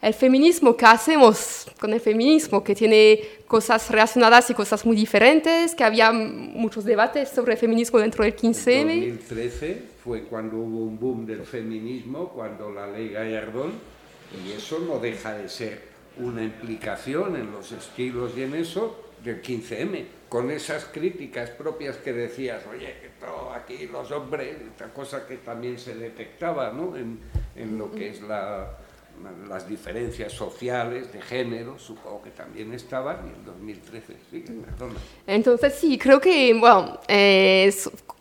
[0.03, 2.65] el feminismo, ¿qué hacemos con el feminismo?
[2.65, 8.01] Que tiene cosas relacionadas y cosas muy diferentes, que había muchos debates sobre el feminismo
[8.01, 8.91] dentro del 15M.
[8.91, 13.73] En 2013 fue cuando hubo un boom del feminismo, cuando la ley Gallardón,
[14.45, 19.43] y eso no deja de ser una implicación en los estilos y en eso del
[19.43, 25.37] 15M, con esas críticas propias que decías, oye, todo aquí los hombres, esta cosa que
[25.37, 26.97] también se detectaba ¿no?
[26.97, 27.19] en,
[27.55, 28.79] en lo que es la
[29.49, 34.95] las diferencias sociales, de género, supongo que también estaban, y en 2013, sí, perdona.
[35.27, 37.73] Entonces, sí, creo que, bueno, eh,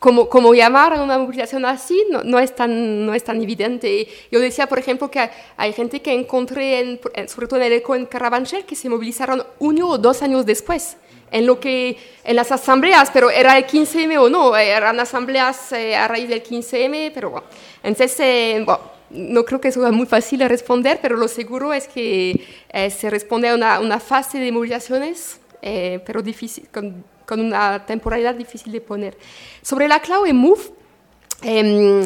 [0.02, 4.08] como, como llamar a una movilización así no, no, es tan, no es tan evidente.
[4.32, 7.96] Yo decía, por ejemplo, que hay gente que encontré, en, sobre todo en el ECO
[7.96, 10.98] en Carabanchel, que se movilizaron uno o dos años después
[11.30, 15.96] en lo que en las asambleas, pero era el 15M o no, eran asambleas eh,
[15.96, 17.46] a raíz del 15M, pero bueno.
[17.84, 21.88] Entonces, eh, bueno, no creo que sea muy fácil de responder, pero lo seguro es
[21.88, 27.40] que eh, se responde a una, una, fase de movilizaciones, eh, pero difícil, con, con,
[27.40, 29.18] una temporalidad difícil de poner.
[29.62, 30.62] Sobre la clave MOVE,
[31.44, 32.06] eh,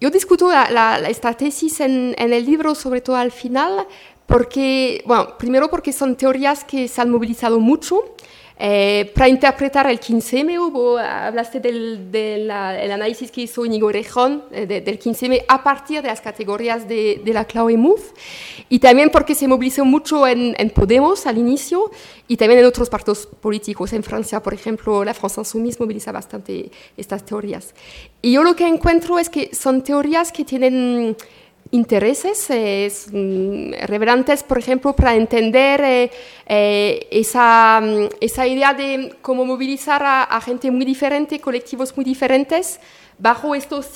[0.00, 3.86] yo discuto la, la, esta tesis en, en, el libro, sobre todo al final,
[4.26, 8.16] porque, bueno, primero porque son teorías que se han movilizado mucho,
[8.56, 14.64] eh, para interpretar el 15M hubo, hablaste del, del análisis que hizo Inigo Rejón eh,
[14.66, 18.02] de, del 15M a partir de las categorías de, de la clave MOVE
[18.68, 21.90] y también porque se movilizó mucho en, en, Podemos al inicio
[22.28, 23.92] y también en otros partidos políticos.
[23.92, 27.74] En Francia, por ejemplo, la France Insoumise moviliza bastante estas teorías.
[28.22, 31.16] Y yo lo que encuentro es que son teorías que tienen
[31.74, 36.10] intereses es, mm, relevantes, por ejemplo, para entender eh,
[36.46, 42.04] eh, esa, mm, esa, idea de cómo movilizar a, a, gente muy diferente, colectivos muy
[42.04, 42.80] diferentes,
[43.18, 43.86] bajo estos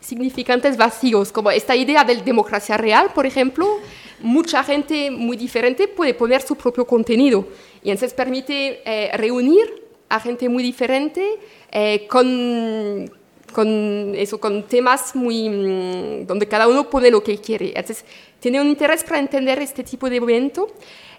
[0.00, 3.80] significantes vacíos, como esta idea de democracia real, por ejemplo,
[4.22, 7.46] mucha gente muy diferente puede poner su propio contenido
[7.82, 11.38] y entonces permite eh, reunir a gente muy diferente
[11.70, 13.10] eh, con
[13.52, 17.68] con, eso, con temas muy, mm, donde cada uno pone lo que quiere.
[17.68, 18.04] Entonces,
[18.40, 20.68] tiene un interés para entender este tipo de evento,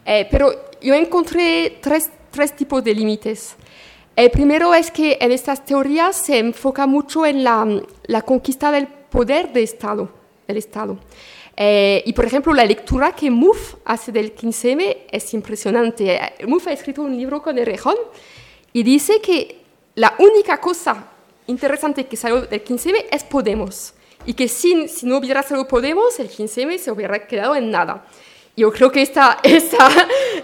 [0.06, 3.56] eh, pero yo encontré tres, tres tipos de límites.
[4.16, 8.88] El primero es que en estas teorías se enfoca mucho en la, la conquista del
[8.88, 10.10] poder de Estado,
[10.48, 10.98] del Estado.
[11.56, 16.20] Eh, y por ejemplo, la lectura que Mouffe hace del 15M es impresionante.
[16.48, 17.96] Mouffe ha escrito un libro con Errejón
[18.72, 19.62] y dice que
[19.96, 21.12] la única cosa
[21.48, 23.94] interesante que salió del 15M es Podemos.
[24.26, 28.06] Y que si, si no hubiera salido Podemos, el 15M se hubiera quedado en nada.
[28.56, 29.90] Yo creo que esta, esta,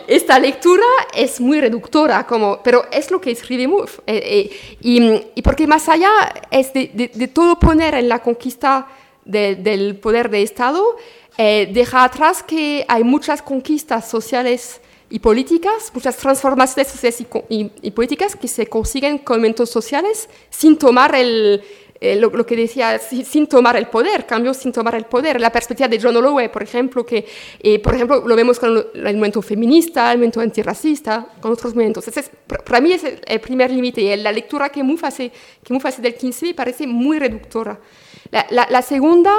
[0.08, 4.02] esta lectura es muy reductora, como, pero es lo que escribe Mouffe.
[4.08, 6.10] Eh, eh, y, y, porque más allá
[6.50, 8.88] es de, de, de todo poner en la conquista
[9.26, 10.98] de, del poder de Estado,
[11.38, 17.92] eh, deja atrás que hay muchas conquistas sociales y políticas, muchas transformaciones sociales y, y,
[17.92, 21.64] políticas que se consiguen con elementos sociales sin tomar el,
[22.02, 25.42] eh, lo, lo, que decía, sin, tomar el poder, cambio sin tomar el poder.
[25.42, 27.26] La perspectiva de John Holloway, por ejemplo, que
[27.60, 32.06] eh, por ejemplo lo vemos con el, movimiento feminista, el movimiento antirracista, con otros movimientos.
[32.66, 35.32] Para mí es el, primer límite y la lectura que Mouffe hace,
[35.64, 37.78] que Mouffe hace del 15 me parece muy reductora.
[38.32, 39.34] La, la, la, segunda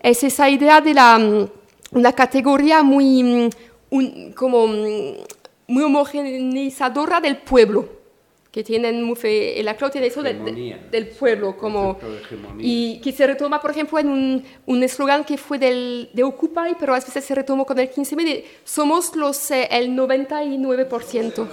[0.00, 1.48] es esa idea de la, mm,
[1.92, 3.50] una categoría muy mm,
[3.90, 5.12] un, como mm,
[5.68, 7.88] muy homogeneizadora del pueblo,
[8.56, 11.98] que tienen fe, la clave tiene eso de, de, del pueblo, como,
[12.58, 16.94] y que se retoma, por ejemplo, en un eslogan que fue del, de Occupy, pero
[16.94, 21.46] a veces se retomó con el 15M, de, somos los, eh, el 99%.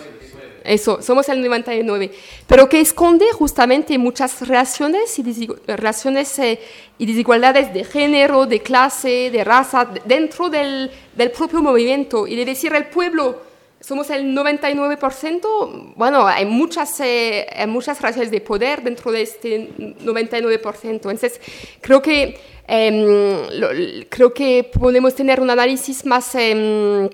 [0.63, 2.09] Eso, somos el 99.
[2.47, 6.57] Pero que esconde justamente muchas relaciones y, relaciones, eh,
[6.97, 12.27] y desigualdades de género, de clase, de raza, dentro del, del, propio movimiento.
[12.27, 13.41] Y de decir el pueblo,
[13.83, 19.69] somos el 99%, bueno, hay muchas, eh, hay muchas relaciones de poder dentro de este
[19.77, 20.89] 99%.
[20.89, 21.41] Entonces,
[21.81, 22.39] creo que,
[22.69, 23.67] lo,
[24.09, 26.33] creo que podemos tener un análisis más...
[26.35, 27.09] Eh,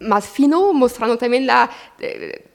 [0.00, 1.68] más fino, mostrando también la,
[1.98, 2.47] eh,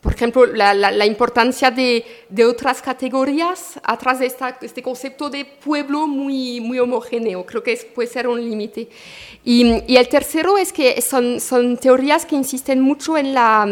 [0.00, 5.28] por ejemplo, la, la, la importancia de, de, otras categorías atrás de esta, este concepto
[5.28, 7.44] de pueblo muy, muy homogéneo.
[7.44, 8.88] Creo que es, puede ser un límite.
[9.44, 13.66] Y, y, el tercero es que son, son teorías que insisten mucho en la,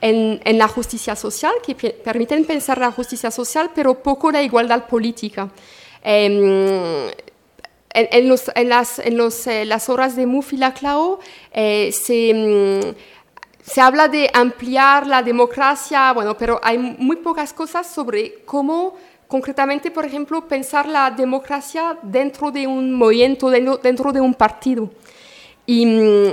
[0.00, 4.86] en, en la justicia social, que permiten pensar la justicia social, pero poco la igualdad
[4.86, 5.50] política.
[6.04, 7.12] Eh,
[7.94, 11.20] en, en, los, en, las, en los, eh, las horas de Mufi Laclao
[11.52, 12.94] eh, se
[13.64, 18.94] se habla de ampliar la democracia, bueno, pero hay muy pocas cosas sobre cómo
[19.26, 24.90] concretamente, por ejemplo, pensar la democracia dentro de un movimiento, dentro de un partido.
[25.66, 25.82] Y,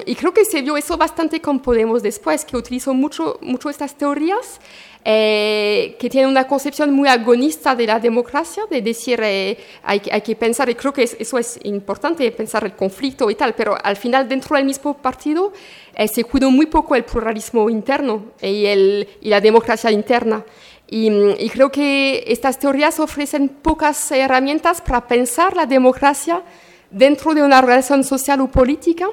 [0.05, 3.95] y creo que se vio eso bastante con Podemos después, que utilizó mucho, mucho estas
[3.95, 4.59] teorías
[5.03, 10.21] eh, que tiene una concepción muy agonista de la democracia, de decir eh, hay, hay,
[10.21, 13.75] que pensar, y creo que es, eso es importante, pensar el conflicto y tal, pero
[13.83, 15.53] al final dentro del mismo partido
[15.95, 20.45] eh, se cuidó muy poco el pluralismo interno y, el, y la democracia interna.
[20.87, 26.43] Y, y, creo que estas teorías ofrecen pocas herramientas para pensar la democracia
[26.91, 29.07] dentro de una relación social o política.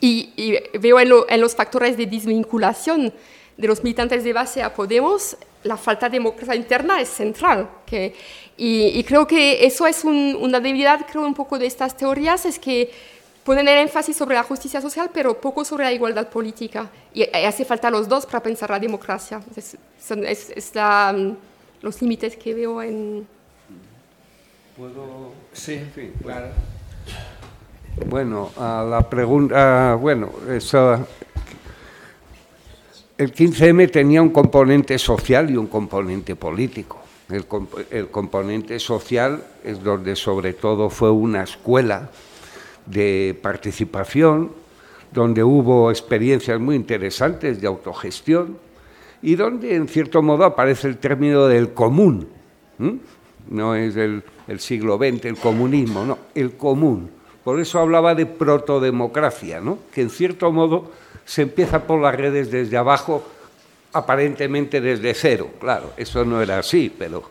[0.00, 3.12] Y, y veo en, lo, en los factores de desvinculación
[3.58, 7.68] de los militantes de base a Podemos, la falta de democracia interna es central.
[7.84, 8.14] Que,
[8.56, 12.46] y, y, creo que eso es un, una debilidad, creo, un poco de estas teorías,
[12.46, 12.90] es que
[13.42, 16.88] ponen el énfasis sobre la justicia social, pero poco sobre la igualdad política.
[17.12, 19.40] Y, y hace falta los dos para pensar la democracia.
[19.56, 19.76] Es,
[20.08, 21.34] es, es la,
[21.82, 23.26] los límites que veo en...
[24.76, 25.32] ¿Puedo?
[25.52, 25.80] Sí,
[26.22, 26.50] claro.
[28.06, 31.04] Bueno, a la pregunta, bueno, eso,
[33.18, 37.00] el 15M tenía un componente social y un componente político.
[37.28, 42.10] El, componente social es donde sobre todo fue una escuela
[42.86, 44.52] de participación,
[45.12, 48.56] donde hubo experiencias muy interesantes de autogestión
[49.20, 52.28] y donde en cierto modo aparece el término del común.
[53.50, 57.10] No es el, el siglo XX, el comunismo, no, el común.
[57.42, 59.78] Por eso hablaba de protodemocracia, ¿no?
[59.92, 60.92] que en cierto modo
[61.28, 63.22] se empieza por las redes desde abajo,
[63.92, 65.50] aparentemente desde cero.
[65.60, 67.22] Claro, eso no era así, pero...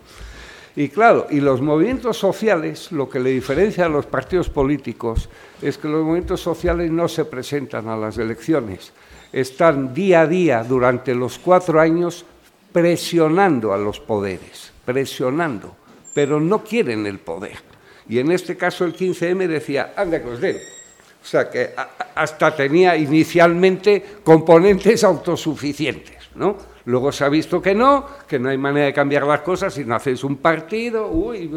[0.76, 5.30] Y claro, y los movimientos sociales, lo que le diferencia a los partidos políticos
[5.64, 8.94] es que los movimientos sociales no se presentan a las elecciones,
[9.34, 12.24] están día a día durante los cuatro años
[12.72, 15.76] presionando a los poderes, presionando,
[16.14, 17.58] pero no quieren el poder.
[18.08, 20.77] Y en este caso el 15M decía, anda que os den.
[21.28, 21.72] O sea que
[22.16, 26.56] hasta tenía inicialmente componentes autosuficientes, ¿no?
[26.86, 29.84] Luego se ha visto que no, que no hay manera de cambiar las cosas si
[29.84, 31.52] no haces un partido, uy,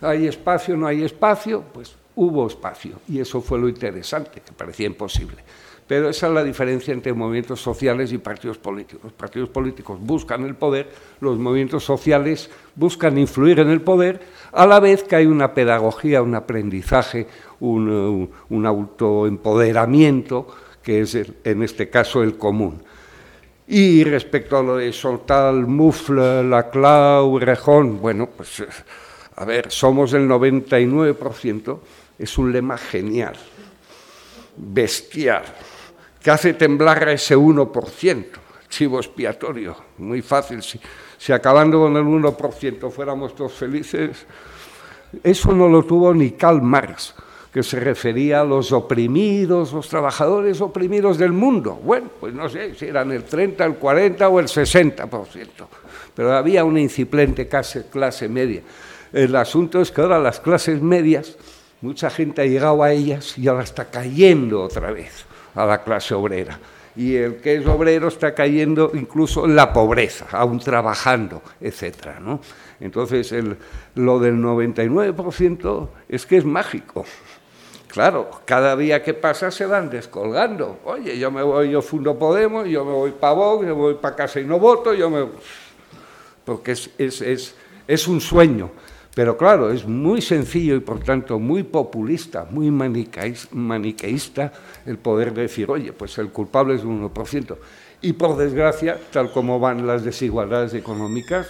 [0.00, 2.94] hay espacio, no hay espacio, pues hubo espacio.
[3.08, 5.36] Y eso fue lo interesante, que parecía imposible.
[5.86, 9.04] Pero esa es la diferencia entre movimientos sociales y partidos políticos.
[9.04, 14.20] Los partidos políticos buscan el poder, los movimientos sociales buscan influir en el poder,
[14.52, 17.26] a la vez que hay una pedagogía, un aprendizaje,
[17.60, 20.46] un, un autoempoderamiento,
[20.82, 22.82] que es en este caso el común.
[23.66, 28.62] Y respecto a lo de Soltal, Mufle, Laclau, Rejón, bueno, pues
[29.36, 31.78] a ver, somos el 99%,
[32.18, 33.34] es un lema genial,
[34.56, 35.44] bestial,
[36.22, 38.26] que hace temblar a ese 1%,
[38.68, 40.62] chivo expiatorio, muy fácil.
[40.62, 40.78] Si,
[41.18, 44.26] si acabando con el 1% fuéramos todos felices,
[45.22, 47.14] eso no lo tuvo ni Karl Marx,
[47.54, 51.78] que se refería a los oprimidos, los trabajadores oprimidos del mundo.
[51.84, 55.08] Bueno, pues no sé si eran el 30, el 40 o el 60%,
[56.16, 58.60] pero había una incipiente clase, media.
[59.12, 61.36] El asunto es que ahora las clases medias,
[61.80, 65.24] mucha gente ha llegado a ellas y ahora está cayendo otra vez
[65.54, 66.58] a la clase obrera
[66.96, 72.40] y el que es obrero está cayendo incluso en la pobreza, aún trabajando, etcétera, ¿no?
[72.80, 73.56] Entonces, el,
[73.94, 77.04] lo del 99% es que es mágico.
[77.94, 80.80] Claro, cada día que pasa se van descolgando.
[80.84, 83.94] Oye, yo me voy, yo fundo Podemos, yo me voy para Vox, yo me voy
[83.94, 85.28] para casa y no voto, yo me...
[86.44, 87.54] Porque es, es, es,
[87.86, 88.72] es un sueño.
[89.14, 94.52] Pero claro, es muy sencillo y por tanto muy populista, muy maniqueísta
[94.86, 97.56] el poder decir, oye, pues el culpable es un 1%.
[98.02, 101.46] Y por desgracia, tal como van las desigualdades económicas,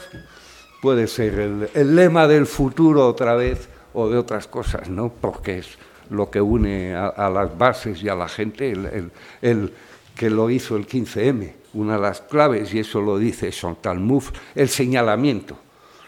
[0.82, 1.38] puede ser
[1.72, 5.10] el, lema del futuro otra vez o de otras cosas, ¿no?
[5.10, 5.78] Porque es
[6.10, 9.10] lo que une a, las bases y a la gente, el,
[9.42, 9.72] el,
[10.14, 11.52] que lo hizo el 15M.
[11.74, 15.58] Una de las claves, y eso lo dice Chantal Mouffe, el señalamiento,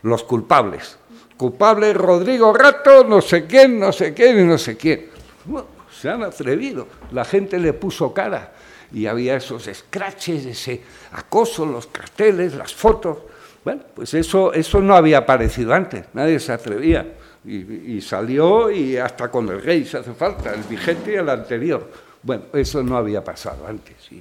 [0.03, 0.99] los culpables
[1.37, 5.07] culpable Rodrigo Rato, no sé quién, no sé quién y no sé quién.
[5.91, 8.53] se han atrevido, la gente le puso cara
[8.93, 10.83] y había esos escraches, ese
[11.13, 13.19] acoso, los carteles, las fotos.
[13.65, 17.15] Bueno, pues eso, eso no había aparecido antes, nadie se atrevía.
[17.47, 21.91] Y, salió y hasta con el rey se hace falta, el vigente y el anterior.
[22.23, 23.95] Bueno, eso no había pasado antes.
[24.09, 24.21] Sí.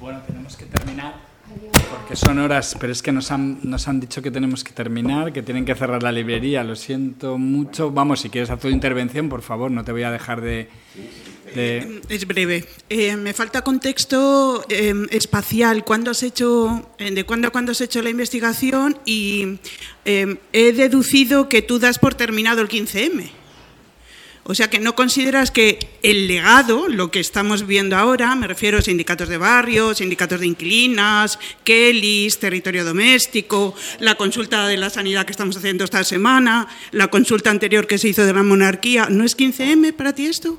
[0.00, 1.14] Bueno, tenemos que terminar.
[1.90, 5.32] Porque son horas, pero es que nos han, nos han dicho que tenemos que terminar,
[5.32, 6.64] que tienen que cerrar la librería.
[6.64, 7.90] Lo siento mucho.
[7.90, 10.68] Vamos, si quieres hacer tu intervención, por favor, no te voy a dejar de.
[11.54, 12.64] Es breve.
[12.88, 15.84] Eh, me falta contexto eh, espacial.
[15.84, 18.98] ¿Cuándo has hecho, eh, ¿De cuándo a cuándo has hecho la investigación?
[19.04, 19.58] Y
[20.04, 23.30] he deducido que tú das por terminado el 15M.
[24.44, 28.78] O sea que no consideras que el legado, lo que estamos viendo ahora, me refiero
[28.78, 35.26] a sindicatos de barrios, sindicatos de inquilinas, Kellys, territorio doméstico, la consulta de la sanidad
[35.26, 39.24] que estamos haciendo esta semana, la consulta anterior que se hizo de la monarquía, ¿no
[39.24, 40.58] es 15M para ti esto?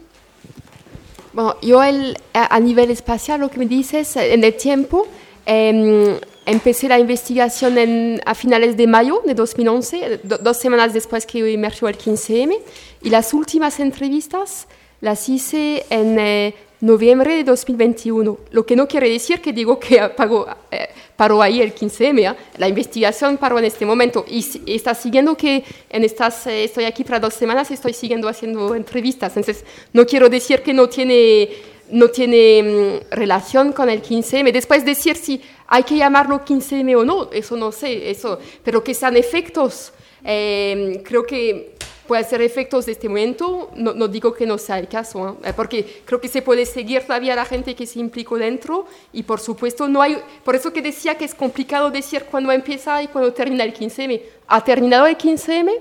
[1.34, 5.08] Bueno, yo el, a nivel espacial lo que me dices en el tiempo,
[5.46, 11.26] eh, empecé la investigación en, a finales de mayo de 2011, do, dos semanas después
[11.26, 12.58] que emergió el 15M,
[13.02, 14.68] y las últimas entrevistas
[15.00, 20.02] las hice en eh, noviembre de 2021, lo que no quiere decir que digo que
[20.18, 22.36] paró, eh, paró ahí el 15M, ¿eh?
[22.58, 27.04] la investigación paró en este momento y está siguiendo que en estas, eh, estoy aquí
[27.04, 29.64] para dos semanas, estoy siguiendo haciendo entrevistas, entonces
[29.94, 31.50] no quiero decir que no tiene
[31.92, 32.64] no tiene
[33.12, 34.54] mm, relación con el 15M.
[34.54, 38.94] Después decir si hay que llamarlo 15M o no, eso no sé, eso, pero que
[38.94, 39.92] sean efectos
[40.24, 41.71] Eh, creo que
[42.12, 45.54] puede ser efectos de este momento, no, no digo que no sea el caso, ¿eh?
[45.56, 49.40] porque creo que se puede seguir todavía la gente que se implicó dentro y por
[49.40, 53.32] supuesto no hay, por eso que decía que es complicado decir cuándo empieza y cuándo
[53.32, 54.22] termina el 15M.
[54.50, 55.72] ¿Ha terminado el 15M?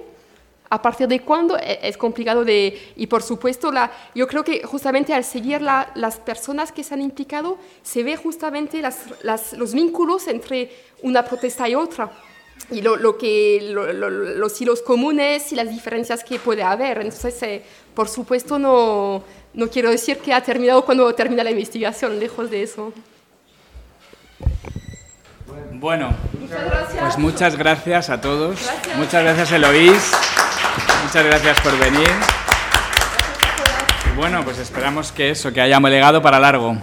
[0.69, 1.59] ¿A partir de cuándo?
[1.59, 2.79] E, es complicado de...
[2.95, 6.95] Y por supuesto, la, yo creo que justamente al seguir la, las personas que se
[6.95, 10.71] han implicado, se ve justamente las, las, los vínculos entre
[11.03, 12.09] una protesta y otra
[12.71, 16.99] y lo, lo que, lo, los hilos comunes y las diferencias que puede haber.
[16.99, 17.63] Entonces, eh,
[17.95, 19.25] por supuesto, no,
[19.55, 22.93] no quiero decir que ha terminado cuando termina la investigación, lejos de eso.
[25.73, 26.15] Bueno,
[27.01, 28.71] pues muchas gracias a todos.
[28.97, 30.13] Muchas gracias, Eloís.
[31.05, 32.11] Muchas gracias por venir.
[34.13, 36.77] Y bueno, pues esperamos que eso, que haya legado para largo.